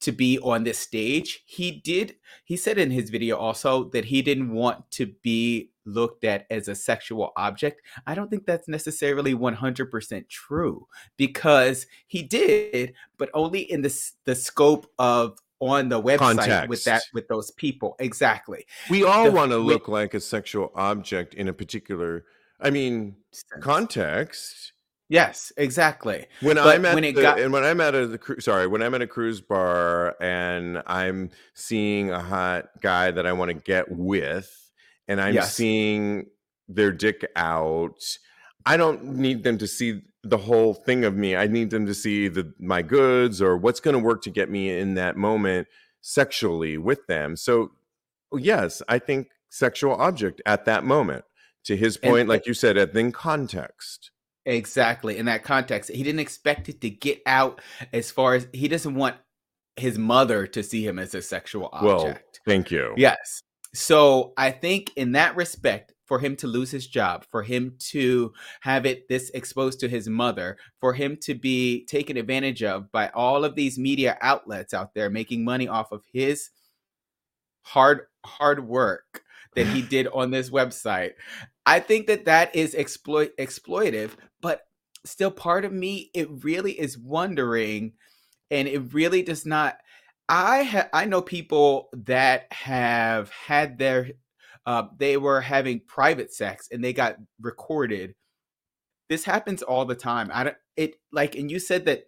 to 0.00 0.12
be 0.12 0.38
on 0.40 0.64
this 0.64 0.78
stage. 0.78 1.42
He 1.46 1.70
did, 1.70 2.16
he 2.44 2.56
said 2.56 2.78
in 2.78 2.90
his 2.90 3.10
video 3.10 3.36
also 3.36 3.84
that 3.90 4.04
he 4.04 4.22
didn't 4.22 4.52
want 4.52 4.90
to 4.92 5.06
be 5.22 5.70
looked 5.84 6.24
at 6.24 6.46
as 6.50 6.68
a 6.68 6.74
sexual 6.74 7.32
object. 7.36 7.82
I 8.06 8.14
don't 8.14 8.30
think 8.30 8.46
that's 8.46 8.68
necessarily 8.68 9.34
100% 9.34 10.28
true 10.28 10.86
because 11.16 11.86
he 12.06 12.22
did, 12.22 12.94
but 13.16 13.30
only 13.34 13.60
in 13.60 13.82
the, 13.82 14.10
the 14.24 14.34
scope 14.34 14.90
of 14.98 15.38
on 15.60 15.88
the 15.88 16.00
website 16.00 16.18
Context. 16.18 16.68
with 16.68 16.84
that 16.84 17.02
with 17.12 17.26
those 17.26 17.50
people 17.50 17.96
exactly 17.98 18.64
we 18.90 19.02
all 19.02 19.28
want 19.32 19.50
to 19.50 19.56
look 19.58 19.88
like 19.88 20.14
a 20.14 20.20
sexual 20.20 20.70
object 20.76 21.34
in 21.34 21.48
a 21.48 21.52
particular 21.52 22.24
i 22.60 22.70
mean 22.70 23.16
context 23.60 24.72
Yes, 25.08 25.52
exactly. 25.56 26.26
When 26.42 26.56
but 26.56 26.66
I'm 26.66 26.84
at 26.84 26.94
when 26.94 27.02
the, 27.02 27.12
got- 27.12 27.40
and 27.40 27.52
when 27.52 27.64
I'm 27.64 27.80
at 27.80 27.94
a 27.94 28.18
sorry, 28.40 28.66
when 28.66 28.82
I'm 28.82 28.94
at 28.94 29.00
a 29.00 29.06
cruise 29.06 29.40
bar 29.40 30.16
and 30.20 30.82
I'm 30.86 31.30
seeing 31.54 32.10
a 32.10 32.20
hot 32.20 32.66
guy 32.82 33.10
that 33.10 33.26
I 33.26 33.32
want 33.32 33.48
to 33.48 33.54
get 33.54 33.90
with, 33.90 34.70
and 35.06 35.20
I'm 35.20 35.34
yes. 35.34 35.54
seeing 35.54 36.26
their 36.68 36.92
dick 36.92 37.26
out, 37.36 38.02
I 38.66 38.76
don't 38.76 39.02
need 39.16 39.44
them 39.44 39.56
to 39.58 39.66
see 39.66 40.02
the 40.22 40.36
whole 40.36 40.74
thing 40.74 41.04
of 41.04 41.16
me. 41.16 41.34
I 41.36 41.46
need 41.46 41.70
them 41.70 41.86
to 41.86 41.94
see 41.94 42.28
the 42.28 42.52
my 42.58 42.82
goods 42.82 43.40
or 43.40 43.56
what's 43.56 43.80
going 43.80 43.94
to 43.94 44.02
work 44.02 44.20
to 44.22 44.30
get 44.30 44.50
me 44.50 44.76
in 44.78 44.94
that 44.94 45.16
moment 45.16 45.68
sexually 46.02 46.76
with 46.76 47.06
them. 47.06 47.34
So, 47.36 47.70
yes, 48.36 48.82
I 48.88 48.98
think 48.98 49.28
sexual 49.48 49.94
object 49.94 50.42
at 50.44 50.66
that 50.66 50.84
moment. 50.84 51.24
To 51.64 51.76
his 51.76 51.98
point, 51.98 52.20
and, 52.20 52.28
like 52.28 52.46
you 52.46 52.54
said, 52.54 52.78
at 52.78 52.94
then 52.94 53.12
context. 53.12 54.10
Exactly. 54.48 55.18
In 55.18 55.26
that 55.26 55.44
context, 55.44 55.90
he 55.90 56.02
didn't 56.02 56.20
expect 56.20 56.68
it 56.68 56.80
to 56.80 56.90
get 56.90 57.20
out 57.26 57.60
as 57.92 58.10
far 58.10 58.34
as 58.34 58.48
he 58.52 58.66
doesn't 58.66 58.94
want 58.94 59.16
his 59.76 59.98
mother 59.98 60.46
to 60.46 60.62
see 60.62 60.84
him 60.86 60.98
as 60.98 61.14
a 61.14 61.20
sexual 61.20 61.68
object. 61.72 61.84
Well, 61.84 62.18
thank 62.46 62.70
you. 62.70 62.94
Yes. 62.96 63.42
So 63.74 64.32
I 64.38 64.50
think 64.50 64.90
in 64.96 65.12
that 65.12 65.36
respect, 65.36 65.92
for 66.06 66.18
him 66.18 66.34
to 66.36 66.46
lose 66.46 66.70
his 66.70 66.86
job, 66.86 67.26
for 67.30 67.42
him 67.42 67.74
to 67.78 68.32
have 68.62 68.86
it 68.86 69.06
this 69.10 69.28
exposed 69.34 69.78
to 69.80 69.88
his 69.88 70.08
mother, 70.08 70.56
for 70.80 70.94
him 70.94 71.18
to 71.20 71.34
be 71.34 71.84
taken 71.84 72.16
advantage 72.16 72.62
of 72.62 72.90
by 72.90 73.08
all 73.08 73.44
of 73.44 73.54
these 73.54 73.78
media 73.78 74.16
outlets 74.22 74.72
out 74.72 74.94
there 74.94 75.10
making 75.10 75.44
money 75.44 75.68
off 75.68 75.92
of 75.92 76.02
his 76.10 76.48
hard 77.60 78.06
hard 78.24 78.66
work 78.66 79.22
that 79.54 79.66
he 79.66 79.82
did 79.82 80.08
on 80.08 80.30
this 80.30 80.50
website. 80.50 81.12
I 81.66 81.80
think 81.80 82.06
that 82.06 82.24
that 82.26 82.54
is 82.54 82.74
exploit 82.74 83.36
exploitive, 83.38 84.12
but 84.40 84.62
still 85.04 85.30
part 85.30 85.64
of 85.64 85.72
me 85.72 86.10
it 86.14 86.28
really 86.44 86.72
is 86.72 86.98
wondering 86.98 87.92
and 88.50 88.68
it 88.68 88.92
really 88.92 89.22
does 89.22 89.46
not 89.46 89.78
I 90.28 90.62
ha- 90.64 90.88
I 90.92 91.06
know 91.06 91.22
people 91.22 91.88
that 91.92 92.52
have 92.52 93.30
had 93.30 93.78
their 93.78 94.10
uh, 94.66 94.84
they 94.98 95.16
were 95.16 95.40
having 95.40 95.80
private 95.86 96.32
sex 96.34 96.68
and 96.70 96.84
they 96.84 96.92
got 96.92 97.16
recorded. 97.40 98.14
This 99.08 99.24
happens 99.24 99.62
all 99.62 99.86
the 99.86 99.94
time. 99.94 100.30
I 100.32 100.44
don't 100.44 100.56
it 100.76 100.96
like 101.12 101.34
and 101.36 101.50
you 101.50 101.58
said 101.58 101.86
that 101.86 102.07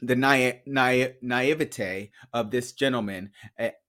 the 0.00 0.16
naive, 0.16 0.60
naive, 0.66 1.14
naivete 1.22 2.10
of 2.32 2.50
this 2.50 2.72
gentleman, 2.72 3.30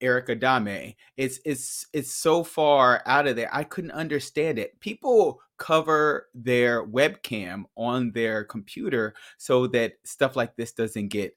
Erick 0.02 0.28
Adame, 0.28 0.96
is 1.18 1.40
is 1.46 1.86
is 1.94 2.14
so 2.14 2.44
far 2.44 3.04
out 3.06 3.28
of 3.28 3.36
there. 3.36 3.50
I 3.52 3.64
couldn't 3.64 3.92
understand 3.92 4.58
it. 4.58 4.80
People 4.80 5.42
cover 5.58 6.28
their 6.34 6.86
webcam 6.86 7.66
on 7.76 8.12
their 8.14 8.44
computer 8.44 9.14
so 9.38 9.68
that 9.68 9.94
stuff 10.04 10.36
like 10.36 10.56
this 10.56 10.72
doesn't 10.72 11.10
get 11.10 11.36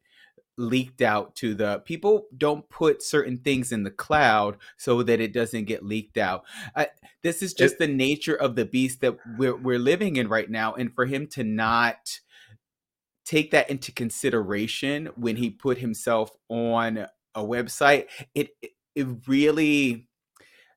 leaked 0.59 1.01
out 1.03 1.35
to 1.35 1.55
the 1.55 1.83
people 1.87 2.27
don't 2.37 2.68
put 2.68 3.03
certain 3.03 3.39
things 3.39 3.73
in 3.73 3.85
the 3.85 3.91
cloud 3.91 4.59
so 4.77 5.03
that 5.03 5.18
it 5.18 5.33
doesn't 5.33 5.64
get 5.64 5.83
leaked 5.83 6.18
out 6.18 6.45
I, 6.77 6.89
this 7.23 7.43
is 7.43 7.55
just 7.55 7.77
it, 7.77 7.79
the 7.79 7.89
nature 7.89 8.35
of 8.35 8.55
the 8.55 8.66
beast 8.66 9.01
that 9.01 9.16
we're, 9.39 9.57
we're 9.57 9.79
living 9.79 10.16
in 10.16 10.29
right 10.29 10.49
now 10.49 10.75
and 10.75 10.95
for 10.95 11.07
him 11.07 11.27
to 11.29 11.43
not 11.43 12.20
take 13.33 13.51
that 13.53 13.70
into 13.70 13.91
consideration 13.93 15.09
when 15.16 15.37
he 15.37 15.49
put 15.49 15.78
himself 15.78 16.30
on 16.51 16.99
a 17.35 17.43
website 17.43 18.07
it 18.35 18.51
it 18.95 19.07
really 19.26 20.07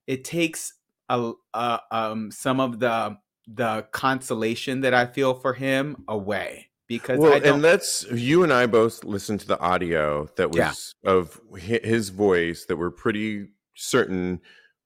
it 0.07 0.23
takes 0.23 0.73
a, 1.09 1.33
a 1.53 1.79
um 1.91 2.31
some 2.31 2.61
of 2.61 2.79
the 2.79 3.17
the 3.47 3.85
consolation 3.91 4.81
that 4.81 4.93
I 4.93 5.05
feel 5.05 5.33
for 5.33 5.53
him 5.53 6.05
away 6.07 6.69
because 6.87 7.19
well, 7.19 7.33
and 7.43 7.61
let's 7.61 8.09
you 8.11 8.43
and 8.43 8.53
I 8.53 8.67
both 8.67 9.03
listened 9.03 9.41
to 9.41 9.47
the 9.47 9.59
audio 9.59 10.29
that 10.37 10.51
was 10.51 10.95
yeah. 11.03 11.11
of 11.11 11.41
his 11.57 12.07
voice 12.07 12.65
that 12.67 12.77
we're 12.77 12.89
pretty 12.89 13.47
certain 13.75 14.39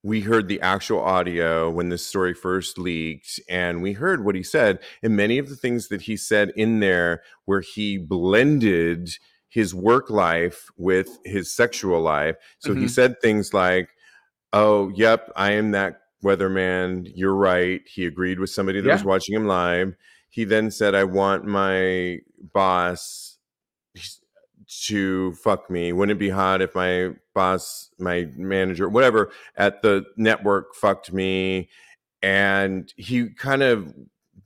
we 0.04 0.22
heard 0.22 0.48
the 0.48 0.62
actual 0.62 1.02
audio 1.02 1.70
when 1.70 1.90
this 1.90 2.06
story 2.06 2.34
first 2.34 2.78
leaked 2.78 3.40
and 3.50 3.82
we 3.82 3.94
heard 3.94 4.24
what 4.24 4.36
he 4.36 4.44
said 4.44 4.80
and 5.04 5.16
many 5.16 5.38
of 5.38 5.50
the 5.50 5.56
things 5.56 5.90
that 5.90 6.02
he 6.02 6.16
said 6.16 6.52
in 6.56 6.80
there 6.80 7.22
where 7.46 7.62
he 7.62 7.98
blended 7.98 9.10
his 9.50 9.74
work 9.76 10.10
life 10.10 10.70
with 10.78 11.20
his 11.26 11.54
sexual 11.54 12.02
life 12.02 12.36
so 12.60 12.72
mm-hmm. 12.72 12.82
he 12.82 12.88
said 12.88 13.20
things 13.22 13.54
like 13.54 13.90
oh 14.54 14.90
yep 14.96 15.30
i 15.36 15.52
am 15.52 15.72
that 15.72 16.02
weatherman 16.24 17.10
you're 17.14 17.36
right 17.36 17.82
he 17.86 18.06
agreed 18.06 18.40
with 18.40 18.50
somebody 18.50 18.80
that 18.80 18.88
yeah. 18.88 18.94
was 18.94 19.04
watching 19.04 19.36
him 19.36 19.48
live 19.48 19.96
he 20.30 20.46
then 20.46 20.72
said 20.72 20.96
i 20.96 21.04
want 21.04 21.46
my 21.46 22.18
boss 22.54 23.29
to 24.88 25.34
fuck 25.34 25.70
me. 25.70 25.92
Wouldn't 25.92 26.16
it 26.16 26.20
be 26.20 26.30
hot 26.30 26.62
if 26.62 26.76
my 26.76 27.12
boss, 27.34 27.90
my 27.98 28.28
manager, 28.36 28.88
whatever 28.88 29.32
at 29.56 29.82
the 29.82 30.06
network 30.16 30.76
fucked 30.76 31.12
me? 31.12 31.70
And 32.22 32.92
he 32.98 33.30
kind 33.30 33.64
of 33.64 33.94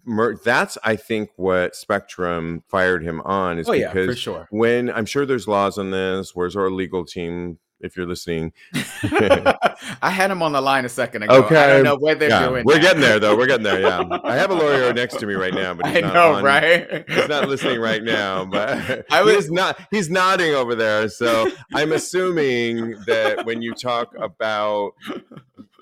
mer- 0.05 0.38
that's 0.38 0.78
I 0.84 0.95
think 0.95 1.30
what 1.36 1.76
Spectrum 1.76 2.63
fired 2.67 3.03
him 3.03 3.21
on 3.21 3.59
is 3.59 3.67
oh, 3.67 3.74
because 3.74 3.93
yeah, 3.93 4.05
for 4.05 4.15
sure. 4.15 4.47
when 4.51 4.89
I'm 4.89 5.05
sure 5.05 5.26
there's 5.26 5.47
laws 5.47 5.78
on 5.78 5.91
this. 5.91 6.36
Where's 6.36 6.55
our 6.55 6.69
legal 6.69 7.05
team? 7.05 7.59
If 7.84 7.97
you're 7.97 8.07
listening. 8.07 8.53
I 9.03 10.09
had 10.09 10.31
him 10.31 10.41
on 10.41 10.53
the 10.53 10.61
line 10.61 10.86
a 10.86 10.89
second 10.89 11.23
ago. 11.23 11.43
Okay. 11.43 11.57
I 11.57 11.67
don't 11.67 11.84
know 11.84 11.97
what 11.97 12.17
they're 12.17 12.29
yeah. 12.29 12.47
doing. 12.47 12.65
We're 12.65 12.77
now. 12.77 12.81
getting 12.81 13.01
there 13.01 13.19
though. 13.19 13.38
We're 13.38 13.45
getting 13.45 13.63
there. 13.63 13.81
Yeah. 13.81 14.03
I 14.23 14.36
have 14.36 14.49
a 14.49 14.55
lawyer 14.55 14.93
next 14.93 15.19
to 15.19 15.27
me 15.27 15.36
right 15.36 15.53
now, 15.53 15.73
but 15.73 15.86
I 15.86 15.99
know, 15.99 16.36
on, 16.36 16.43
right? 16.43 17.07
He's 17.07 17.27
not 17.27 17.49
listening 17.49 17.79
right 17.79 18.03
now, 18.03 18.45
but 18.51 19.05
I 19.11 19.21
was 19.21 19.51
not 19.51 19.79
he's 19.91 20.09
nodding 20.09 20.53
over 20.53 20.75
there. 20.75 21.09
So 21.09 21.51
I'm 21.73 21.91
assuming 21.91 22.95
that 23.05 23.45
when 23.45 23.61
you 23.61 23.73
talk 23.73 24.15
about 24.19 24.93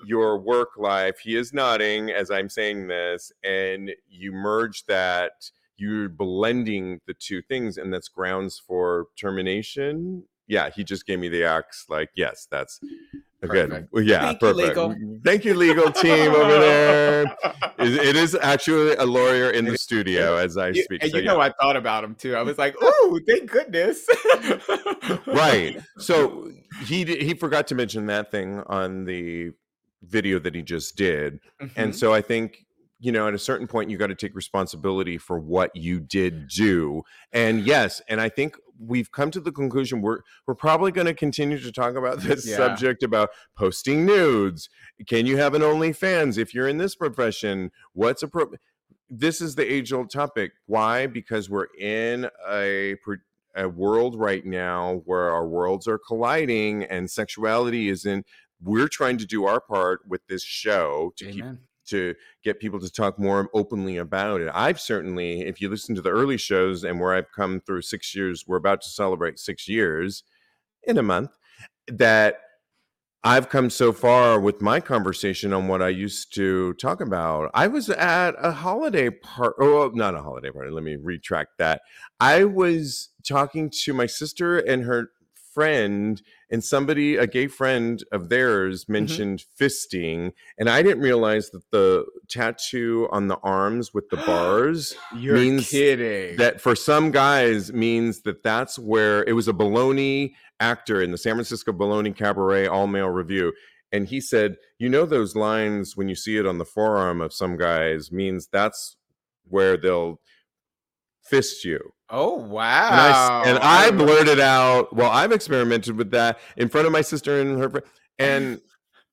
your 0.04 0.38
work 0.38 0.70
life, 0.76 1.20
he 1.20 1.36
is 1.36 1.52
nodding 1.52 2.10
as 2.10 2.30
I'm 2.30 2.48
saying 2.48 2.88
this, 2.88 3.32
and 3.44 3.92
you 4.10 4.32
merge 4.32 4.84
that 4.86 5.50
you're 5.76 6.08
blending 6.08 7.00
the 7.06 7.14
two 7.14 7.42
things 7.42 7.76
and 7.76 7.92
that's 7.92 8.08
grounds 8.08 8.60
for 8.64 9.06
termination 9.16 10.22
yeah, 10.46 10.70
he 10.74 10.84
just 10.84 11.06
gave 11.06 11.18
me 11.18 11.28
the 11.28 11.44
axe. 11.44 11.86
Like, 11.88 12.10
yes, 12.14 12.46
that's 12.50 12.80
good. 13.48 13.88
Well, 13.90 14.02
yeah, 14.02 14.26
Thank 14.26 14.40
perfect. 14.40 14.76
You, 14.76 15.20
Thank 15.24 15.44
you, 15.44 15.54
legal 15.54 15.90
team 15.90 16.32
over 16.32 16.58
there. 16.58 17.22
it, 17.78 18.06
it 18.06 18.16
is 18.16 18.36
actually 18.40 18.94
a 18.96 19.04
lawyer 19.04 19.50
in 19.50 19.64
the 19.64 19.78
studio 19.78 20.36
as 20.36 20.56
I 20.56 20.72
speak. 20.72 21.02
And 21.02 21.10
so, 21.10 21.18
you 21.18 21.24
know, 21.24 21.40
I 21.40 21.52
thought 21.60 21.76
about 21.76 22.04
him 22.04 22.14
too. 22.14 22.36
I 22.36 22.42
was 22.42 22.58
like, 22.58 22.76
oh, 22.80 23.20
thank 23.26 23.50
goodness. 23.50 24.06
right. 25.26 25.80
So 25.98 26.50
he 26.84 27.04
he 27.04 27.34
forgot 27.34 27.66
to 27.68 27.74
mention 27.74 28.06
that 28.06 28.30
thing 28.30 28.60
on 28.66 29.04
the 29.04 29.52
video 30.02 30.38
that 30.38 30.54
he 30.54 30.62
just 30.62 30.96
did, 30.96 31.40
mm-hmm. 31.60 31.80
and 31.80 31.94
so 31.94 32.12
I 32.12 32.20
think 32.20 32.66
you 33.02 33.10
know, 33.10 33.26
at 33.26 33.34
a 33.34 33.38
certain 33.38 33.66
point, 33.66 33.90
you 33.90 33.98
got 33.98 34.06
to 34.06 34.14
take 34.14 34.32
responsibility 34.32 35.18
for 35.18 35.36
what 35.36 35.74
you 35.74 35.98
did 35.98 36.46
do. 36.46 37.02
And 37.32 37.66
yes, 37.66 38.00
and 38.08 38.20
I 38.20 38.28
think 38.28 38.56
we've 38.78 39.10
come 39.10 39.32
to 39.32 39.40
the 39.40 39.50
conclusion 39.50 40.00
we're 40.00 40.20
we're 40.46 40.54
probably 40.54 40.92
going 40.92 41.08
to 41.08 41.14
continue 41.14 41.58
to 41.58 41.72
talk 41.72 41.96
about 41.96 42.20
this 42.20 42.46
yeah. 42.48 42.56
subject 42.56 43.02
about 43.02 43.30
posting 43.56 44.06
nudes. 44.06 44.68
Can 45.08 45.26
you 45.26 45.36
have 45.36 45.54
an 45.54 45.62
OnlyFans 45.62 46.38
if 46.38 46.54
you're 46.54 46.68
in 46.68 46.78
this 46.78 46.94
profession? 46.94 47.72
What's 47.92 48.22
appropriate? 48.22 48.60
This 49.10 49.40
is 49.40 49.56
the 49.56 49.70
age 49.70 49.92
old 49.92 50.08
topic. 50.08 50.52
Why? 50.66 51.08
Because 51.08 51.50
we're 51.50 51.74
in 51.76 52.30
a 52.48 52.94
a 53.56 53.68
world 53.68 54.14
right 54.14 54.46
now 54.46 55.02
where 55.06 55.28
our 55.28 55.46
worlds 55.46 55.88
are 55.88 55.98
colliding 55.98 56.84
and 56.84 57.10
sexuality 57.10 57.88
isn't 57.88 58.24
we're 58.62 58.88
trying 58.88 59.18
to 59.18 59.26
do 59.26 59.44
our 59.44 59.60
part 59.60 60.02
with 60.06 60.24
this 60.28 60.44
show 60.44 61.12
to 61.16 61.24
Amen. 61.26 61.34
keep 61.34 61.68
to 61.86 62.14
get 62.42 62.60
people 62.60 62.80
to 62.80 62.90
talk 62.90 63.18
more 63.18 63.48
openly 63.54 63.96
about 63.96 64.40
it. 64.40 64.50
I've 64.54 64.80
certainly, 64.80 65.42
if 65.42 65.60
you 65.60 65.68
listen 65.68 65.94
to 65.94 66.02
the 66.02 66.10
early 66.10 66.36
shows 66.36 66.84
and 66.84 67.00
where 67.00 67.14
I've 67.14 67.32
come 67.32 67.60
through 67.60 67.82
six 67.82 68.14
years, 68.14 68.44
we're 68.46 68.56
about 68.56 68.82
to 68.82 68.88
celebrate 68.88 69.38
six 69.38 69.68
years 69.68 70.24
in 70.84 70.98
a 70.98 71.02
month, 71.02 71.30
that 71.88 72.36
I've 73.24 73.48
come 73.48 73.70
so 73.70 73.92
far 73.92 74.40
with 74.40 74.60
my 74.60 74.80
conversation 74.80 75.52
on 75.52 75.68
what 75.68 75.80
I 75.80 75.90
used 75.90 76.34
to 76.34 76.72
talk 76.74 77.00
about. 77.00 77.52
I 77.54 77.68
was 77.68 77.88
at 77.88 78.34
a 78.38 78.50
holiday 78.50 79.10
party. 79.10 79.54
oh, 79.60 79.92
not 79.94 80.16
a 80.16 80.22
holiday 80.22 80.50
party. 80.50 80.72
Let 80.72 80.82
me 80.82 80.96
retract 80.96 81.58
that. 81.58 81.82
I 82.18 82.44
was 82.44 83.10
talking 83.24 83.70
to 83.84 83.94
my 83.94 84.06
sister 84.06 84.58
and 84.58 84.82
her 84.82 85.10
friend 85.54 86.20
and 86.52 86.62
somebody 86.62 87.16
a 87.16 87.26
gay 87.26 87.48
friend 87.48 88.04
of 88.12 88.28
theirs 88.28 88.84
mm-hmm. 88.84 88.92
mentioned 88.92 89.38
mm-hmm. 89.40 89.64
fisting 89.64 90.32
and 90.58 90.68
i 90.68 90.82
didn't 90.82 91.02
realize 91.02 91.50
that 91.50 91.68
the 91.72 92.04
tattoo 92.28 93.08
on 93.10 93.26
the 93.26 93.38
arms 93.38 93.92
with 93.92 94.08
the 94.10 94.16
bars 94.26 94.94
You're 95.16 95.36
means 95.36 95.70
kidding. 95.70 96.36
that 96.36 96.60
for 96.60 96.76
some 96.76 97.10
guys 97.10 97.72
means 97.72 98.20
that 98.22 98.44
that's 98.44 98.78
where 98.78 99.24
it 99.24 99.32
was 99.32 99.48
a 99.48 99.52
baloney 99.52 100.34
actor 100.60 101.02
in 101.02 101.10
the 101.10 101.18
san 101.18 101.34
francisco 101.34 101.72
baloney 101.72 102.14
cabaret 102.14 102.68
all 102.68 102.86
male 102.86 103.08
Review 103.08 103.52
and 103.90 104.06
he 104.06 104.20
said 104.20 104.56
you 104.78 104.88
know 104.88 105.06
those 105.06 105.34
lines 105.34 105.96
when 105.96 106.08
you 106.08 106.14
see 106.14 106.36
it 106.36 106.46
on 106.46 106.58
the 106.58 106.64
forearm 106.64 107.20
of 107.20 107.32
some 107.32 107.56
guys 107.56 108.12
means 108.12 108.46
that's 108.46 108.96
where 109.48 109.76
they'll 109.76 110.20
fist 111.22 111.64
you 111.64 111.92
Oh 112.12 112.36
wow! 112.36 113.42
And 113.44 113.58
I, 113.58 113.86
and 113.86 113.94
I 113.94 113.96
blurted 113.96 114.38
out, 114.38 114.94
"Well, 114.94 115.10
I've 115.10 115.32
experimented 115.32 115.96
with 115.96 116.10
that 116.10 116.38
in 116.56 116.68
front 116.68 116.86
of 116.86 116.92
my 116.92 117.00
sister 117.00 117.40
and 117.40 117.58
her 117.58 117.70
friend." 117.70 117.86
and 118.18 118.60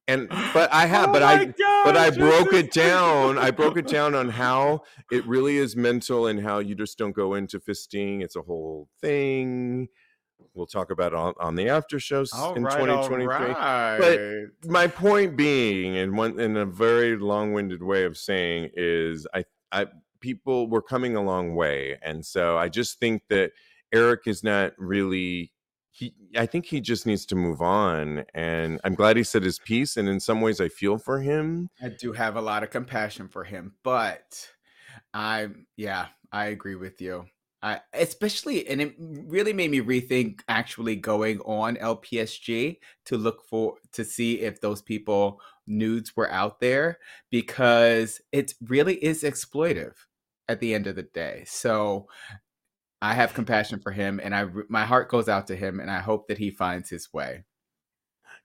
and 0.08 0.28
but 0.54 0.74
I 0.74 0.88
have, 0.88 1.10
oh 1.10 1.14
but 1.14 1.24
I 1.24 1.46
but 1.86 1.96
I 1.96 2.10
broke 2.10 2.52
it 2.54 2.72
down. 2.72 3.38
I 3.38 3.52
broke 3.52 3.78
it 3.78 3.88
down 3.88 4.16
on 4.16 4.30
how 4.30 4.82
it 5.12 5.26
really 5.26 5.58
is 5.58 5.76
mental 5.76 6.28
and 6.28 6.42
how 6.42 6.60
you 6.60 6.76
just 6.76 6.98
don't 6.98 7.12
go 7.16 7.36
into 7.36 7.60
fisting. 7.60 8.24
It's 8.24 8.36
a 8.36 8.42
whole 8.42 8.90
thing. 9.02 9.88
We'll 10.54 10.68
talk 10.68 10.90
about 10.90 11.14
on, 11.14 11.34
on 11.40 11.56
the 11.56 11.70
after 11.70 12.00
shows 12.00 12.32
all 12.34 12.56
in 12.56 12.64
right, 12.64 12.78
2023. 12.78 13.28
Right. 13.28 13.98
But 14.00 14.70
my 14.70 14.88
point 14.88 15.38
being, 15.38 15.98
and 15.98 16.18
one 16.18 16.40
in 16.40 16.58
a 16.58 16.66
very 16.66 17.16
long-winded 17.18 17.84
way 17.84 18.04
of 18.04 18.18
saying, 18.18 18.72
is 18.74 19.28
I 19.34 19.46
I 19.72 19.88
people 20.20 20.70
were 20.70 20.82
coming 20.82 21.16
a 21.16 21.24
long 21.24 21.56
way. 21.56 21.98
And 22.02 22.26
so 22.26 22.58
I 22.58 22.70
just 22.70 23.00
think 23.00 23.24
that 23.30 23.52
Erick 23.94 24.22
is 24.26 24.44
not 24.44 24.74
really 24.78 25.52
he 25.92 26.14
I 26.38 26.46
think 26.46 26.66
he 26.66 26.80
just 26.82 27.06
needs 27.06 27.26
to 27.28 27.36
move 27.36 27.62
on 27.62 28.24
and 28.34 28.80
I'm 28.84 28.96
glad 28.96 29.18
he 29.18 29.24
said 29.24 29.44
his 29.44 29.60
piece 29.60 29.98
and 29.98 30.08
in 30.08 30.20
some 30.20 30.42
ways 30.42 30.62
I 30.62 30.70
feel 30.70 30.98
for 30.98 31.20
him. 31.20 31.70
I 31.82 31.90
do 31.90 32.14
have 32.14 32.36
a 32.36 32.42
lot 32.42 32.64
of 32.64 32.70
compassion 32.70 33.28
for 33.28 33.44
him, 33.44 33.74
but 33.84 34.50
I 35.14 35.50
yeah, 35.76 36.08
I 36.32 36.46
agree 36.48 36.76
with 36.76 37.02
you. 37.02 37.26
I 37.62 37.82
especially 37.94 38.68
and 38.68 38.82
it 38.82 38.96
really 38.98 39.52
made 39.52 39.72
me 39.72 39.82
rethink 39.82 40.42
actually 40.48 40.96
going 40.96 41.40
on 41.42 41.76
LPSG 41.76 42.78
to 43.06 43.18
look 43.18 43.44
for 43.50 43.76
to 43.94 44.06
see 44.06 44.40
if 44.40 44.62
those 44.62 44.82
people 44.82 45.42
nudes 45.68 46.16
were 46.16 46.32
out 46.32 46.62
there 46.62 47.00
because 47.30 48.22
it 48.32 48.54
really 48.62 48.96
is 48.96 49.24
exploitive 49.24 49.96
at 50.50 50.60
the 50.60 50.74
end 50.74 50.88
of 50.88 50.98
the 50.98 51.04
day. 51.04 51.44
So 51.46 52.08
I 53.02 53.14
have 53.14 53.34
compassion 53.36 53.80
for 53.80 53.92
him 53.92 54.20
and 54.22 54.36
I 54.36 54.48
my 54.68 54.84
heart 54.84 55.08
goes 55.08 55.30
out 55.30 55.48
to 55.48 55.56
him 55.56 55.80
and 55.80 55.90
I 55.90 56.00
hope 56.00 56.28
that 56.28 56.40
he 56.40 56.52
finds 56.52 56.90
his 56.90 57.14
way. 57.14 57.46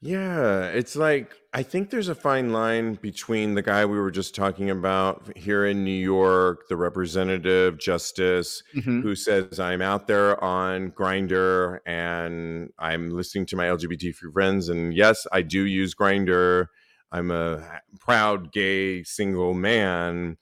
Yeah, 0.01 0.67
it's 0.67 0.97
like 0.97 1.35
I 1.55 1.63
think 1.63 1.89
there's 1.89 2.09
a 2.09 2.15
fine 2.15 2.53
line 2.53 2.95
between 3.01 3.55
the 3.55 3.63
guy 3.63 3.87
we 3.87 3.99
were 3.99 4.11
just 4.11 4.35
talking 4.35 4.69
about 4.69 5.35
here 5.35 5.65
in 5.65 5.83
New 5.83 5.91
York, 5.91 6.69
the 6.69 6.77
representative 6.77 7.79
justice 7.79 8.63
mm-hmm. 8.77 9.01
who 9.01 9.15
says 9.15 9.59
I'm 9.59 9.81
out 9.81 10.07
there 10.07 10.43
on 10.45 10.91
Grindr 10.91 11.79
and 11.87 12.71
I'm 12.79 13.11
listening 13.11 13.47
to 13.47 13.57
my 13.57 13.65
LGBT 13.65 14.15
friends 14.15 14.69
and 14.69 14.93
yes, 14.93 15.27
I 15.33 15.41
do 15.41 15.65
use 15.65 15.95
Grindr. 15.95 16.67
I'm 17.11 17.31
a 17.31 17.81
proud 17.99 18.53
gay 18.53 19.05
single 19.05 19.55
man 19.55 20.37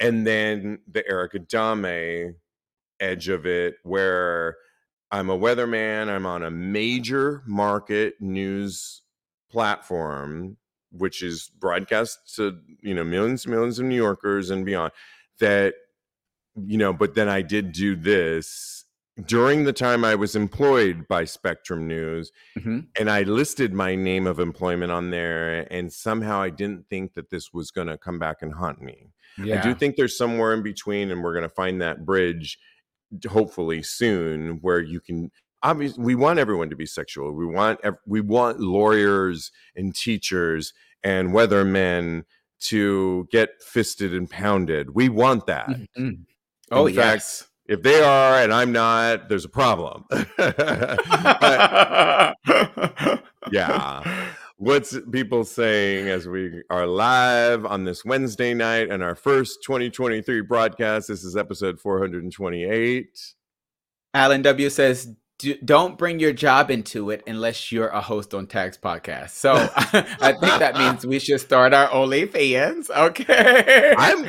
and 0.00 0.26
then 0.26 0.78
the 0.90 1.06
Erick 1.08 1.34
Adame 1.34 2.34
edge 2.98 3.28
of 3.28 3.46
it, 3.46 3.76
where 3.82 4.56
I'm 5.10 5.30
a 5.30 5.38
weatherman, 5.38 6.08
I'm 6.08 6.26
on 6.26 6.42
a 6.42 6.50
major 6.50 7.42
market 7.46 8.14
news 8.20 9.02
platform, 9.50 10.56
which 10.92 11.22
is 11.22 11.50
broadcast 11.58 12.34
to 12.36 12.58
you 12.80 12.94
know 12.94 13.04
millions 13.04 13.44
and 13.44 13.54
millions 13.54 13.78
of 13.78 13.86
New 13.86 13.96
Yorkers 13.96 14.50
and 14.50 14.64
beyond. 14.64 14.92
That 15.38 15.74
you 16.56 16.78
know, 16.78 16.92
but 16.92 17.14
then 17.14 17.28
I 17.28 17.42
did 17.42 17.72
do 17.72 17.96
this 17.96 18.84
during 19.26 19.64
the 19.64 19.72
time 19.72 20.04
I 20.04 20.14
was 20.14 20.36
employed 20.36 21.06
by 21.08 21.24
Spectrum 21.24 21.86
News, 21.86 22.32
mm-hmm. 22.58 22.80
and 22.98 23.10
I 23.10 23.22
listed 23.22 23.72
my 23.72 23.94
name 23.94 24.26
of 24.26 24.38
employment 24.38 24.92
on 24.92 25.10
there, 25.10 25.66
and 25.72 25.92
somehow 25.92 26.40
I 26.40 26.50
didn't 26.50 26.88
think 26.88 27.14
that 27.14 27.30
this 27.30 27.52
was 27.52 27.70
going 27.70 27.88
to 27.88 27.98
come 27.98 28.18
back 28.18 28.42
and 28.42 28.54
haunt 28.54 28.80
me. 28.80 29.12
Yeah. 29.38 29.60
I 29.60 29.62
do 29.62 29.74
think 29.74 29.96
there's 29.96 30.16
somewhere 30.16 30.54
in 30.54 30.62
between, 30.62 31.10
and 31.10 31.22
we're 31.22 31.34
going 31.34 31.48
to 31.48 31.54
find 31.54 31.80
that 31.82 32.04
bridge 32.04 32.58
hopefully 33.28 33.82
soon 33.82 34.58
where 34.60 34.80
you 34.80 35.00
can 35.00 35.30
obviously 35.62 36.02
we 36.02 36.14
want 36.14 36.38
everyone 36.38 36.70
to 36.70 36.76
be 36.76 36.86
sexual. 36.86 37.32
We 37.32 37.46
want 37.46 37.80
we 38.06 38.20
want 38.20 38.60
lawyers 38.60 39.50
and 39.76 39.94
teachers 39.94 40.72
and 41.02 41.30
weathermen 41.30 42.24
to 42.60 43.26
get 43.30 43.62
fisted 43.62 44.14
and 44.14 44.28
pounded. 44.28 44.94
We 44.94 45.08
want 45.08 45.46
that. 45.46 45.68
Mm-hmm. 45.68 46.22
oh 46.70 46.86
in 46.86 46.94
yes. 46.94 47.40
fact, 47.40 47.50
if 47.66 47.82
they 47.82 48.02
are 48.02 48.42
and 48.42 48.52
i'm 48.52 48.72
not 48.72 49.28
there's 49.28 49.44
a 49.44 49.48
problem. 49.48 50.04
But, 50.36 51.00
yeah 53.52 54.29
what's 54.60 54.94
people 55.10 55.42
saying 55.42 56.08
as 56.08 56.28
we 56.28 56.62
are 56.68 56.86
live 56.86 57.64
on 57.64 57.84
this 57.84 58.04
Wednesday 58.04 58.52
night 58.52 58.90
and 58.90 59.02
our 59.02 59.14
first 59.14 59.62
2023 59.62 60.42
broadcast. 60.42 61.08
This 61.08 61.24
is 61.24 61.34
episode 61.34 61.80
428. 61.80 63.06
Alan 64.12 64.42
W 64.42 64.68
says, 64.68 65.14
don't 65.64 65.98
bring 65.98 66.20
your 66.20 66.32
job 66.32 66.70
into 66.70 67.10
it 67.10 67.22
unless 67.26 67.72
you're 67.72 67.88
a 67.88 68.00
host 68.00 68.34
on 68.34 68.46
Tags 68.46 68.78
podcast. 68.78 69.30
So 69.30 69.52
I 69.76 70.32
think 70.32 70.58
that 70.58 70.76
means 70.76 71.06
we 71.06 71.18
should 71.18 71.40
start 71.40 71.74
our 71.74 71.88
OnlyFans. 71.88 72.90
Okay. 72.90 73.94
I'm 73.96 74.24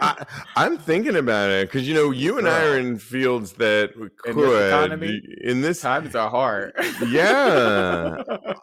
I, 0.00 0.26
am 0.56 0.78
thinking 0.78 1.16
about 1.16 1.50
it 1.50 1.68
because 1.68 1.86
you 1.86 1.94
know 1.94 2.10
you 2.10 2.38
and 2.38 2.48
I 2.48 2.64
are 2.64 2.78
in 2.78 2.98
fields 2.98 3.52
that 3.54 3.92
could 3.94 4.30
in 4.30 4.36
this, 4.36 4.66
economy, 4.68 5.22
in 5.42 5.60
this 5.60 5.80
times 5.80 6.14
are 6.14 6.30
hard. 6.30 6.72
Yeah, 7.06 8.22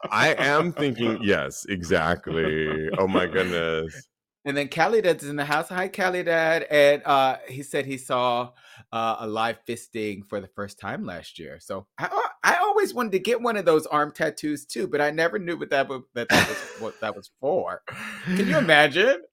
I 0.10 0.34
am 0.38 0.74
thinking. 0.74 1.20
Yes, 1.22 1.66
exactly. 1.68 2.90
Oh 2.98 3.08
my 3.08 3.26
goodness. 3.26 4.08
And 4.46 4.58
then 4.58 4.68
Cali 4.68 5.02
Dad's 5.02 5.24
in 5.24 5.38
the 5.38 5.46
house. 5.46 5.70
Hi, 5.70 5.88
Cali 5.88 6.24
Dad. 6.24 6.64
And 6.70 7.02
uh, 7.06 7.38
he 7.48 7.64
said 7.64 7.86
he 7.86 7.98
saw 7.98 8.52
uh, 8.94 9.16
a 9.22 9.28
live 9.28 9.58
fisting 9.68 10.24
for 10.30 10.40
the 10.40 10.48
first 10.48 10.80
time 10.80 11.04
last 11.04 11.40
year. 11.40 11.58
So 11.60 11.88
I, 11.98 12.28
I 12.44 12.58
always 12.58 12.94
wanted 12.94 13.14
to 13.14 13.20
get 13.20 13.42
one 13.42 13.58
of 13.58 13.66
those 13.66 13.88
arm 13.88 14.12
tattoos 14.12 14.66
too, 14.66 14.88
but 14.88 15.02
I 15.02 15.10
never 15.10 15.40
knew 15.40 15.58
what 15.58 15.72
that, 15.72 15.90
that, 16.14 16.30
that 16.30 16.48
was 16.48 16.58
what 16.80 17.02
that 17.02 17.16
was 17.16 17.32
for. 17.42 17.82
Can 18.26 18.48
you 18.48 18.58
imagine? 18.58 19.24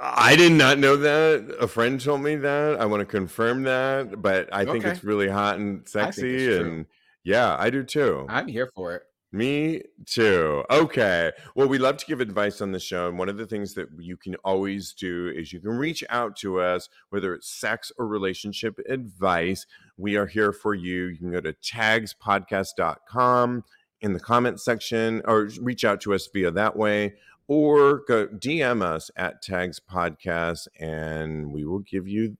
I 0.00 0.36
did 0.36 0.52
not 0.52 0.78
know 0.78 0.96
that. 0.96 1.56
A 1.60 1.66
friend 1.66 2.00
told 2.00 2.22
me 2.22 2.36
that. 2.36 2.80
I 2.80 2.86
want 2.86 3.00
to 3.00 3.04
confirm 3.04 3.64
that, 3.64 4.22
but 4.22 4.48
I 4.52 4.64
think 4.64 4.84
okay. 4.84 4.92
it's 4.92 5.02
really 5.02 5.28
hot 5.28 5.58
and 5.58 5.86
sexy, 5.88 6.56
and 6.56 6.86
yeah, 7.24 7.56
I 7.58 7.68
do 7.68 7.82
too. 7.82 8.26
I'm 8.28 8.46
here 8.46 8.70
for 8.74 8.94
it. 8.94 9.02
Me 9.32 9.82
too. 10.06 10.64
Okay. 10.70 11.30
Well, 11.54 11.68
we 11.68 11.78
love 11.78 11.98
to 11.98 12.06
give 12.06 12.20
advice 12.20 12.60
on 12.60 12.72
the 12.72 12.80
show. 12.80 13.08
And 13.08 13.16
one 13.16 13.28
of 13.28 13.36
the 13.36 13.46
things 13.46 13.74
that 13.74 13.86
you 13.98 14.16
can 14.16 14.34
always 14.36 14.92
do 14.92 15.28
is 15.28 15.52
you 15.52 15.60
can 15.60 15.70
reach 15.70 16.02
out 16.10 16.34
to 16.38 16.60
us, 16.60 16.88
whether 17.10 17.32
it's 17.34 17.48
sex 17.48 17.92
or 17.96 18.08
relationship 18.08 18.80
advice. 18.88 19.66
We 19.96 20.16
are 20.16 20.26
here 20.26 20.52
for 20.52 20.74
you. 20.74 21.06
You 21.06 21.18
can 21.18 21.30
go 21.30 21.40
to 21.40 21.52
tagspodcast.com, 21.52 23.62
in 24.00 24.12
the 24.12 24.20
comment 24.20 24.60
section 24.60 25.22
or 25.26 25.48
reach 25.60 25.84
out 25.84 26.00
to 26.02 26.14
us 26.14 26.28
via 26.32 26.50
that 26.50 26.76
way 26.76 27.14
or 27.46 28.02
go 28.06 28.28
DM 28.28 28.82
us 28.82 29.10
at 29.16 29.42
Tags 29.42 29.80
Podcast 29.80 30.68
and 30.78 31.52
we 31.52 31.64
will 31.64 31.80
give 31.80 32.08
you 32.08 32.36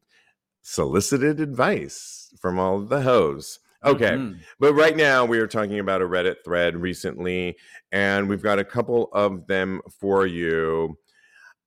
solicited 0.62 1.40
advice 1.40 2.34
from 2.40 2.58
all 2.58 2.80
the 2.80 3.02
hoes. 3.02 3.58
Okay. 3.84 4.10
Mm-hmm. 4.10 4.38
But 4.58 4.74
right 4.74 4.96
now 4.96 5.24
we 5.24 5.38
are 5.38 5.46
talking 5.46 5.78
about 5.78 6.02
a 6.02 6.06
Reddit 6.06 6.36
thread 6.44 6.76
recently, 6.76 7.56
and 7.92 8.28
we've 8.28 8.42
got 8.42 8.58
a 8.58 8.64
couple 8.64 9.08
of 9.12 9.46
them 9.46 9.80
for 10.00 10.26
you. 10.26 10.98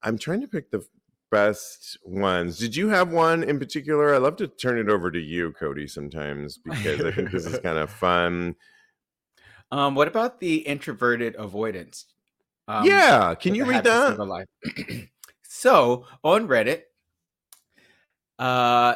I'm 0.03 0.17
trying 0.17 0.41
to 0.41 0.47
pick 0.47 0.69
the 0.69 0.85
best 1.31 1.97
ones. 2.05 2.59
Did 2.59 2.75
you 2.75 2.89
have 2.89 3.11
one 3.11 3.43
in 3.43 3.57
particular? 3.57 4.13
I 4.13 4.19
love 4.19 4.35
to 4.37 4.47
turn 4.47 4.77
it 4.77 4.89
over 4.89 5.09
to 5.09 5.19
you, 5.19 5.51
Cody, 5.53 5.87
sometimes 5.87 6.59
because 6.59 7.01
I 7.01 7.11
think 7.11 7.31
this 7.31 7.45
is 7.45 7.59
kind 7.63 7.77
of 7.77 7.89
fun. 7.89 8.55
Um, 9.71 9.95
what 9.95 10.07
about 10.07 10.39
the 10.39 10.57
introverted 10.57 11.35
avoidance? 11.35 12.05
Um, 12.67 12.85
yeah, 12.85 13.33
can 13.33 13.55
you 13.55 13.65
read 13.65 13.83
that? 13.85 14.45
so 15.41 16.05
on 16.23 16.47
Reddit, 16.47 16.83
uh, 18.37 18.95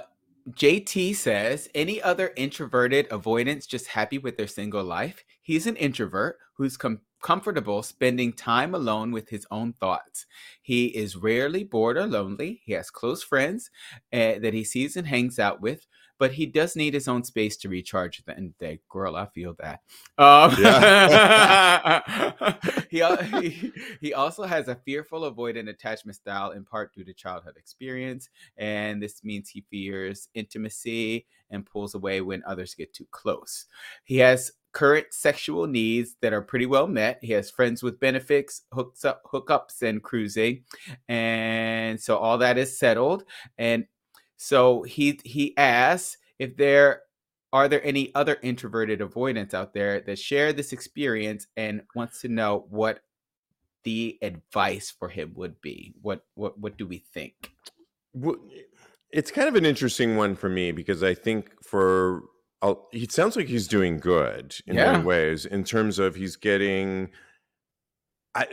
JT 0.52 1.16
says, 1.16 1.68
any 1.76 2.02
other 2.02 2.32
introverted 2.38 3.08
avoidance 3.12 3.66
just 3.66 3.88
happy 3.88 4.18
with 4.18 4.38
their 4.38 4.48
single 4.48 4.84
life? 4.84 5.24
He's 5.42 5.68
an 5.68 5.76
introvert 5.76 6.38
who's 6.56 6.78
com- 6.78 7.02
comfortable 7.22 7.84
spending 7.84 8.32
time 8.32 8.74
alone 8.74 9.12
with 9.12 9.28
his 9.28 9.46
own 9.52 9.74
thoughts. 9.74 10.26
He 10.62 10.86
is 10.88 11.18
rarely 11.18 11.66
bored 11.66 11.98
or 11.98 12.06
lonely. 12.06 12.62
He 12.64 12.72
has 12.74 12.90
close 12.90 13.24
friends 13.24 13.70
uh, 14.14 14.40
that 14.40 14.54
he 14.54 14.64
sees 14.64 14.96
and 14.96 15.06
hangs 15.06 15.38
out 15.38 15.60
with, 15.60 15.86
but 16.20 16.34
he 16.34 16.46
does 16.46 16.76
need 16.76 16.94
his 16.94 17.08
own 17.08 17.24
space 17.24 17.58
to 17.58 17.70
recharge 17.70 18.20
at 18.20 18.26
the 18.26 18.36
end 18.36 18.48
of 18.48 18.54
the 18.58 18.66
day. 18.66 18.80
Girl, 18.90 19.16
I 19.16 19.26
feel 19.28 19.56
that. 19.60 19.82
Um, 20.18 20.56
yeah. 20.60 22.02
he, 22.90 23.50
he, 23.50 23.72
he 24.02 24.14
also 24.14 24.44
has 24.44 24.68
a 24.68 24.76
fearful 24.76 25.32
avoidant 25.32 25.70
attachment 25.70 26.16
style 26.16 26.52
in 26.52 26.64
part 26.64 26.94
due 26.94 27.04
to 27.04 27.14
childhood 27.14 27.58
experience. 27.58 28.30
And 28.58 29.02
this 29.02 29.24
means 29.24 29.50
he 29.50 29.66
fears 29.70 30.30
intimacy 30.34 31.26
and 31.50 31.66
pulls 31.66 31.96
away 31.96 32.22
when 32.22 32.44
others 32.46 32.74
get 32.76 32.94
too 32.94 33.08
close. 33.12 33.66
He 34.04 34.18
has 34.18 34.52
current 34.78 35.08
sexual 35.12 35.66
needs 35.66 36.16
that 36.22 36.34
are 36.34 36.42
pretty 36.42 36.66
well 36.66 36.88
met. 36.88 37.20
He 37.22 37.34
has 37.34 37.50
friends 37.50 37.82
with 37.82 38.00
benefits, 38.00 38.64
hooks 38.72 39.06
up, 39.06 39.24
hookups, 39.26 39.82
and 39.82 40.04
cruising, 40.04 40.66
and 41.08 42.00
so 42.00 42.18
all 42.18 42.38
that 42.40 42.58
is 42.58 42.78
settled. 42.78 43.24
And 43.58 43.86
so 44.38 44.84
he 44.84 45.20
he 45.24 45.58
asks 45.58 46.18
if 46.40 46.56
there 46.56 47.02
are 47.52 47.68
there 47.68 47.84
any 47.86 48.14
other 48.14 48.38
introverted 48.42 49.02
avoidants 49.02 49.54
out 49.54 49.74
there 49.74 50.02
that 50.02 50.20
share 50.20 50.54
this 50.54 50.74
experience 50.74 51.48
and 51.58 51.82
wants 51.96 52.22
to 52.22 52.28
know 52.28 52.66
what 52.70 53.00
the 53.84 54.18
advice 54.22 54.92
for 54.92 55.10
him 55.10 55.32
would 55.36 55.60
be. 55.62 55.94
What 56.02 56.26
what 56.36 56.60
what 56.60 56.78
do 56.78 56.86
we 56.86 57.00
think? 57.00 57.52
It's 59.12 59.32
kind 59.32 59.48
of 59.48 59.56
an 59.56 59.66
interesting 59.66 60.18
one 60.18 60.36
for 60.36 60.50
me 60.50 60.72
because 60.72 61.04
I 61.04 61.14
think 61.14 61.52
for 61.64 62.24
I'll, 62.62 62.88
it 62.92 63.12
sounds 63.12 63.36
like 63.36 63.48
he's 63.48 63.68
doing 63.68 64.00
good 64.00 64.56
in 64.66 64.76
yeah. 64.76 64.92
many 64.92 65.04
ways 65.04 65.46
in 65.46 65.64
terms 65.64 66.00
of 66.00 66.16
he's 66.16 66.36
getting. 66.36 67.10
I 68.36 68.46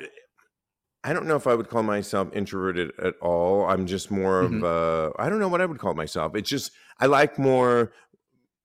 I 1.04 1.12
don't 1.12 1.26
know 1.26 1.36
if 1.36 1.46
I 1.46 1.54
would 1.54 1.68
call 1.68 1.82
myself 1.82 2.28
introverted 2.32 2.92
at 2.98 3.14
all. 3.20 3.66
I'm 3.66 3.86
just 3.86 4.10
more 4.10 4.42
mm-hmm. 4.42 4.64
of 4.64 5.12
a, 5.12 5.12
I 5.22 5.28
don't 5.28 5.38
know 5.38 5.48
what 5.48 5.60
I 5.60 5.66
would 5.66 5.78
call 5.78 5.94
myself. 5.94 6.34
It's 6.34 6.48
just, 6.48 6.72
I 6.98 7.06
like 7.06 7.38
more, 7.38 7.92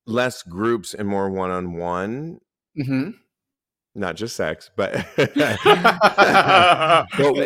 less 0.07 0.41
groups 0.41 0.93
and 0.93 1.07
more 1.07 1.29
one 1.29 1.51
on 1.51 1.73
one. 1.73 2.39
Not 3.95 4.15
just 4.15 4.35
sex, 4.35 4.71
but 4.75 4.93
it's 5.17 5.33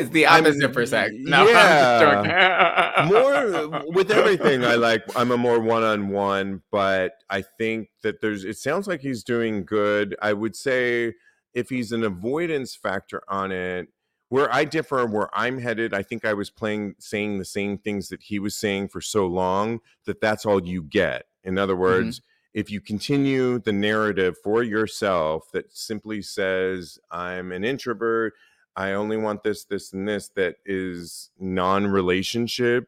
the 0.09 0.25
opposite 0.27 0.65
I'm, 0.65 0.73
for 0.73 0.85
sex. 0.85 1.11
No, 1.15 1.47
yeah, 1.47 3.07
more 3.07 3.81
with 3.93 4.11
everything. 4.11 4.63
I 4.63 4.75
like. 4.75 5.03
I'm 5.15 5.31
a 5.31 5.37
more 5.37 5.59
one 5.59 5.83
on 5.83 6.09
one, 6.09 6.61
but 6.69 7.13
I 7.29 7.43
think 7.57 7.87
that 8.03 8.19
there's. 8.21 8.43
It 8.43 8.57
sounds 8.57 8.87
like 8.87 8.99
he's 8.99 9.23
doing 9.23 9.65
good. 9.65 10.15
I 10.21 10.33
would 10.33 10.55
say 10.55 11.13
if 11.53 11.69
he's 11.69 11.93
an 11.93 12.03
avoidance 12.03 12.75
factor 12.75 13.23
on 13.29 13.51
it, 13.53 13.87
where 14.33 14.51
I 14.51 14.65
differ, 14.65 15.05
where 15.05 15.29
I'm 15.31 15.59
headed, 15.59 15.93
I 15.93 16.01
think 16.01 16.25
I 16.25 16.33
was 16.33 16.49
playing, 16.49 16.95
saying 16.97 17.37
the 17.37 17.45
same 17.45 17.77
things 17.77 18.09
that 18.09 18.23
he 18.23 18.39
was 18.39 18.55
saying 18.55 18.87
for 18.87 18.99
so 18.99 19.27
long 19.27 19.79
that 20.05 20.21
that's 20.21 20.43
all 20.43 20.65
you 20.65 20.81
get. 20.81 21.25
In 21.43 21.59
other 21.59 21.73
mm-hmm. 21.73 21.83
words, 21.83 22.19
mm-hmm. 22.19 22.59
if 22.59 22.71
you 22.71 22.81
continue 22.81 23.59
the 23.59 23.71
narrative 23.71 24.35
for 24.43 24.63
yourself 24.63 25.51
that 25.51 25.71
simply 25.77 26.23
says, 26.23 26.97
I'm 27.11 27.51
an 27.51 27.63
introvert, 27.63 28.33
I 28.75 28.93
only 28.93 29.17
want 29.17 29.43
this, 29.43 29.65
this, 29.65 29.93
and 29.93 30.07
this, 30.07 30.29
that 30.29 30.55
is 30.65 31.29
non 31.39 31.85
relationship. 31.85 32.87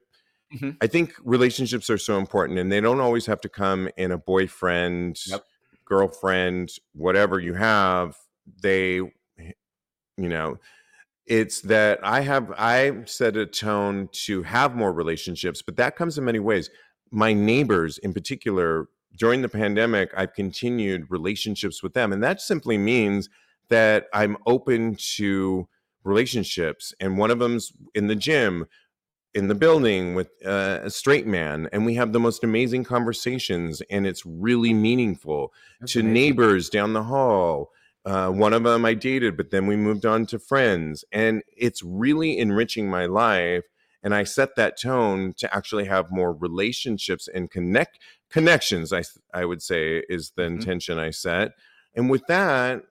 Mm-hmm. 0.52 0.72
I 0.82 0.88
think 0.88 1.14
relationships 1.24 1.92
are 1.92 2.00
so 2.00 2.18
important 2.18 2.58
and 2.58 2.72
they 2.72 2.82
don't 2.82 3.02
always 3.02 3.28
have 3.28 3.42
to 3.42 3.50
come 3.50 3.88
in 3.98 4.12
a 4.12 4.18
boyfriend, 4.18 5.20
yep. 5.28 5.44
girlfriend, 5.86 6.72
whatever 6.94 7.40
you 7.40 7.54
have. 7.54 8.18
They, 8.64 8.96
you 8.96 9.14
know, 10.18 10.58
it's 11.28 11.62
that 11.62 12.00
I 12.04 12.22
have 12.22 12.52
I 12.58 13.04
set 13.06 13.36
a 13.36 13.46
tone 13.46 14.10
to 14.26 14.44
have 14.44 14.76
more 14.76 14.94
relationships, 14.94 15.62
but 15.62 15.76
that 15.78 15.96
comes 15.96 16.18
in 16.18 16.26
many 16.26 16.40
ways. 16.40 16.70
My 17.12 17.34
neighbors, 17.34 17.98
in 18.00 18.14
particular, 18.14 18.88
during 19.18 19.42
the 19.42 19.50
pandemic, 19.50 20.12
I've 20.16 20.34
continued 20.34 21.06
relationships 21.10 21.82
with 21.82 21.94
them, 21.94 22.14
and 22.14 22.24
that 22.24 22.42
simply 22.42 22.78
means 22.78 23.30
that 23.70 24.08
I'm 24.14 24.38
open 24.46 24.96
to 25.16 25.68
relationships. 26.04 26.94
And 27.00 27.18
one 27.18 27.32
of 27.32 27.40
them's 27.40 27.74
in 27.96 28.08
the 28.08 28.16
gym, 28.16 28.66
in 29.34 29.48
the 29.48 29.56
building 29.56 30.16
with 30.16 30.30
uh, 30.46 30.80
a 30.84 30.90
straight 30.90 31.26
man, 31.26 31.68
and 31.74 31.86
we 31.86 31.96
have 31.96 32.14
the 32.14 32.20
most 32.20 32.44
amazing 32.44 32.84
conversations, 32.84 33.82
and 33.90 34.06
it's 34.06 34.26
really 34.26 34.74
meaningful. 34.74 35.54
That's 35.80 35.94
to 35.94 36.00
amazing. 36.00 36.14
neighbors 36.14 36.70
down 36.70 36.94
the 36.94 37.04
hall, 37.04 37.72
uh, 38.06 38.30
one 38.30 38.54
of 38.54 38.64
them 38.64 38.86
I 38.86 38.94
dated, 38.94 39.36
but 39.36 39.50
then 39.50 39.66
we 39.66 39.76
moved 39.76 40.06
on 40.06 40.26
to 40.28 40.40
friends. 40.40 41.04
And 41.12 41.42
it's 41.58 41.82
really 41.84 42.38
enriching 42.38 42.90
my 42.90 43.06
life. 43.08 43.64
And 44.04 44.14
I 44.14 44.24
set 44.24 44.56
that 44.56 44.80
tone 44.80 45.34
to 45.38 45.56
actually 45.56 45.86
have 45.86 46.12
more 46.12 46.32
relationships 46.32 47.28
and 47.28 47.50
connect 47.50 48.00
connections, 48.30 48.94
I, 48.94 49.04
I 49.34 49.46
would 49.46 49.64
say 49.64 50.04
is 50.08 50.34
the 50.36 50.44
mm-hmm. 50.44 50.56
intention 50.56 51.00
I 51.00 51.10
set. 51.10 51.54
And 51.96 52.10
with 52.10 52.28
that, 52.28 52.84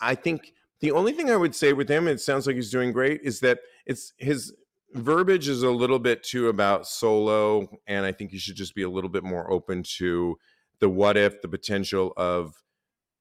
I 0.00 0.14
think 0.14 0.52
the 0.80 0.92
only 0.92 1.12
thing 1.12 1.30
I 1.30 1.36
would 1.36 1.54
say 1.54 1.72
with 1.72 1.88
him, 1.88 2.08
it 2.08 2.20
sounds 2.20 2.46
like 2.46 2.56
he's 2.56 2.70
doing 2.70 2.92
great, 2.92 3.20
is 3.22 3.40
that 3.40 3.60
it's 3.84 4.14
his 4.16 4.54
verbiage 4.94 5.48
is 5.48 5.62
a 5.62 5.70
little 5.70 5.98
bit 5.98 6.22
too 6.22 6.48
about 6.48 6.86
solo. 6.86 7.68
And 7.86 8.06
I 8.06 8.12
think 8.12 8.32
you 8.32 8.38
should 8.38 8.56
just 8.56 8.74
be 8.74 8.82
a 8.82 8.90
little 8.90 9.10
bit 9.10 9.24
more 9.24 9.50
open 9.50 9.82
to 9.98 10.38
the 10.78 10.88
what 10.88 11.16
if, 11.16 11.42
the 11.42 11.48
potential 11.48 12.12
of 12.16 12.54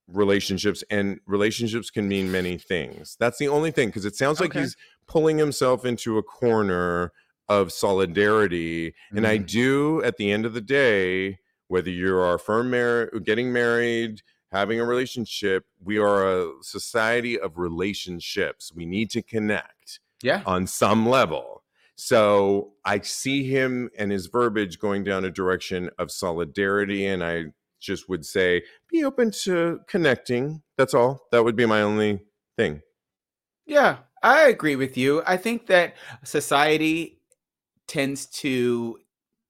relationships 0.08 0.84
and 0.90 1.20
relationships 1.26 1.90
can 1.90 2.08
mean 2.08 2.32
many 2.32 2.58
things 2.58 3.16
that's 3.20 3.40
the 3.40 3.48
only 3.48 3.72
thing 3.72 3.90
because 3.90 4.06
it 4.06 4.16
sounds 4.16 4.40
like 4.40 4.52
okay. 4.52 4.62
he's 4.62 4.76
pulling 5.08 5.38
himself 5.38 5.84
into 5.84 6.18
a 6.18 6.24
corner 6.24 7.12
of 7.50 7.72
solidarity 7.72 8.90
mm-hmm. 8.90 9.18
and 9.18 9.28
i 9.28 9.38
mm-hmm. 9.38 9.46
do 9.46 10.04
at 10.04 10.18
the 10.18 10.32
end 10.32 10.46
of 10.46 10.54
the 10.54 10.62
day 10.62 11.40
whether 11.68 11.90
you 11.90 12.16
are 12.16 12.38
firm 12.38 12.70
mar- 12.70 13.10
getting 13.24 13.52
married 13.52 14.22
having 14.52 14.80
a 14.80 14.86
relationship 14.86 15.66
we 15.84 15.98
are 15.98 16.40
a 16.40 16.52
society 16.62 17.40
of 17.40 17.58
relationships 17.58 18.72
we 18.76 18.86
need 18.86 19.10
to 19.10 19.24
connect 19.24 20.00
yeah 20.22 20.44
on 20.46 20.68
some 20.68 21.10
level 21.10 21.64
so 21.96 22.74
i 22.86 23.00
see 23.00 23.44
him 23.44 23.90
and 23.98 24.12
his 24.12 24.28
verbiage 24.28 24.78
going 24.78 25.04
down 25.04 25.26
a 25.26 25.32
direction 25.32 25.90
of 25.98 26.12
solidarity 26.12 27.08
and 27.08 27.24
i 27.24 27.46
just 27.86 28.10
would 28.10 28.26
say 28.26 28.64
be 28.90 29.04
open 29.04 29.32
to 29.44 29.80
connecting. 29.88 30.62
That's 30.78 30.94
all. 30.94 31.22
That 31.32 31.44
would 31.44 31.56
be 31.56 31.66
my 31.66 31.82
only 31.82 32.22
thing. 32.58 32.82
Yeah, 33.66 33.98
I 34.22 34.48
agree 34.48 34.76
with 34.76 34.98
you. 34.98 35.24
I 35.26 35.38
think 35.38 35.68
that 35.68 35.96
society 36.24 37.20
tends 37.88 38.26
to 38.28 38.98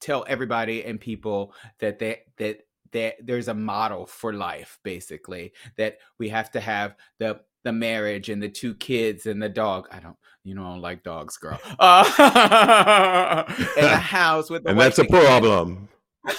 tell 0.01 0.25
everybody 0.27 0.83
and 0.83 0.99
people 0.99 1.53
that 1.79 1.99
they 1.99 2.21
that 2.37 2.59
that 2.91 3.15
there's 3.21 3.47
a 3.47 3.53
model 3.53 4.05
for 4.05 4.33
life 4.33 4.79
basically 4.83 5.51
that 5.77 5.97
we 6.19 6.29
have 6.29 6.51
to 6.51 6.59
have 6.59 6.95
the 7.19 7.39
the 7.65 7.73
marriage 7.73 8.29
and 8.29 8.41
the 8.41 8.47
two 8.47 8.75
kids 8.75 9.25
and 9.25 9.41
the 9.41 9.49
dog. 9.49 9.87
I 9.91 9.99
don't, 9.99 10.15
you 10.43 10.55
know, 10.55 10.65
I 10.65 10.69
don't 10.73 10.81
like 10.81 11.03
dogs, 11.03 11.35
girl. 11.37 11.59
Uh, 11.79 13.43
and 13.77 13.85
a 13.87 13.97
house 13.97 14.49
with, 14.49 14.65
and 14.67 14.79
that's 14.79 14.99
a 14.99 15.05
problem. 15.05 15.89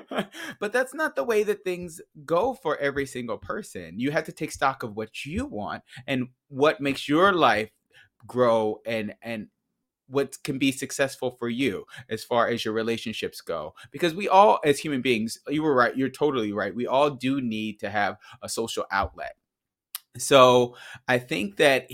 but 0.60 0.72
that's 0.72 0.94
not 0.94 1.16
the 1.16 1.24
way 1.24 1.42
that 1.42 1.64
things 1.64 2.00
go 2.24 2.54
for 2.54 2.76
every 2.78 3.06
single 3.06 3.38
person. 3.38 3.98
You 3.98 4.10
have 4.10 4.24
to 4.24 4.32
take 4.32 4.52
stock 4.52 4.82
of 4.82 4.96
what 4.96 5.24
you 5.24 5.46
want 5.46 5.82
and 6.06 6.28
what 6.48 6.80
makes 6.80 7.08
your 7.08 7.32
life 7.32 7.70
grow 8.26 8.80
and 8.86 9.14
and 9.22 9.48
what 10.08 10.36
can 10.44 10.58
be 10.58 10.72
successful 10.72 11.36
for 11.38 11.48
you 11.48 11.84
as 12.10 12.24
far 12.24 12.48
as 12.48 12.64
your 12.64 12.74
relationships 12.74 13.40
go 13.40 13.74
because 13.90 14.14
we 14.14 14.28
all 14.28 14.60
as 14.64 14.78
human 14.78 15.00
beings 15.00 15.38
you 15.48 15.62
were 15.62 15.74
right 15.74 15.96
you're 15.96 16.08
totally 16.10 16.52
right 16.52 16.74
we 16.74 16.86
all 16.86 17.10
do 17.10 17.40
need 17.40 17.80
to 17.80 17.88
have 17.88 18.16
a 18.42 18.48
social 18.48 18.84
outlet 18.90 19.34
So 20.18 20.76
I 21.08 21.18
think 21.18 21.56
that 21.56 21.88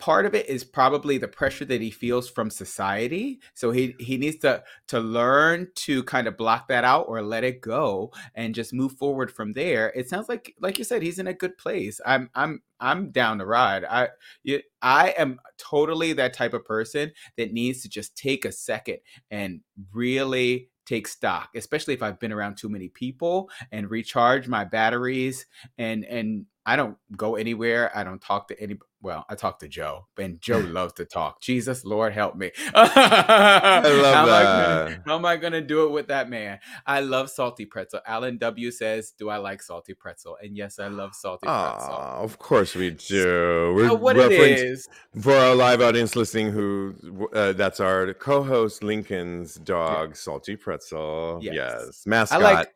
part 0.00 0.26
of 0.26 0.34
it 0.34 0.48
is 0.48 0.64
probably 0.64 1.18
the 1.18 1.28
pressure 1.28 1.64
that 1.66 1.80
he 1.80 1.90
feels 1.90 2.28
from 2.28 2.50
society. 2.50 3.38
So 3.54 3.70
he 3.70 3.94
he 4.00 4.16
needs 4.16 4.38
to 4.38 4.64
to 4.88 4.98
learn 4.98 5.68
to 5.76 6.02
kind 6.04 6.26
of 6.26 6.36
block 6.36 6.66
that 6.68 6.82
out 6.82 7.04
or 7.06 7.22
let 7.22 7.44
it 7.44 7.60
go 7.60 8.10
and 8.34 8.54
just 8.54 8.72
move 8.72 8.92
forward 8.92 9.30
from 9.30 9.52
there. 9.52 9.92
It 9.94 10.08
sounds 10.08 10.28
like 10.28 10.54
like 10.58 10.78
you 10.78 10.84
said 10.84 11.02
he's 11.02 11.18
in 11.18 11.28
a 11.28 11.34
good 11.34 11.56
place. 11.58 12.00
I'm 12.04 12.30
i'm 12.34 12.62
i'm 12.80 13.10
down 13.10 13.38
to 13.38 13.46
ride. 13.46 13.84
I 13.84 14.08
you, 14.42 14.62
i 14.82 15.10
am 15.10 15.38
totally 15.58 16.14
that 16.14 16.32
type 16.32 16.54
of 16.54 16.64
person 16.64 17.12
that 17.36 17.52
needs 17.52 17.82
to 17.82 17.88
just 17.88 18.16
take 18.16 18.44
a 18.44 18.52
second 18.52 18.98
and 19.30 19.60
really 19.92 20.70
take 20.86 21.06
stock 21.06 21.50
especially 21.54 21.94
if 21.94 22.02
i've 22.02 22.18
been 22.18 22.32
around 22.32 22.56
too 22.56 22.68
many 22.68 22.88
people 22.88 23.48
and 23.70 23.90
recharge 23.90 24.48
my 24.48 24.64
batteries 24.64 25.46
and 25.78 26.04
and 26.06 26.46
I 26.66 26.76
don't 26.76 26.96
go 27.16 27.36
anywhere. 27.36 27.90
I 27.96 28.04
don't 28.04 28.20
talk 28.20 28.48
to 28.48 28.60
any 28.60 28.78
well, 29.02 29.24
I 29.28 29.34
talk 29.34 29.58
to 29.60 29.68
Joe, 29.68 30.06
and 30.18 30.40
Joe 30.42 30.58
loves 30.58 30.92
to 30.94 31.04
talk. 31.04 31.40
Jesus, 31.40 31.84
Lord, 31.84 32.12
help 32.12 32.36
me. 32.36 32.50
I 32.74 33.80
love 33.84 34.14
how 34.14 34.26
that. 34.26 34.46
Am 34.46 34.88
gonna, 34.88 35.02
how 35.06 35.14
am 35.16 35.24
I 35.24 35.36
going 35.36 35.52
to 35.52 35.60
do 35.60 35.86
it 35.86 35.90
with 35.90 36.08
that 36.08 36.28
man? 36.28 36.58
I 36.86 37.00
love 37.00 37.30
salty 37.30 37.64
pretzel. 37.64 38.00
Alan 38.06 38.38
W 38.38 38.70
says, 38.70 39.12
"Do 39.18 39.28
I 39.28 39.38
like 39.38 39.62
salty 39.62 39.94
pretzel?" 39.94 40.36
And 40.42 40.56
yes, 40.56 40.78
I 40.78 40.88
love 40.88 41.14
salty 41.14 41.46
pretzel. 41.46 41.88
Oh, 41.90 42.22
of 42.22 42.38
course 42.38 42.74
we 42.74 42.90
do. 42.90 43.72
We're 43.74 43.94
what 43.94 44.16
it 44.16 44.32
is 44.32 44.88
for 45.20 45.34
our 45.34 45.54
live 45.54 45.80
audience 45.80 46.16
listening, 46.16 46.52
who 46.52 47.28
uh, 47.32 47.52
that's 47.52 47.80
our 47.80 48.12
co-host 48.14 48.82
Lincoln's 48.82 49.54
dog, 49.54 50.10
yeah. 50.10 50.14
salty 50.14 50.56
pretzel. 50.56 51.38
Yes, 51.42 51.54
yes. 51.54 52.02
mascot. 52.06 52.40
I 52.40 52.42
like, 52.42 52.68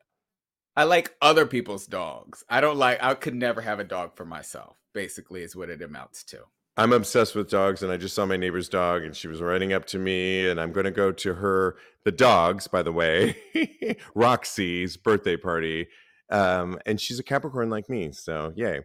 I 0.77 0.85
like 0.85 1.15
other 1.21 1.47
people's 1.47 1.87
dogs. 1.87 2.45
I 2.49 2.61
don't 2.61 2.79
like. 2.79 3.03
I 3.03 3.15
could 3.15 3.35
never 3.35 3.61
have 3.61 3.79
a 3.79 3.85
dog 3.85 4.17
for 4.17 4.25
myself 4.25 4.77
basically 4.95 5.43
is 5.43 5.55
what 5.55 5.69
it 5.69 5.83
amounts 5.83 6.25
to. 6.25 6.45
I'm 6.77 6.93
obsessed 6.93 7.35
with 7.35 7.51
dogs, 7.51 7.83
and 7.83 7.93
I 7.93 7.97
just 7.97 8.15
saw 8.15 8.27
my 8.27 8.37
neighbor's 8.37 8.69
dog, 8.69 9.03
and 9.05 9.15
she 9.15 9.29
was 9.29 9.41
running 9.41 9.73
up 9.73 9.85
to 9.87 9.99
me, 9.99 10.49
and 10.49 10.61
I'm 10.61 10.73
going 10.73 10.85
to 10.85 10.91
go 10.91 11.13
to 11.13 11.35
her, 11.35 11.77
the 12.05 12.11
dogs, 12.11 12.67
by 12.67 12.83
the 12.83 12.91
way, 12.91 13.37
Roxy's 14.15 14.97
birthday 14.97 15.37
party, 15.37 15.87
um, 16.31 16.79
and 16.85 17.01
she's 17.01 17.19
a 17.19 17.23
Capricorn 17.23 17.71
like 17.71 17.89
me, 17.89 18.11
so 18.11 18.53
yay. 18.57 18.81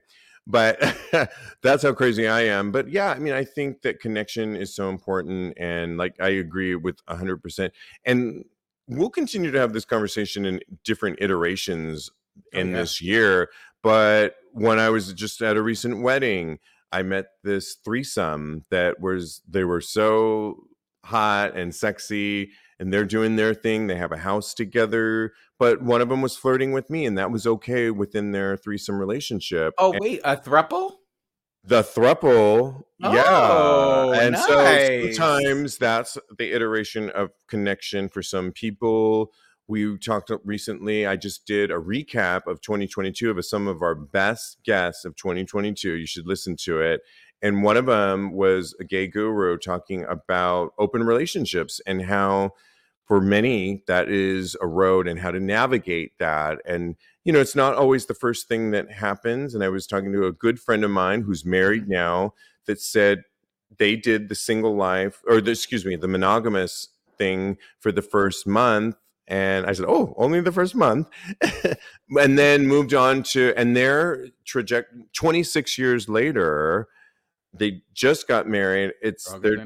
But 0.46 0.80
that's 1.64 1.84
how 1.84 1.94
crazy 1.94 2.28
I 2.28 2.42
am. 2.42 2.72
But 2.72 2.90
yeah, 2.90 3.10
I 3.10 3.20
mean, 3.20 3.34
I 3.34 3.44
think 3.44 3.82
that 3.82 4.00
connection 4.00 4.56
is 4.56 4.76
so 4.76 4.90
important, 4.90 5.56
and 5.58 5.98
like 5.98 6.16
I 6.20 6.30
agree 6.30 6.76
with 6.76 7.00
100. 7.06 7.42
percent 7.42 7.74
And 8.06 8.46
we'll 8.88 9.10
continue 9.10 9.52
to 9.52 9.60
have 9.60 9.74
this 9.74 9.86
conversation 9.86 10.46
in 10.46 10.60
different 10.84 11.22
iterations 11.22 12.10
oh, 12.54 12.60
in 12.60 12.70
yeah. 12.70 12.78
this 12.78 13.02
year 13.02 13.50
but 13.82 14.36
when 14.52 14.80
I 14.80 14.90
was 14.90 15.14
just 15.14 15.42
at 15.42 15.58
a 15.58 15.62
recent 15.62 16.02
wedding, 16.02 16.60
I 16.92 17.04
met 17.04 17.28
this 17.44 17.76
threesome 17.76 18.66
that 18.72 19.00
was 19.00 19.42
they 19.48 19.64
were 19.64 19.82
so 19.82 20.64
hot 21.06 21.56
and 21.56 21.74
sexy 21.74 22.52
and 22.80 22.94
they're 22.94 23.06
doing 23.06 23.36
their 23.36 23.54
thing. 23.54 23.88
They 23.88 23.98
have 23.98 24.12
a 24.12 24.18
house 24.18 24.54
together, 24.54 25.34
but 25.60 25.82
one 25.82 26.02
of 26.02 26.10
them 26.10 26.22
was 26.22 26.38
flirting 26.38 26.72
with 26.72 26.90
me, 26.90 27.06
and 27.06 27.18
that 27.18 27.30
was 27.30 27.46
okay 27.46 27.92
within 27.92 28.32
their 28.32 28.56
threesome 28.56 28.98
relationship. 28.98 29.74
Oh, 29.78 29.92
and 29.92 30.00
wait, 30.02 30.22
a 30.24 30.38
thruple? 30.38 30.94
The 31.66 31.84
thruple, 31.84 32.84
oh, 33.04 33.14
yeah. 33.14 34.22
And 34.22 34.32
nice. 34.32 34.48
so 34.48 35.12
sometimes 35.12 35.78
that's 35.78 36.18
the 36.38 36.54
iteration 36.54 37.10
of 37.10 37.32
connection 37.48 38.08
for 38.08 38.24
some 38.24 38.54
people 38.54 39.34
we 39.70 39.98
talked 40.00 40.32
recently. 40.44 41.06
I 41.06 41.16
just 41.16 41.46
did 41.46 41.70
a 41.70 41.76
recap 41.76 42.48
of 42.48 42.60
2022 42.62 43.30
of 43.30 43.46
some 43.46 43.68
of 43.68 43.84
our 43.84 43.94
best 43.94 44.58
guests 44.64 45.06
of 45.06 45.16
2022. 45.16 45.94
You 45.94 46.08
should 46.08 46.26
listen 46.26 46.56
to 46.64 46.82
it. 46.82 47.02
And 47.44 47.62
one 47.62 47.78
of 47.78 47.86
them 47.86 48.34
was 48.34 48.76
a 48.80 48.84
gay 48.84 49.08
guru 49.08 49.58
talking 49.58 50.06
about 50.06 50.74
open 50.80 51.04
relationships 51.04 51.80
and 51.86 52.02
how, 52.02 52.54
for 53.06 53.22
many, 53.22 53.84
that 53.86 54.10
is 54.10 54.58
a 54.60 54.68
road 54.68 55.08
and 55.08 55.20
how 55.20 55.30
to 55.30 55.40
navigate 55.40 56.18
that. 56.18 56.58
And, 56.66 56.96
you 57.24 57.32
know, 57.32 57.40
it's 57.40 57.56
not 57.56 57.76
always 57.76 58.08
the 58.08 58.16
first 58.16 58.48
thing 58.48 58.72
that 58.72 58.92
happens. 58.92 59.54
And 59.54 59.64
I 59.64 59.70
was 59.70 59.86
talking 59.86 60.12
to 60.14 60.26
a 60.26 60.34
good 60.34 60.60
friend 60.60 60.84
of 60.84 60.90
mine 60.90 61.22
who's 61.22 61.46
married 61.46 61.84
mm-hmm. 61.84 61.92
now 61.92 62.34
that 62.66 62.82
said 62.82 63.22
they 63.78 63.96
did 63.96 64.30
the 64.30 64.36
single 64.36 64.76
life, 64.76 65.22
or 65.28 65.40
the, 65.40 65.52
excuse 65.52 65.86
me, 65.86 65.96
the 65.96 66.08
monogamous 66.08 66.90
thing 67.20 67.58
for 67.80 67.92
the 67.92 68.02
first 68.02 68.48
month 68.48 68.96
and 69.30 69.68
I 69.68 69.74
said, 69.74 69.86
"Oh, 69.88 70.14
only 70.18 70.42
the 70.42 70.52
first 70.52 70.76
month," 70.76 71.08
and 72.20 72.38
then 72.38 72.68
moved 72.68 72.94
on 72.94 73.24
to 73.24 73.54
and 73.56 73.78
their 73.78 74.28
trajectory. 74.44 75.06
Twenty 75.14 75.44
six 75.44 75.78
years 75.78 76.10
later, 76.10 76.88
they 77.54 77.84
just 77.94 78.28
got 78.28 78.48
married. 78.48 78.94
It's 79.02 79.26
Stronger 79.26 79.50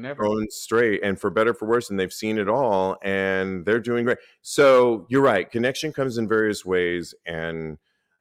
straight, 0.50 1.02
and 1.02 1.18
for 1.18 1.30
better 1.30 1.54
for 1.54 1.66
worse, 1.66 1.90
and 1.90 1.98
they've 1.98 2.12
seen 2.12 2.38
it 2.38 2.48
all, 2.48 2.96
and 3.02 3.64
they're 3.64 3.80
doing 3.80 4.04
great. 4.04 4.18
So 4.42 5.06
you're 5.08 5.22
right. 5.22 5.50
Connection 5.50 5.92
comes 5.92 6.18
in 6.18 6.28
various 6.28 6.64
ways, 6.64 7.14
and 7.26 7.78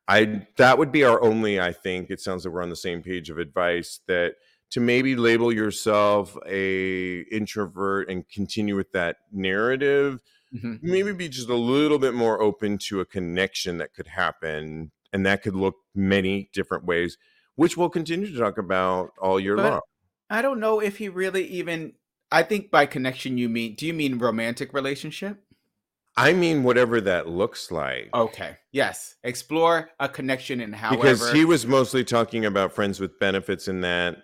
I 0.08 0.48
that 0.56 0.78
would 0.78 0.94
be 0.94 1.04
our 1.04 1.22
only. 1.22 1.60
I 1.60 1.74
think 1.74 2.10
it 2.10 2.22
sounds 2.22 2.46
like 2.46 2.54
we're 2.54 2.64
on 2.64 2.70
the 2.70 2.76
same 2.78 3.04
page 3.04 3.30
of 3.30 3.38
advice 3.38 4.00
that 4.08 4.36
to 4.72 4.80
maybe 4.80 5.16
label 5.18 5.54
yourself 5.54 6.38
a 6.48 7.20
introvert 7.32 8.10
and 8.10 8.28
continue 8.30 8.76
with 8.78 8.91
that 8.94 9.18
narrative 9.32 10.22
mm-hmm. 10.54 10.76
maybe 10.82 11.14
be 11.14 11.30
just 11.30 11.49
a 11.49 11.56
little 11.56 11.99
bit 11.99 12.14
more 12.14 12.41
open 12.41 12.78
to 12.78 12.99
a 12.99 13.06
connection 13.06 13.78
that 13.78 13.93
could 13.93 14.08
happen 14.08 14.91
and 15.12 15.26
that 15.26 15.41
could 15.41 15.56
look 15.56 15.76
many 15.95 16.49
different 16.54 16.86
ways 16.86 17.18
which 17.56 17.78
we'll 17.78 17.89
continue 17.89 18.32
to 18.32 18.39
talk 18.39 18.58
about 18.58 19.12
all 19.22 19.39
year 19.39 19.56
but 19.56 19.72
long 19.72 19.82
i 20.30 20.41
don't 20.41 20.60
know 20.60 20.80
if 20.80 20.97
he 20.97 21.10
really 21.10 21.45
even 21.47 21.93
i 22.32 22.43
think 22.43 22.72
by 22.72 22.86
connection 22.86 23.38
you 23.38 23.49
mean 23.49 23.76
do 23.76 23.86
you 23.86 23.93
mean 23.93 24.18
romantic 24.18 24.74
relationship 24.74 25.38
I 26.16 26.34
mean, 26.34 26.62
whatever 26.62 27.01
that 27.01 27.28
looks 27.28 27.72
like. 27.72 28.10
Okay. 28.14 28.58
Yes. 28.72 29.16
Explore 29.24 29.89
a 29.99 30.08
connection 30.08 30.62
and 30.62 30.76
however. 30.76 31.01
Because 31.01 31.32
he 31.32 31.43
was 31.43 31.66
mostly 31.66 32.04
talking 32.04 32.45
about 32.45 32.72
friends 32.72 32.99
with 32.99 33.18
benefits 33.18 33.68
in 33.68 33.82
that 33.82 34.18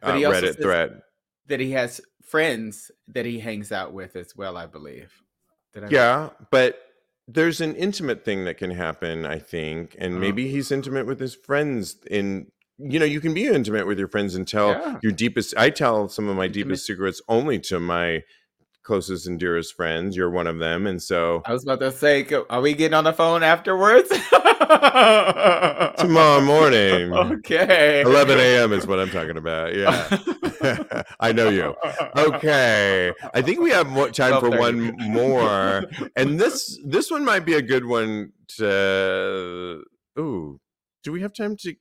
but 0.00 0.10
uh, 0.10 0.30
Reddit 0.30 0.60
thread. 0.60 1.00
That 1.46 1.60
he 1.60 1.72
has 1.72 2.00
friends 2.22 2.90
that 3.08 3.26
he 3.26 3.38
hangs 3.40 3.72
out 3.72 3.92
with 3.92 4.16
as 4.16 4.36
well, 4.36 4.56
I 4.56 4.66
believe. 4.66 5.12
Did 5.72 5.84
I 5.84 5.88
yeah, 5.88 6.30
but 6.50 6.80
there's 7.28 7.60
an 7.60 7.74
intimate 7.76 8.24
thing 8.24 8.44
that 8.44 8.58
can 8.58 8.70
happen, 8.70 9.24
I 9.24 9.38
think, 9.38 9.96
and 9.98 10.14
uh-huh. 10.14 10.20
maybe 10.20 10.48
he's 10.48 10.72
intimate 10.72 11.06
with 11.06 11.20
his 11.20 11.34
friends 11.34 11.96
in 12.10 12.50
you 12.82 12.98
know, 12.98 13.04
you 13.04 13.20
can 13.20 13.34
be 13.34 13.46
intimate 13.46 13.86
with 13.86 13.98
your 13.98 14.08
friends 14.08 14.34
and 14.34 14.48
tell 14.48 14.70
yeah. 14.70 14.98
your 15.02 15.12
deepest 15.12 15.54
I 15.56 15.70
tell 15.70 16.08
some 16.08 16.28
of 16.28 16.36
my 16.36 16.46
intimate. 16.46 16.64
deepest 16.64 16.86
secrets 16.86 17.20
only 17.28 17.58
to 17.60 17.78
my 17.78 18.22
closest 18.82 19.26
and 19.26 19.38
dearest 19.38 19.74
friends. 19.74 20.16
You're 20.16 20.30
one 20.30 20.46
of 20.46 20.58
them, 20.58 20.86
and 20.86 21.02
so 21.02 21.42
I 21.44 21.52
was 21.52 21.62
about 21.64 21.80
to 21.80 21.92
say, 21.92 22.26
are 22.48 22.60
we 22.60 22.74
getting 22.74 22.94
on 22.94 23.04
the 23.04 23.12
phone 23.12 23.42
afterwards? 23.42 24.08
Tomorrow 25.98 26.40
morning. 26.42 27.12
Okay. 27.40 28.02
11 28.02 28.38
a.m. 28.38 28.72
is 28.72 28.86
what 28.86 28.98
I'm 29.00 29.10
talking 29.10 29.36
about. 29.36 29.74
Yeah. 29.74 30.18
I 31.20 31.32
know 31.32 31.48
you. 31.48 31.74
Okay. 32.16 33.12
I 33.34 33.42
think 33.42 33.60
we 33.60 33.70
have 33.70 33.88
more 33.88 34.10
time 34.10 34.40
for 34.40 34.50
one 34.50 34.94
more. 34.98 35.84
And 36.16 36.38
this 36.38 36.78
this 36.84 37.10
one 37.10 37.24
might 37.24 37.44
be 37.44 37.54
a 37.54 37.62
good 37.62 37.84
one 37.84 38.32
to 38.56 39.84
Ooh. 40.18 40.60
Do 41.02 41.12
we 41.12 41.22
have 41.22 41.32
time 41.32 41.56
to 41.58 41.74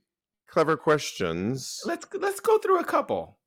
clever 0.48 0.78
questions? 0.78 1.82
Let's 1.86 2.08
let's 2.14 2.40
go 2.40 2.58
through 2.58 2.80
a 2.80 2.86
couple. 2.86 3.39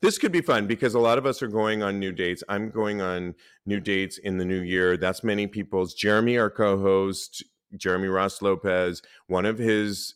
This 0.00 0.18
could 0.18 0.32
be 0.32 0.40
fun 0.40 0.66
because 0.66 0.94
a 0.94 1.00
lot 1.00 1.18
of 1.18 1.26
us 1.26 1.42
are 1.42 1.48
going 1.48 1.82
on 1.82 1.98
new 1.98 2.12
dates. 2.12 2.42
I'm 2.48 2.70
going 2.70 3.00
on 3.00 3.34
new 3.64 3.80
dates 3.80 4.18
in 4.18 4.38
the 4.38 4.44
new 4.44 4.60
year. 4.60 4.96
That's 4.96 5.24
many 5.24 5.46
people's. 5.46 5.94
Jeremy, 5.94 6.38
our 6.38 6.50
co 6.50 6.78
host, 6.78 7.44
Jeremy 7.76 8.08
Ross 8.08 8.42
Lopez, 8.42 9.02
one 9.26 9.46
of 9.46 9.58
his 9.58 10.14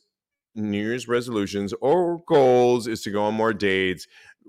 New 0.54 0.82
Year's 0.82 1.08
resolutions 1.08 1.72
or 1.80 2.22
goals 2.26 2.86
is 2.86 3.02
to 3.02 3.10
go 3.10 3.24
on 3.24 3.34
more 3.34 3.52
dates. 3.52 4.06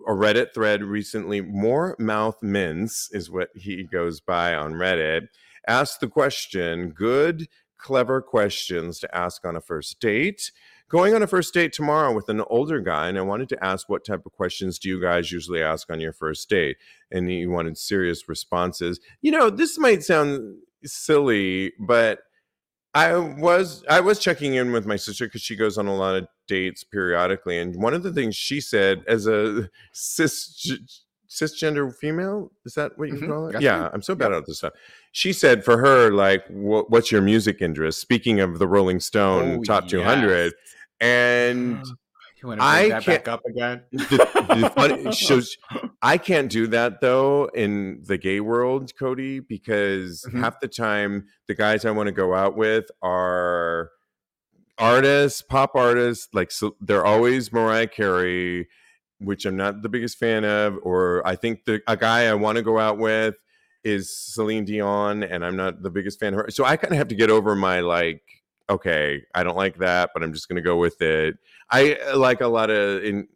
A 0.08 0.12
Reddit 0.12 0.54
thread 0.54 0.84
recently, 0.84 1.42
more 1.42 1.96
mouth 2.00 2.42
mints 2.42 3.10
is 3.12 3.30
what 3.30 3.50
he 3.56 3.84
goes 3.84 4.20
by 4.20 4.56
on 4.56 4.74
Reddit. 4.74 5.28
Ask 5.68 6.00
the 6.00 6.08
question, 6.08 6.90
good, 6.90 7.48
clever 7.78 8.22
questions 8.22 9.00
to 9.00 9.16
ask 9.16 9.46
on 9.46 9.56
a 9.56 9.62
first 9.62 10.00
date 10.00 10.52
going 10.92 11.16
on 11.16 11.24
a 11.24 11.28
first 11.28 11.54
date 11.54 11.72
tomorrow 11.72 12.14
with 12.14 12.28
an 12.28 12.42
older 12.50 12.82
guy 12.82 13.08
and 13.08 13.18
i 13.18 13.22
wanted 13.22 13.48
to 13.48 13.64
ask 13.64 13.88
what 13.88 14.06
type 14.06 14.26
of 14.26 14.32
questions 14.34 14.78
do 14.78 14.90
you 14.90 15.02
guys 15.02 15.32
usually 15.32 15.64
ask 15.64 15.90
on 15.90 16.00
your 16.00 16.14
first 16.14 16.50
date? 16.50 16.78
And 17.10 17.30
he 17.30 17.48
wanted 17.48 17.78
serious 17.78 18.28
responses? 18.28 19.00
You 19.22 19.32
know 19.32 19.50
this 19.50 19.80
might 19.80 20.04
sound 20.04 20.58
silly 20.84 21.72
but 21.80 22.20
i 22.94 23.16
was 23.16 23.84
i 23.90 24.00
was 24.00 24.20
checking 24.20 24.56
in 24.56 24.72
with 24.72 24.86
my 24.86 24.96
sister 24.96 25.26
because 25.26 25.42
she 25.42 25.56
goes 25.56 25.78
on 25.78 25.88
a 25.88 25.96
lot 25.96 26.16
of 26.16 26.28
dates 26.48 26.84
periodically 26.84 27.58
and 27.58 27.82
one 27.82 27.94
of 27.94 28.04
the 28.04 28.12
things 28.12 28.36
she 28.36 28.60
said 28.60 29.04
as 29.08 29.28
a 29.28 29.70
cis 29.94 30.70
cisgender 31.30 31.96
female 31.96 32.52
is 32.66 32.74
that 32.74 32.98
what 32.98 33.08
you 33.08 33.14
mm-hmm. 33.14 33.30
call 33.30 33.48
it? 33.48 33.62
Yeah 33.62 33.90
i'm 33.94 34.02
so 34.02 34.16
bad 34.16 34.34
at 34.34 34.46
this 34.46 34.58
stuff. 34.58 34.74
She 35.14 35.32
said 35.32 35.64
for 35.64 35.78
her 35.78 36.12
like 36.12 36.44
what's 36.50 37.12
your 37.12 37.22
music 37.22 37.62
interest? 37.62 38.02
Speaking 38.02 38.40
of 38.40 38.60
the 38.60 38.68
rolling 38.68 39.00
stone 39.00 39.60
oh, 39.60 39.64
top 39.64 39.88
200 39.88 40.46
yes 40.46 40.54
and 41.02 41.86
you 42.42 42.48
want 42.48 42.60
to 42.60 42.66
bring 42.66 42.86
I 42.86 42.90
that 42.90 43.06
back 43.06 43.28
up 43.28 43.46
again? 43.46 43.84
The, 43.92 44.58
the 44.62 44.70
funny 44.70 45.12
shows. 45.16 45.58
I 46.02 46.18
can't 46.18 46.50
do 46.50 46.68
that 46.68 47.02
though 47.02 47.46
in 47.54 48.02
the 48.06 48.18
gay 48.18 48.40
world, 48.40 48.92
Cody, 48.98 49.40
because 49.40 50.26
mm-hmm. 50.28 50.42
half 50.42 50.60
the 50.60 50.68
time 50.68 51.28
the 51.48 51.56
guys 51.56 51.86
I 51.86 51.92
want 51.92 52.08
to 52.08 52.12
go 52.12 52.34
out 52.34 52.58
with 52.58 52.86
are 53.02 53.92
artists, 54.78 55.42
pop 55.42 55.76
artists. 55.76 56.28
Like 56.34 56.52
so 56.52 56.76
they're 56.82 57.06
always 57.06 57.54
Mariah 57.54 57.88
Carey, 57.88 58.68
which 59.20 59.46
I'm 59.46 59.58
not 59.58 59.82
the 59.82 59.90
biggest 59.90 60.18
fan 60.18 60.44
of, 60.44 60.78
or 60.84 61.26
I 61.26 61.36
think 61.36 61.66
the 61.66 61.82
a 61.88 61.96
guy 61.96 62.26
I 62.26 62.34
want 62.34 62.58
to 62.58 62.64
go 62.64 62.80
out 62.80 62.98
with 62.98 63.36
is 63.84 64.16
Celine 64.16 64.66
Dion, 64.66 65.24
and 65.24 65.46
I'm 65.46 65.56
not 65.56 65.82
the 65.84 65.92
biggest 65.92 66.20
fan 66.20 66.34
of 66.34 66.40
her. 66.40 66.50
So 66.50 66.66
I 66.66 66.76
kind 66.78 66.92
of 66.92 66.98
have 66.98 67.08
to 67.10 67.16
get 67.16 67.30
over 67.30 67.56
my 67.56 67.82
like 67.82 68.41
okay, 68.72 69.22
I 69.36 69.44
don't 69.44 69.58
like 69.58 69.78
that, 69.78 70.12
but 70.14 70.24
I'm 70.24 70.34
just 70.34 70.48
going 70.48 70.56
to 70.56 70.62
go 70.62 70.78
with 70.78 71.02
it. 71.02 71.38
I 71.70 71.96
uh, 71.96 72.18
like 72.18 72.42
a 72.42 72.48
lot 72.48 72.70
of 72.70 73.04
in 73.04 73.28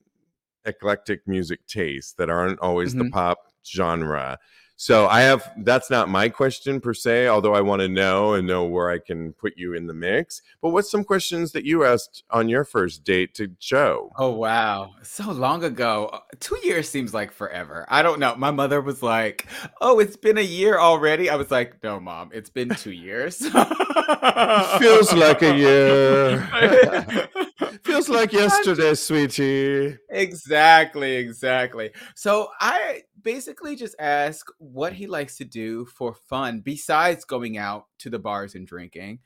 eclectic 0.65 1.27
music 1.27 1.65
tastes 1.67 2.13
that 2.13 2.29
aren't 2.29 2.59
always 2.59 2.91
mm-hmm. 2.93 3.05
the 3.05 3.11
pop 3.11 3.39
genre. 3.67 4.39
So 4.77 5.07
I 5.07 5.21
have 5.21 5.53
that's 5.59 5.89
not 5.89 6.09
my 6.09 6.27
question 6.27 6.81
per 6.81 6.93
se, 6.93 7.27
although 7.27 7.55
I 7.55 7.61
want 7.61 7.81
to 7.81 7.87
know 7.87 8.33
and 8.33 8.45
know 8.45 8.65
where 8.65 8.89
I 8.89 8.99
can 8.99 9.31
put 9.33 9.53
you 9.55 9.73
in 9.73 9.87
the 9.87 9.93
mix. 9.93 10.41
But 10.61 10.69
what's 10.69 10.91
some 10.91 11.05
questions 11.05 11.53
that 11.53 11.63
you 11.63 11.85
asked 11.85 12.23
on 12.29 12.49
your 12.49 12.65
first 12.65 13.05
date 13.05 13.33
to 13.35 13.47
Joe? 13.59 14.11
Oh 14.17 14.31
wow, 14.31 14.91
so 15.01 15.31
long 15.31 15.63
ago. 15.63 16.09
Uh, 16.11 16.19
two 16.39 16.57
years 16.63 16.89
seems 16.89 17.13
like 17.13 17.31
forever. 17.31 17.85
I 17.89 18.01
don't 18.03 18.19
know. 18.19 18.35
My 18.35 18.51
mother 18.51 18.81
was 18.81 19.01
like, 19.01 19.47
"Oh, 19.79 19.99
it's 19.99 20.17
been 20.17 20.37
a 20.37 20.41
year 20.41 20.77
already." 20.77 21.29
I 21.29 21.35
was 21.35 21.51
like, 21.51 21.81
"No, 21.81 21.99
mom, 21.99 22.31
it's 22.33 22.49
been 22.49 22.69
two 22.69 22.91
years." 22.91 23.37
Feels 23.37 25.13
like 25.13 25.41
a 25.41 25.55
year. 25.55 27.29
Feels 27.83 28.09
like 28.09 28.33
yesterday, 28.33 28.93
sweetie. 28.93 29.97
Exactly, 30.09 31.15
exactly. 31.15 31.91
So 32.15 32.49
I 32.59 33.03
basically 33.25 33.75
just 33.75 33.95
ask 33.99 34.47
what 34.59 34.93
he 34.93 35.07
likes 35.07 35.35
to 35.35 35.43
do 35.43 35.83
for 35.85 36.13
fun 36.13 36.61
besides 36.61 37.25
going 37.25 37.57
out 37.57 37.87
to 37.97 38.09
the 38.09 38.19
bars 38.19 38.55
and 38.55 38.65
drinking. 38.65 39.19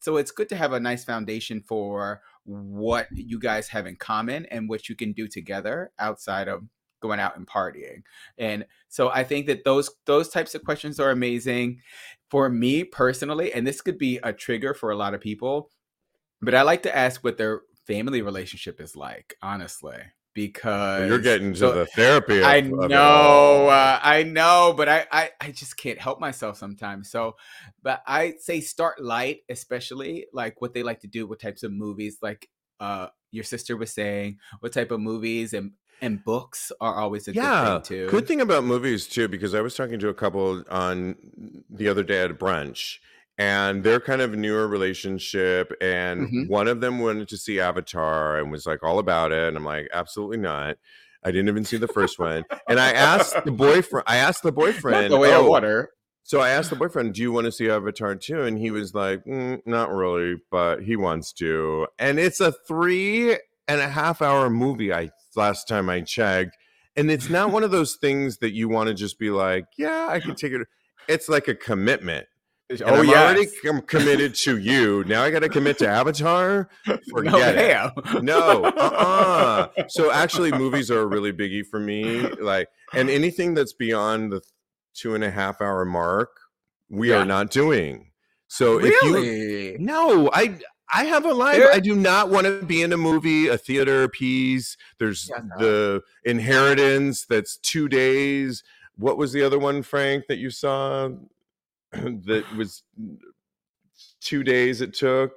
So 0.00 0.16
it's 0.16 0.30
good 0.30 0.48
to 0.50 0.56
have 0.56 0.72
a 0.72 0.80
nice 0.80 1.04
foundation 1.04 1.62
for 1.62 2.20
what 2.44 3.06
you 3.12 3.38
guys 3.38 3.68
have 3.68 3.86
in 3.86 3.96
common 3.96 4.46
and 4.46 4.68
what 4.68 4.88
you 4.88 4.96
can 4.96 5.12
do 5.12 5.28
together 5.28 5.92
outside 5.98 6.48
of 6.48 6.64
going 7.00 7.20
out 7.20 7.36
and 7.36 7.46
partying. 7.46 8.02
And 8.38 8.66
so 8.88 9.08
I 9.10 9.22
think 9.24 9.46
that 9.46 9.64
those 9.64 9.90
those 10.06 10.28
types 10.28 10.54
of 10.54 10.64
questions 10.64 10.98
are 10.98 11.10
amazing 11.10 11.80
for 12.30 12.48
me 12.48 12.82
personally 12.82 13.52
and 13.52 13.66
this 13.66 13.80
could 13.80 13.98
be 13.98 14.18
a 14.22 14.32
trigger 14.32 14.74
for 14.74 14.90
a 14.90 14.96
lot 14.96 15.14
of 15.14 15.20
people. 15.20 15.70
But 16.42 16.54
I 16.54 16.62
like 16.62 16.82
to 16.84 16.96
ask 16.96 17.22
what 17.22 17.36
their 17.36 17.60
family 17.86 18.22
relationship 18.22 18.80
is 18.80 18.96
like, 18.96 19.34
honestly, 19.42 19.98
because 20.38 21.08
you're 21.08 21.18
getting 21.18 21.52
to 21.52 21.58
so, 21.58 21.72
the 21.72 21.86
therapy. 21.86 22.38
Of, 22.38 22.44
I 22.44 22.60
know, 22.60 23.68
uh, 23.68 23.98
I 24.00 24.22
know, 24.22 24.72
but 24.76 24.88
I, 24.88 25.04
I, 25.10 25.30
I 25.40 25.50
just 25.50 25.76
can't 25.76 25.98
help 25.98 26.20
myself 26.20 26.56
sometimes. 26.56 27.10
So, 27.10 27.34
but 27.82 28.04
I 28.06 28.34
say 28.38 28.60
start 28.60 29.02
light, 29.02 29.40
especially 29.48 30.26
like 30.32 30.60
what 30.60 30.74
they 30.74 30.84
like 30.84 31.00
to 31.00 31.08
do, 31.08 31.26
what 31.26 31.40
types 31.40 31.64
of 31.64 31.72
movies, 31.72 32.18
like 32.22 32.48
uh, 32.78 33.08
your 33.32 33.42
sister 33.42 33.76
was 33.76 33.92
saying, 33.92 34.38
what 34.60 34.72
type 34.72 34.92
of 34.92 35.00
movies 35.00 35.54
and 35.54 35.72
and 36.00 36.24
books 36.24 36.70
are 36.80 36.94
always 36.94 37.26
a 37.26 37.32
yeah, 37.32 37.64
good 37.64 37.84
thing 37.84 37.98
too. 37.98 38.10
Good 38.10 38.28
thing 38.28 38.40
about 38.40 38.62
movies 38.62 39.08
too, 39.08 39.26
because 39.26 39.56
I 39.56 39.60
was 39.60 39.74
talking 39.74 39.98
to 39.98 40.08
a 40.08 40.14
couple 40.14 40.62
on 40.70 41.16
the 41.68 41.88
other 41.88 42.04
day 42.04 42.22
at 42.22 42.38
brunch, 42.38 42.98
and 43.38 43.84
they're 43.84 44.00
kind 44.00 44.20
of 44.20 44.34
newer 44.34 44.66
relationship 44.66 45.72
and 45.80 46.26
mm-hmm. 46.26 46.52
one 46.52 46.66
of 46.66 46.80
them 46.80 46.98
wanted 46.98 47.28
to 47.28 47.38
see 47.38 47.60
avatar 47.60 48.38
and 48.38 48.50
was 48.50 48.66
like 48.66 48.82
all 48.82 48.98
about 48.98 49.32
it 49.32 49.48
and 49.48 49.56
i'm 49.56 49.64
like 49.64 49.88
absolutely 49.92 50.38
not. 50.38 50.76
I 51.24 51.32
didn't 51.32 51.48
even 51.48 51.64
see 51.64 51.78
the 51.78 51.88
first 51.88 52.18
one. 52.18 52.44
And 52.68 52.78
i 52.78 52.92
asked 52.92 53.44
the 53.44 53.52
boyfriend 53.52 54.04
i 54.08 54.16
asked 54.16 54.42
the 54.42 54.52
boyfriend 54.52 55.12
the 55.12 55.18
way 55.18 55.32
oh, 55.32 55.40
of 55.40 55.46
water. 55.46 55.90
so 56.24 56.40
i 56.40 56.50
asked 56.50 56.70
the 56.70 56.76
boyfriend 56.76 57.14
do 57.14 57.22
you 57.22 57.32
want 57.32 57.44
to 57.46 57.52
see 57.52 57.70
avatar 57.70 58.14
too 58.14 58.42
and 58.42 58.58
he 58.58 58.70
was 58.70 58.94
like 58.94 59.24
mm, 59.24 59.60
not 59.64 59.90
really 59.90 60.36
but 60.50 60.82
he 60.82 60.96
wants 60.96 61.32
to. 61.34 61.86
And 61.98 62.18
it's 62.18 62.40
a 62.40 62.52
three 62.66 63.32
and 63.66 63.80
a 63.80 63.88
half 63.88 64.20
hour 64.20 64.50
movie 64.50 64.92
i 64.92 65.10
last 65.36 65.68
time 65.68 65.88
i 65.88 66.00
checked 66.00 66.56
and 66.96 67.10
it's 67.10 67.30
not 67.30 67.52
one 67.52 67.62
of 67.62 67.70
those 67.70 67.94
things 67.96 68.38
that 68.38 68.52
you 68.52 68.68
want 68.68 68.88
to 68.88 68.94
just 68.94 69.18
be 69.18 69.30
like 69.30 69.66
yeah 69.76 70.08
i 70.10 70.18
can 70.18 70.34
take 70.36 70.52
it. 70.52 70.66
It's 71.06 71.28
like 71.28 71.48
a 71.48 71.54
commitment 71.54 72.26
and 72.70 72.82
oh, 72.82 72.96
I'm 72.96 73.06
yes. 73.06 73.16
already 73.16 73.46
com- 73.64 73.82
committed 73.82 74.34
to 74.36 74.58
you. 74.58 75.04
Now 75.04 75.22
I 75.22 75.30
got 75.30 75.40
to 75.40 75.48
commit 75.48 75.78
to 75.78 75.88
Avatar. 75.88 76.68
Forget 77.10 77.54
no, 77.54 77.90
it. 77.96 78.22
No, 78.22 78.64
uh-uh. 78.64 79.68
So 79.88 80.12
actually, 80.12 80.52
movies 80.52 80.90
are 80.90 81.00
a 81.00 81.06
really 81.06 81.32
biggie 81.32 81.66
for 81.66 81.80
me. 81.80 82.20
Like, 82.20 82.68
and 82.92 83.08
anything 83.08 83.54
that's 83.54 83.72
beyond 83.72 84.32
the 84.32 84.42
two 84.94 85.14
and 85.14 85.24
a 85.24 85.30
half 85.30 85.60
hour 85.60 85.84
mark, 85.84 86.30
we 86.90 87.10
yeah. 87.10 87.18
are 87.18 87.24
not 87.24 87.50
doing. 87.50 88.10
So 88.48 88.78
really? 88.78 89.74
if 89.74 89.80
you 89.80 89.84
no, 89.86 90.30
I 90.32 90.58
I 90.92 91.04
have 91.04 91.24
a 91.24 91.32
life. 91.32 91.56
There, 91.56 91.72
I 91.72 91.80
do 91.80 91.94
not 91.94 92.30
want 92.30 92.46
to 92.46 92.62
be 92.62 92.82
in 92.82 92.92
a 92.92 92.96
movie, 92.96 93.48
a 93.48 93.58
theater 93.58 94.08
piece. 94.08 94.76
There's 94.98 95.30
yeah, 95.30 95.42
no. 95.44 95.58
the 95.58 96.02
inheritance 96.24 97.26
that's 97.26 97.58
two 97.58 97.88
days. 97.88 98.62
What 98.96 99.18
was 99.18 99.32
the 99.32 99.42
other 99.42 99.58
one, 99.58 99.82
Frank, 99.82 100.24
that 100.28 100.38
you 100.38 100.50
saw? 100.50 101.10
that 101.92 102.44
was 102.56 102.82
two 104.20 104.42
days 104.42 104.80
it 104.80 104.94
took. 104.94 105.32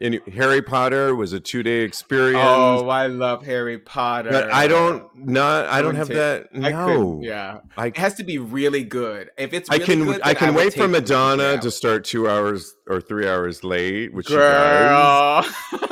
And 0.00 0.20
Harry 0.34 0.60
Potter 0.60 1.14
was 1.14 1.32
a 1.32 1.38
two 1.38 1.62
day 1.62 1.82
experience. 1.82 2.42
Oh, 2.42 2.88
I 2.88 3.06
love 3.06 3.44
Harry 3.44 3.78
Potter. 3.78 4.30
But 4.30 4.52
I 4.52 4.66
don't 4.66 5.06
not 5.16 5.66
I 5.66 5.82
don't 5.82 5.94
have 5.94 6.08
that. 6.08 6.52
No, 6.52 7.20
yeah, 7.22 7.60
I, 7.76 7.86
it 7.86 7.96
has 7.96 8.14
to 8.14 8.24
be 8.24 8.38
really 8.38 8.82
good. 8.82 9.30
If 9.38 9.54
it's 9.54 9.70
really 9.70 9.82
I 9.82 9.86
can 9.86 10.04
good, 10.04 10.20
I 10.24 10.34
can 10.34 10.48
I 10.48 10.56
wait 10.56 10.74
for 10.74 10.88
Madonna 10.88 11.60
to 11.60 11.70
start 11.70 12.04
two 12.04 12.28
hours 12.28 12.74
or 12.88 13.00
three 13.00 13.28
hours 13.28 13.62
late, 13.62 14.12
which 14.12 14.26
Girl. 14.26 15.42
she 15.42 15.76
does. 15.76 15.90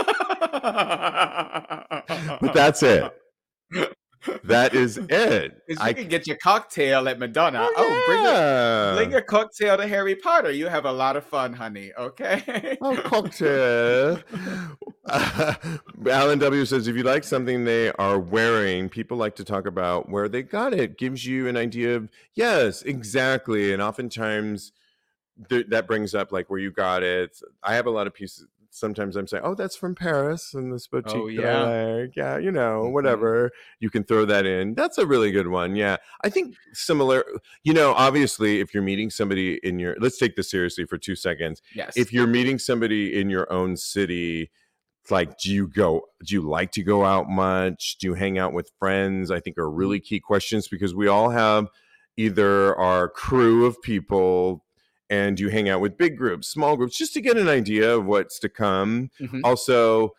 but 2.40 2.52
that's 2.54 2.82
it 2.82 3.21
that 4.44 4.74
is 4.74 4.96
it. 5.08 5.62
You 5.68 5.76
I 5.80 5.92
can 5.92 6.08
get 6.08 6.26
your 6.26 6.36
cocktail 6.36 7.08
at 7.08 7.18
Madonna. 7.18 7.60
Oh, 7.62 7.74
oh 7.76 8.02
bring, 8.06 8.22
your, 8.24 8.96
bring 8.96 9.10
your 9.10 9.20
cocktail 9.22 9.76
to 9.76 9.86
Harry 9.86 10.14
Potter. 10.14 10.50
You 10.50 10.68
have 10.68 10.84
a 10.84 10.92
lot 10.92 11.16
of 11.16 11.24
fun, 11.24 11.52
honey. 11.52 11.92
Okay. 11.98 12.76
oh, 12.80 12.96
cocktail. 12.96 14.20
Uh, 15.06 15.54
Alan 16.10 16.38
W 16.38 16.64
says 16.64 16.88
if 16.88 16.96
you 16.96 17.02
like 17.02 17.24
something 17.24 17.64
they 17.64 17.92
are 17.92 18.18
wearing, 18.18 18.88
people 18.88 19.16
like 19.16 19.36
to 19.36 19.44
talk 19.44 19.66
about 19.66 20.08
where 20.08 20.28
they 20.28 20.42
got 20.42 20.72
it. 20.72 20.98
Gives 20.98 21.26
you 21.26 21.48
an 21.48 21.56
idea 21.56 21.96
of 21.96 22.08
yes, 22.34 22.82
exactly. 22.82 23.72
And 23.72 23.82
oftentimes 23.82 24.72
th- 25.48 25.66
that 25.68 25.86
brings 25.86 26.14
up 26.14 26.32
like 26.32 26.50
where 26.50 26.60
you 26.60 26.70
got 26.70 27.02
it. 27.02 27.40
I 27.62 27.74
have 27.74 27.86
a 27.86 27.90
lot 27.90 28.06
of 28.06 28.14
pieces 28.14 28.46
sometimes 28.72 29.16
I'm 29.16 29.26
saying, 29.26 29.42
"Oh, 29.44 29.54
that's 29.54 29.76
from 29.76 29.94
Paris 29.94 30.54
and 30.54 30.72
this 30.72 30.86
boutique." 30.86 31.14
Oh 31.14 31.28
yeah, 31.28 31.62
like. 31.62 32.16
yeah, 32.16 32.38
you 32.38 32.50
know, 32.50 32.82
mm-hmm. 32.82 32.92
whatever. 32.92 33.50
You 33.78 33.90
can 33.90 34.02
throw 34.02 34.24
that 34.24 34.46
in. 34.46 34.74
That's 34.74 34.98
a 34.98 35.06
really 35.06 35.30
good 35.30 35.48
one. 35.48 35.76
Yeah, 35.76 35.98
I 36.24 36.30
think 36.30 36.56
similar. 36.72 37.24
You 37.62 37.74
know, 37.74 37.92
obviously, 37.92 38.60
if 38.60 38.74
you're 38.74 38.82
meeting 38.82 39.10
somebody 39.10 39.60
in 39.62 39.78
your, 39.78 39.96
let's 40.00 40.18
take 40.18 40.34
this 40.34 40.50
seriously 40.50 40.86
for 40.86 40.98
two 40.98 41.14
seconds. 41.14 41.62
Yes. 41.74 41.96
If 41.96 42.12
you're 42.12 42.26
meeting 42.26 42.58
somebody 42.58 43.18
in 43.18 43.30
your 43.30 43.50
own 43.52 43.76
city, 43.76 44.50
like, 45.10 45.38
do 45.38 45.52
you 45.52 45.68
go? 45.68 46.06
Do 46.24 46.34
you 46.34 46.42
like 46.42 46.72
to 46.72 46.82
go 46.82 47.04
out 47.04 47.28
much? 47.28 47.98
Do 48.00 48.08
you 48.08 48.14
hang 48.14 48.38
out 48.38 48.52
with 48.52 48.72
friends? 48.78 49.30
I 49.30 49.40
think 49.40 49.58
are 49.58 49.70
really 49.70 49.98
mm-hmm. 49.98 50.06
key 50.06 50.20
questions 50.20 50.66
because 50.66 50.94
we 50.94 51.06
all 51.06 51.30
have 51.30 51.68
either 52.16 52.76
our 52.76 53.08
crew 53.08 53.64
of 53.64 53.80
people 53.82 54.64
and 55.12 55.38
you 55.38 55.50
hang 55.50 55.68
out 55.68 55.82
with 55.82 55.98
big 55.98 56.16
groups, 56.16 56.48
small 56.48 56.74
groups, 56.74 56.96
just 56.96 57.12
to 57.12 57.20
get 57.20 57.36
an 57.36 57.46
idea 57.46 57.94
of 57.94 58.06
what's 58.06 58.38
to 58.38 58.48
come. 58.48 59.10
Mm-hmm. 59.20 59.40
Also, 59.44 60.14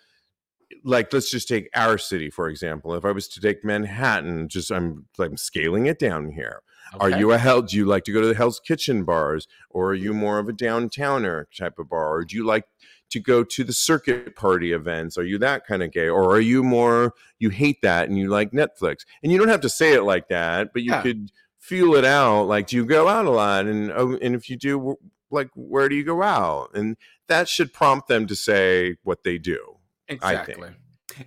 like 0.83 1.11
let's 1.11 1.31
just 1.31 1.47
take 1.47 1.67
our 1.75 1.97
city 1.97 2.29
for 2.29 2.47
example. 2.47 2.93
If 2.93 3.03
I 3.03 3.11
was 3.11 3.27
to 3.29 3.41
take 3.41 3.65
Manhattan, 3.65 4.47
just 4.49 4.71
I'm 4.71 5.07
like 5.17 5.31
I'm 5.31 5.37
scaling 5.37 5.87
it 5.87 5.97
down 5.97 6.31
here. 6.31 6.61
Okay. 6.93 7.05
Are 7.05 7.17
you 7.17 7.31
a 7.31 7.39
hell? 7.39 7.63
Do 7.63 7.75
you 7.75 7.85
like 7.85 8.03
to 8.03 8.11
go 8.11 8.21
to 8.21 8.27
the 8.27 8.35
Hell's 8.35 8.59
Kitchen 8.59 9.03
bars, 9.03 9.47
or 9.71 9.89
are 9.89 9.95
you 9.95 10.13
more 10.13 10.37
of 10.37 10.47
a 10.47 10.53
downtowner 10.53 11.45
type 11.57 11.79
of 11.79 11.89
bar, 11.89 12.17
or 12.17 12.23
do 12.23 12.35
you 12.35 12.45
like 12.45 12.65
to 13.09 13.19
go 13.19 13.43
to 13.43 13.63
the 13.63 13.73
circuit 13.73 14.35
party 14.35 14.73
events? 14.73 15.17
Are 15.17 15.23
you 15.23 15.39
that 15.39 15.65
kind 15.65 15.81
of 15.81 15.91
gay, 15.91 16.07
or 16.07 16.35
are 16.35 16.39
you 16.39 16.63
more 16.63 17.13
you 17.39 17.49
hate 17.49 17.81
that 17.81 18.09
and 18.09 18.19
you 18.19 18.29
like 18.29 18.51
Netflix? 18.51 19.05
And 19.23 19.31
you 19.31 19.39
don't 19.39 19.47
have 19.47 19.61
to 19.61 19.69
say 19.69 19.93
it 19.93 20.03
like 20.03 20.27
that, 20.27 20.71
but 20.71 20.83
you 20.83 20.91
yeah. 20.91 21.01
could 21.01 21.31
feel 21.63 21.95
it 21.95 22.03
out. 22.03 22.43
Like, 22.43 22.67
do 22.67 22.75
you 22.75 22.85
go 22.85 23.07
out 23.07 23.25
a 23.25 23.31
lot? 23.31 23.65
And 23.65 23.91
oh, 23.91 24.17
and 24.21 24.35
if 24.35 24.49
you 24.49 24.57
do, 24.57 24.97
like, 25.31 25.49
where 25.55 25.87
do 25.87 25.95
you 25.95 26.03
go 26.03 26.21
out? 26.21 26.71
And 26.73 26.97
that 27.27 27.47
should 27.47 27.73
prompt 27.73 28.09
them 28.09 28.27
to 28.27 28.35
say 28.35 28.97
what 29.03 29.23
they 29.23 29.37
do. 29.37 29.77
Exactly. 30.09 30.71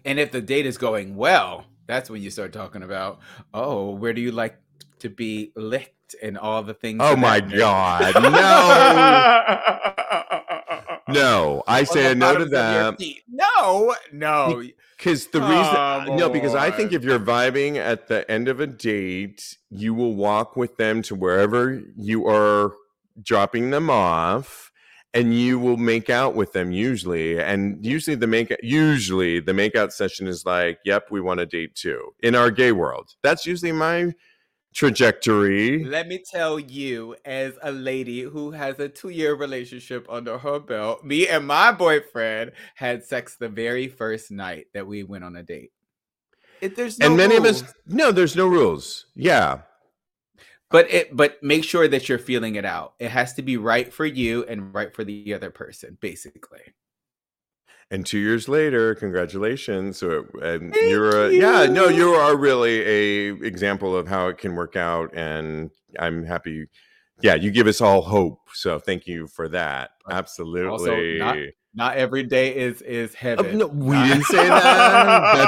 And 0.05 0.21
if 0.21 0.33
the 0.33 0.43
date 0.43 0.67
is 0.67 0.77
going 0.77 1.17
well, 1.17 1.65
that's 1.87 2.11
when 2.11 2.21
you 2.21 2.29
start 2.31 2.53
talking 2.53 2.83
about, 2.83 3.21
oh, 3.55 3.93
where 3.93 4.13
do 4.13 4.21
you 4.21 4.33
like 4.33 4.59
to 4.99 5.09
be 5.09 5.53
licked 5.57 6.15
and 6.23 6.39
all 6.39 6.63
the 6.63 6.75
things. 6.75 7.01
Oh 7.03 7.17
my 7.17 7.41
god, 7.41 8.15
no! 11.09 11.21
no, 11.21 11.65
I 11.67 11.83
say 11.85 12.15
no 12.15 12.39
to 12.39 12.45
that. 12.47 12.99
No, 13.29 13.95
no. 14.13 14.63
Because 14.97 15.27
the 15.27 15.41
reason, 15.41 16.17
no, 16.17 16.31
because 16.31 16.55
I 16.55 16.71
think 16.71 16.93
if 16.93 17.05
you're 17.05 17.19
vibing 17.19 17.77
at 17.77 18.09
the 18.09 18.29
end 18.31 18.49
of 18.49 18.61
a 18.61 18.67
date, 18.67 19.57
you 19.71 19.93
will 19.93 20.15
walk 20.15 20.57
with 20.57 20.77
them 20.79 21.03
to 21.03 21.15
wherever 21.15 21.83
you 21.97 22.27
are 22.27 22.73
dropping 23.23 23.71
them 23.71 23.91
off 23.91 24.71
and 25.13 25.35
you 25.35 25.59
will 25.59 25.77
make 25.79 26.11
out 26.11 26.35
with 26.35 26.53
them 26.53 26.73
usually. 26.73 27.39
And 27.39 27.85
usually 27.85 28.17
the 28.17 28.27
make 28.27 28.55
usually 28.63 29.41
the 29.41 29.53
makeout 29.53 29.93
session 29.93 30.27
is 30.27 30.45
like 30.45 30.79
yep 30.85 31.05
we 31.11 31.21
want 31.21 31.41
a 31.41 31.47
date 31.47 31.75
too. 31.75 32.13
In 32.23 32.35
our 32.35 32.51
gay 32.51 32.73
world. 32.73 33.11
That's 33.23 33.47
usually 33.47 33.73
my 33.73 34.13
trajectory. 34.77 35.83
Let 35.85 36.07
me 36.07 36.23
tell 36.31 36.61
you 36.61 37.17
as 37.25 37.55
a 37.63 37.73
lady 37.73 38.21
who 38.21 38.51
has 38.51 38.79
a 38.79 38.91
two-year 38.91 39.35
relationship 39.35 40.07
under 40.11 40.37
her 40.37 40.61
belt 40.61 41.03
me 41.03 41.27
and 41.29 41.47
my 41.47 41.73
boyfriend 41.73 42.53
had 42.75 43.03
sex 43.03 43.37
the 43.37 43.49
very 43.49 43.89
first 43.89 44.31
night 44.31 44.67
that 44.75 44.87
we 44.87 45.03
went 45.03 45.25
on 45.25 45.37
a 45.37 45.43
date. 45.43 45.73
There's 46.61 46.99
no 46.99 47.07
and 47.07 47.17
many 47.17 47.39
rules. 47.39 47.63
of 47.63 47.69
us 47.69 47.75
no 47.87 48.13
there's 48.13 48.37
no 48.37 48.47
rules. 48.47 49.07
Yeah. 49.15 49.63
But 50.71 50.91
it 50.93 51.17
but 51.17 51.43
make 51.43 51.65
sure 51.65 51.89
that 51.89 52.09
you're 52.09 52.19
feeling 52.19 52.57
it 52.57 52.67
out. 52.67 52.95
It 52.99 53.11
has 53.11 53.33
to 53.35 53.43
be 53.43 53.57
right 53.57 53.91
for 53.91 54.05
you 54.05 54.45
and 54.45 54.75
right 54.75 54.95
for 54.95 55.05
the 55.05 55.33
other 55.33 55.51
person 55.51 55.97
basically 56.03 56.75
and 57.91 58.05
two 58.05 58.19
years 58.19 58.49
later 58.49 58.95
congratulations 58.95 59.99
so 59.99 60.27
and 60.43 60.73
Thank 60.73 60.91
you're 60.91 61.27
a, 61.27 61.31
you. 61.31 61.41
yeah 61.41 61.67
no 61.67 61.89
you 61.89 62.11
are 62.15 62.37
really 62.37 62.81
a 62.81 63.35
example 63.45 63.97
of 63.97 64.09
how 64.09 64.29
it 64.29 64.39
can 64.39 64.55
work 64.55 64.77
out 64.77 65.11
and 65.15 65.71
i'm 65.99 66.25
happy 66.25 66.67
yeah 67.23 67.35
you 67.35 67.51
give 67.51 67.67
us 67.67 67.81
all 67.81 68.03
hope 68.03 68.41
so 68.55 68.79
thank 68.79 69.07
you 69.07 69.27
for 69.27 69.49
that 69.49 69.91
absolutely 70.11 70.69
also, 70.69 70.97
not, 71.25 71.37
not 71.77 71.97
every 71.97 72.23
day 72.23 72.57
is 72.57 72.81
is 72.83 73.13
uh, 73.15 73.19
heaven. 73.19 73.47
Uh, 73.47 73.59
no, 73.59 73.67
we 73.67 73.97
didn't 74.09 74.25
say 74.25 74.49
that. 74.49 75.41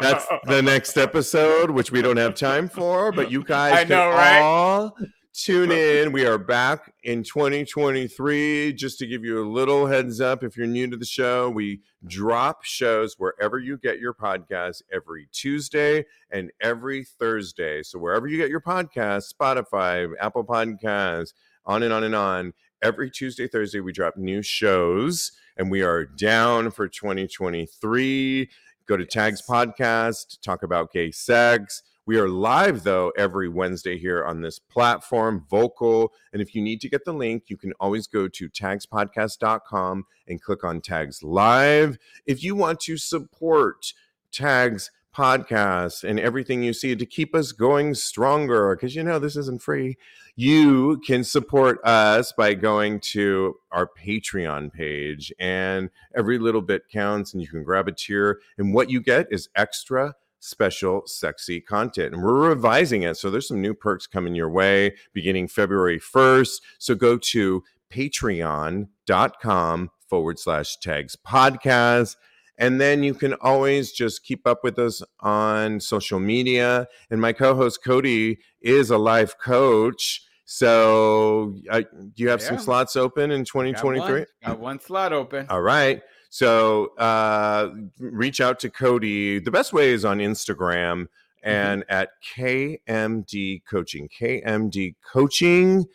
that's 0.00 0.06
that's 0.06 0.26
the 0.44 0.62
next 0.62 0.98
episode, 0.98 1.70
which 1.70 1.90
we 1.90 2.02
don't 2.02 2.18
have 2.18 2.34
time 2.34 2.68
for. 2.68 3.10
But 3.10 3.30
you 3.30 3.42
guys 3.42 3.72
I 3.72 3.84
know, 3.84 4.10
right? 4.10 4.40
all 4.42 4.94
tune 5.36 5.70
in. 5.70 6.12
We 6.12 6.24
are 6.24 6.38
back 6.38 6.94
in 7.04 7.22
2023. 7.22 8.72
Just 8.72 8.98
to 8.98 9.06
give 9.06 9.24
you 9.24 9.42
a 9.42 9.46
little 9.46 9.86
heads 9.86 10.20
up, 10.20 10.42
if 10.42 10.56
you're 10.56 10.66
new 10.66 10.88
to 10.88 10.96
the 10.96 11.04
show, 11.04 11.50
we 11.50 11.82
drop 12.06 12.64
shows 12.64 13.16
wherever 13.18 13.58
you 13.58 13.76
get 13.76 13.98
your 13.98 14.14
podcast 14.14 14.82
every 14.92 15.28
Tuesday 15.32 16.06
and 16.30 16.50
every 16.60 17.04
Thursday. 17.04 17.82
So 17.82 17.98
wherever 17.98 18.26
you 18.26 18.38
get 18.38 18.48
your 18.48 18.62
podcast, 18.62 19.32
Spotify, 19.32 20.10
Apple 20.18 20.44
Podcasts, 20.44 21.32
on 21.66 21.82
and 21.82 21.92
on 21.92 22.04
and 22.04 22.14
on. 22.14 22.54
Every 22.82 23.10
Tuesday, 23.10 23.48
Thursday, 23.48 23.80
we 23.80 23.92
drop 23.92 24.16
new 24.16 24.42
shows 24.42 25.32
and 25.56 25.70
we 25.70 25.82
are 25.82 26.04
down 26.04 26.70
for 26.70 26.88
2023. 26.88 28.50
Go 28.86 28.96
to 28.96 29.02
yes. 29.02 29.12
Tags 29.12 29.42
Podcast, 29.46 30.40
talk 30.42 30.62
about 30.62 30.92
gay 30.92 31.10
sex. 31.10 31.82
We 32.06 32.18
are 32.18 32.28
live 32.28 32.84
though 32.84 33.12
every 33.18 33.48
Wednesday 33.48 33.98
here 33.98 34.24
on 34.24 34.40
this 34.40 34.60
platform, 34.60 35.44
Vocal. 35.50 36.12
And 36.32 36.40
if 36.40 36.54
you 36.54 36.62
need 36.62 36.80
to 36.82 36.88
get 36.88 37.04
the 37.04 37.12
link, 37.12 37.44
you 37.48 37.56
can 37.56 37.72
always 37.80 38.06
go 38.06 38.28
to 38.28 38.48
tagspodcast.com 38.48 40.06
and 40.28 40.40
click 40.40 40.62
on 40.62 40.80
Tags 40.80 41.24
Live. 41.24 41.98
If 42.24 42.44
you 42.44 42.54
want 42.54 42.78
to 42.82 42.96
support 42.96 43.92
Tags 44.30 44.92
podcast 45.12 46.08
and 46.08 46.20
everything 46.20 46.62
you 46.62 46.72
see 46.72 46.94
to 46.94 47.06
keep 47.06 47.34
us 47.34 47.50
going 47.50 47.94
stronger 47.94 48.76
because 48.76 48.94
you 48.94 49.02
know 49.02 49.18
this 49.18 49.34
isn't 49.34 49.62
free 49.62 49.96
you 50.34 51.00
can 51.06 51.24
support 51.24 51.82
us 51.84 52.32
by 52.32 52.52
going 52.52 53.00
to 53.00 53.56
our 53.72 53.88
patreon 53.98 54.70
page 54.70 55.32
and 55.38 55.88
every 56.14 56.38
little 56.38 56.60
bit 56.60 56.86
counts 56.90 57.32
and 57.32 57.40
you 57.40 57.48
can 57.48 57.62
grab 57.62 57.88
a 57.88 57.92
tier 57.92 58.42
and 58.58 58.74
what 58.74 58.90
you 58.90 59.00
get 59.00 59.26
is 59.30 59.48
extra 59.56 60.14
special 60.46 61.02
sexy 61.06 61.60
content 61.60 62.14
and 62.14 62.22
we're 62.22 62.48
revising 62.48 63.02
it 63.02 63.16
so 63.16 63.30
there's 63.30 63.48
some 63.48 63.60
new 63.60 63.74
perks 63.74 64.06
coming 64.06 64.34
your 64.34 64.50
way 64.50 64.94
beginning 65.12 65.48
february 65.48 65.98
1st 65.98 66.60
so 66.78 66.94
go 66.94 67.18
to 67.18 67.62
patreon.com 67.90 69.90
forward 70.08 70.38
slash 70.38 70.76
tags 70.78 71.16
podcast 71.16 72.16
and 72.58 72.80
then 72.80 73.02
you 73.02 73.14
can 73.14 73.34
always 73.34 73.92
just 73.92 74.24
keep 74.24 74.46
up 74.46 74.64
with 74.64 74.78
us 74.78 75.02
on 75.20 75.80
social 75.80 76.18
media. 76.18 76.86
And 77.10 77.20
my 77.20 77.32
co 77.32 77.54
host 77.54 77.84
Cody 77.84 78.38
is 78.60 78.90
a 78.90 78.98
life 78.98 79.36
coach. 79.38 80.22
So, 80.46 81.56
uh, 81.70 81.80
do 81.80 82.22
you 82.22 82.28
have 82.28 82.40
yeah. 82.40 82.46
some 82.46 82.58
slots 82.58 82.96
open 82.96 83.30
in 83.30 83.44
2023? 83.44 84.00
Got 84.00 84.10
one, 84.10 84.26
got 84.42 84.60
one 84.60 84.80
slot 84.80 85.12
open. 85.12 85.46
All 85.50 85.60
right. 85.60 86.02
So, 86.30 86.94
uh, 86.96 87.70
reach 87.98 88.40
out 88.40 88.58
to 88.60 88.70
Cody. 88.70 89.38
The 89.38 89.50
best 89.50 89.72
way 89.72 89.90
is 89.90 90.04
on 90.04 90.18
Instagram 90.18 91.08
mm-hmm. 91.44 91.48
and 91.48 91.82
mm-hmm. 91.82 91.92
at 91.92 92.10
KMD 92.36 93.62
Coaching. 93.64 94.08
KMD 94.08 94.94
Coaching. 95.02 95.86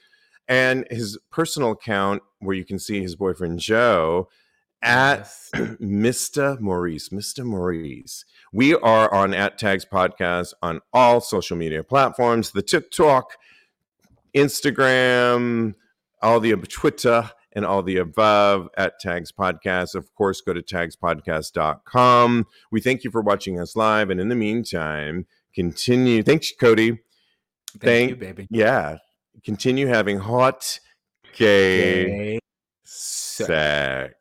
And 0.47 0.85
his 0.91 1.17
personal 1.29 1.71
account, 1.71 2.23
where 2.39 2.55
you 2.55 2.65
can 2.65 2.77
see 2.77 3.01
his 3.01 3.15
boyfriend 3.15 3.59
Joe, 3.59 4.27
at 4.81 5.19
yes. 5.19 5.49
Mr. 5.55 6.59
Maurice. 6.59 7.09
Mr. 7.09 7.45
Maurice. 7.45 8.25
We 8.51 8.75
are 8.75 9.13
on 9.13 9.33
at 9.33 9.57
Tags 9.57 9.85
Podcast 9.85 10.53
on 10.61 10.81
all 10.91 11.21
social 11.21 11.55
media 11.55 11.83
platforms, 11.83 12.51
the 12.51 12.61
TikTok, 12.61 13.37
Instagram, 14.35 15.75
all 16.21 16.39
the 16.39 16.55
Twitter, 16.55 17.31
and 17.53 17.65
all 17.65 17.83
the 17.83 17.97
above 17.97 18.69
at 18.77 18.99
Tags 18.99 19.31
Podcast. 19.31 19.95
Of 19.95 20.13
course, 20.13 20.41
go 20.41 20.53
to 20.53 20.61
tagspodcast.com. 20.61 22.47
We 22.71 22.81
thank 22.81 23.03
you 23.03 23.11
for 23.11 23.21
watching 23.21 23.59
us 23.59 23.75
live. 23.75 24.09
And 24.09 24.19
in 24.19 24.29
the 24.29 24.35
meantime, 24.35 25.25
continue. 25.53 26.23
Thanks, 26.23 26.51
Cody. 26.59 26.99
Thank, 27.71 27.81
thank 27.81 28.09
you, 28.09 28.15
baby. 28.15 28.47
Yeah. 28.49 28.97
Continue 29.43 29.87
having 29.87 30.19
hot, 30.19 30.79
gay, 31.35 32.05
gay 32.05 32.39
sex. 32.83 34.13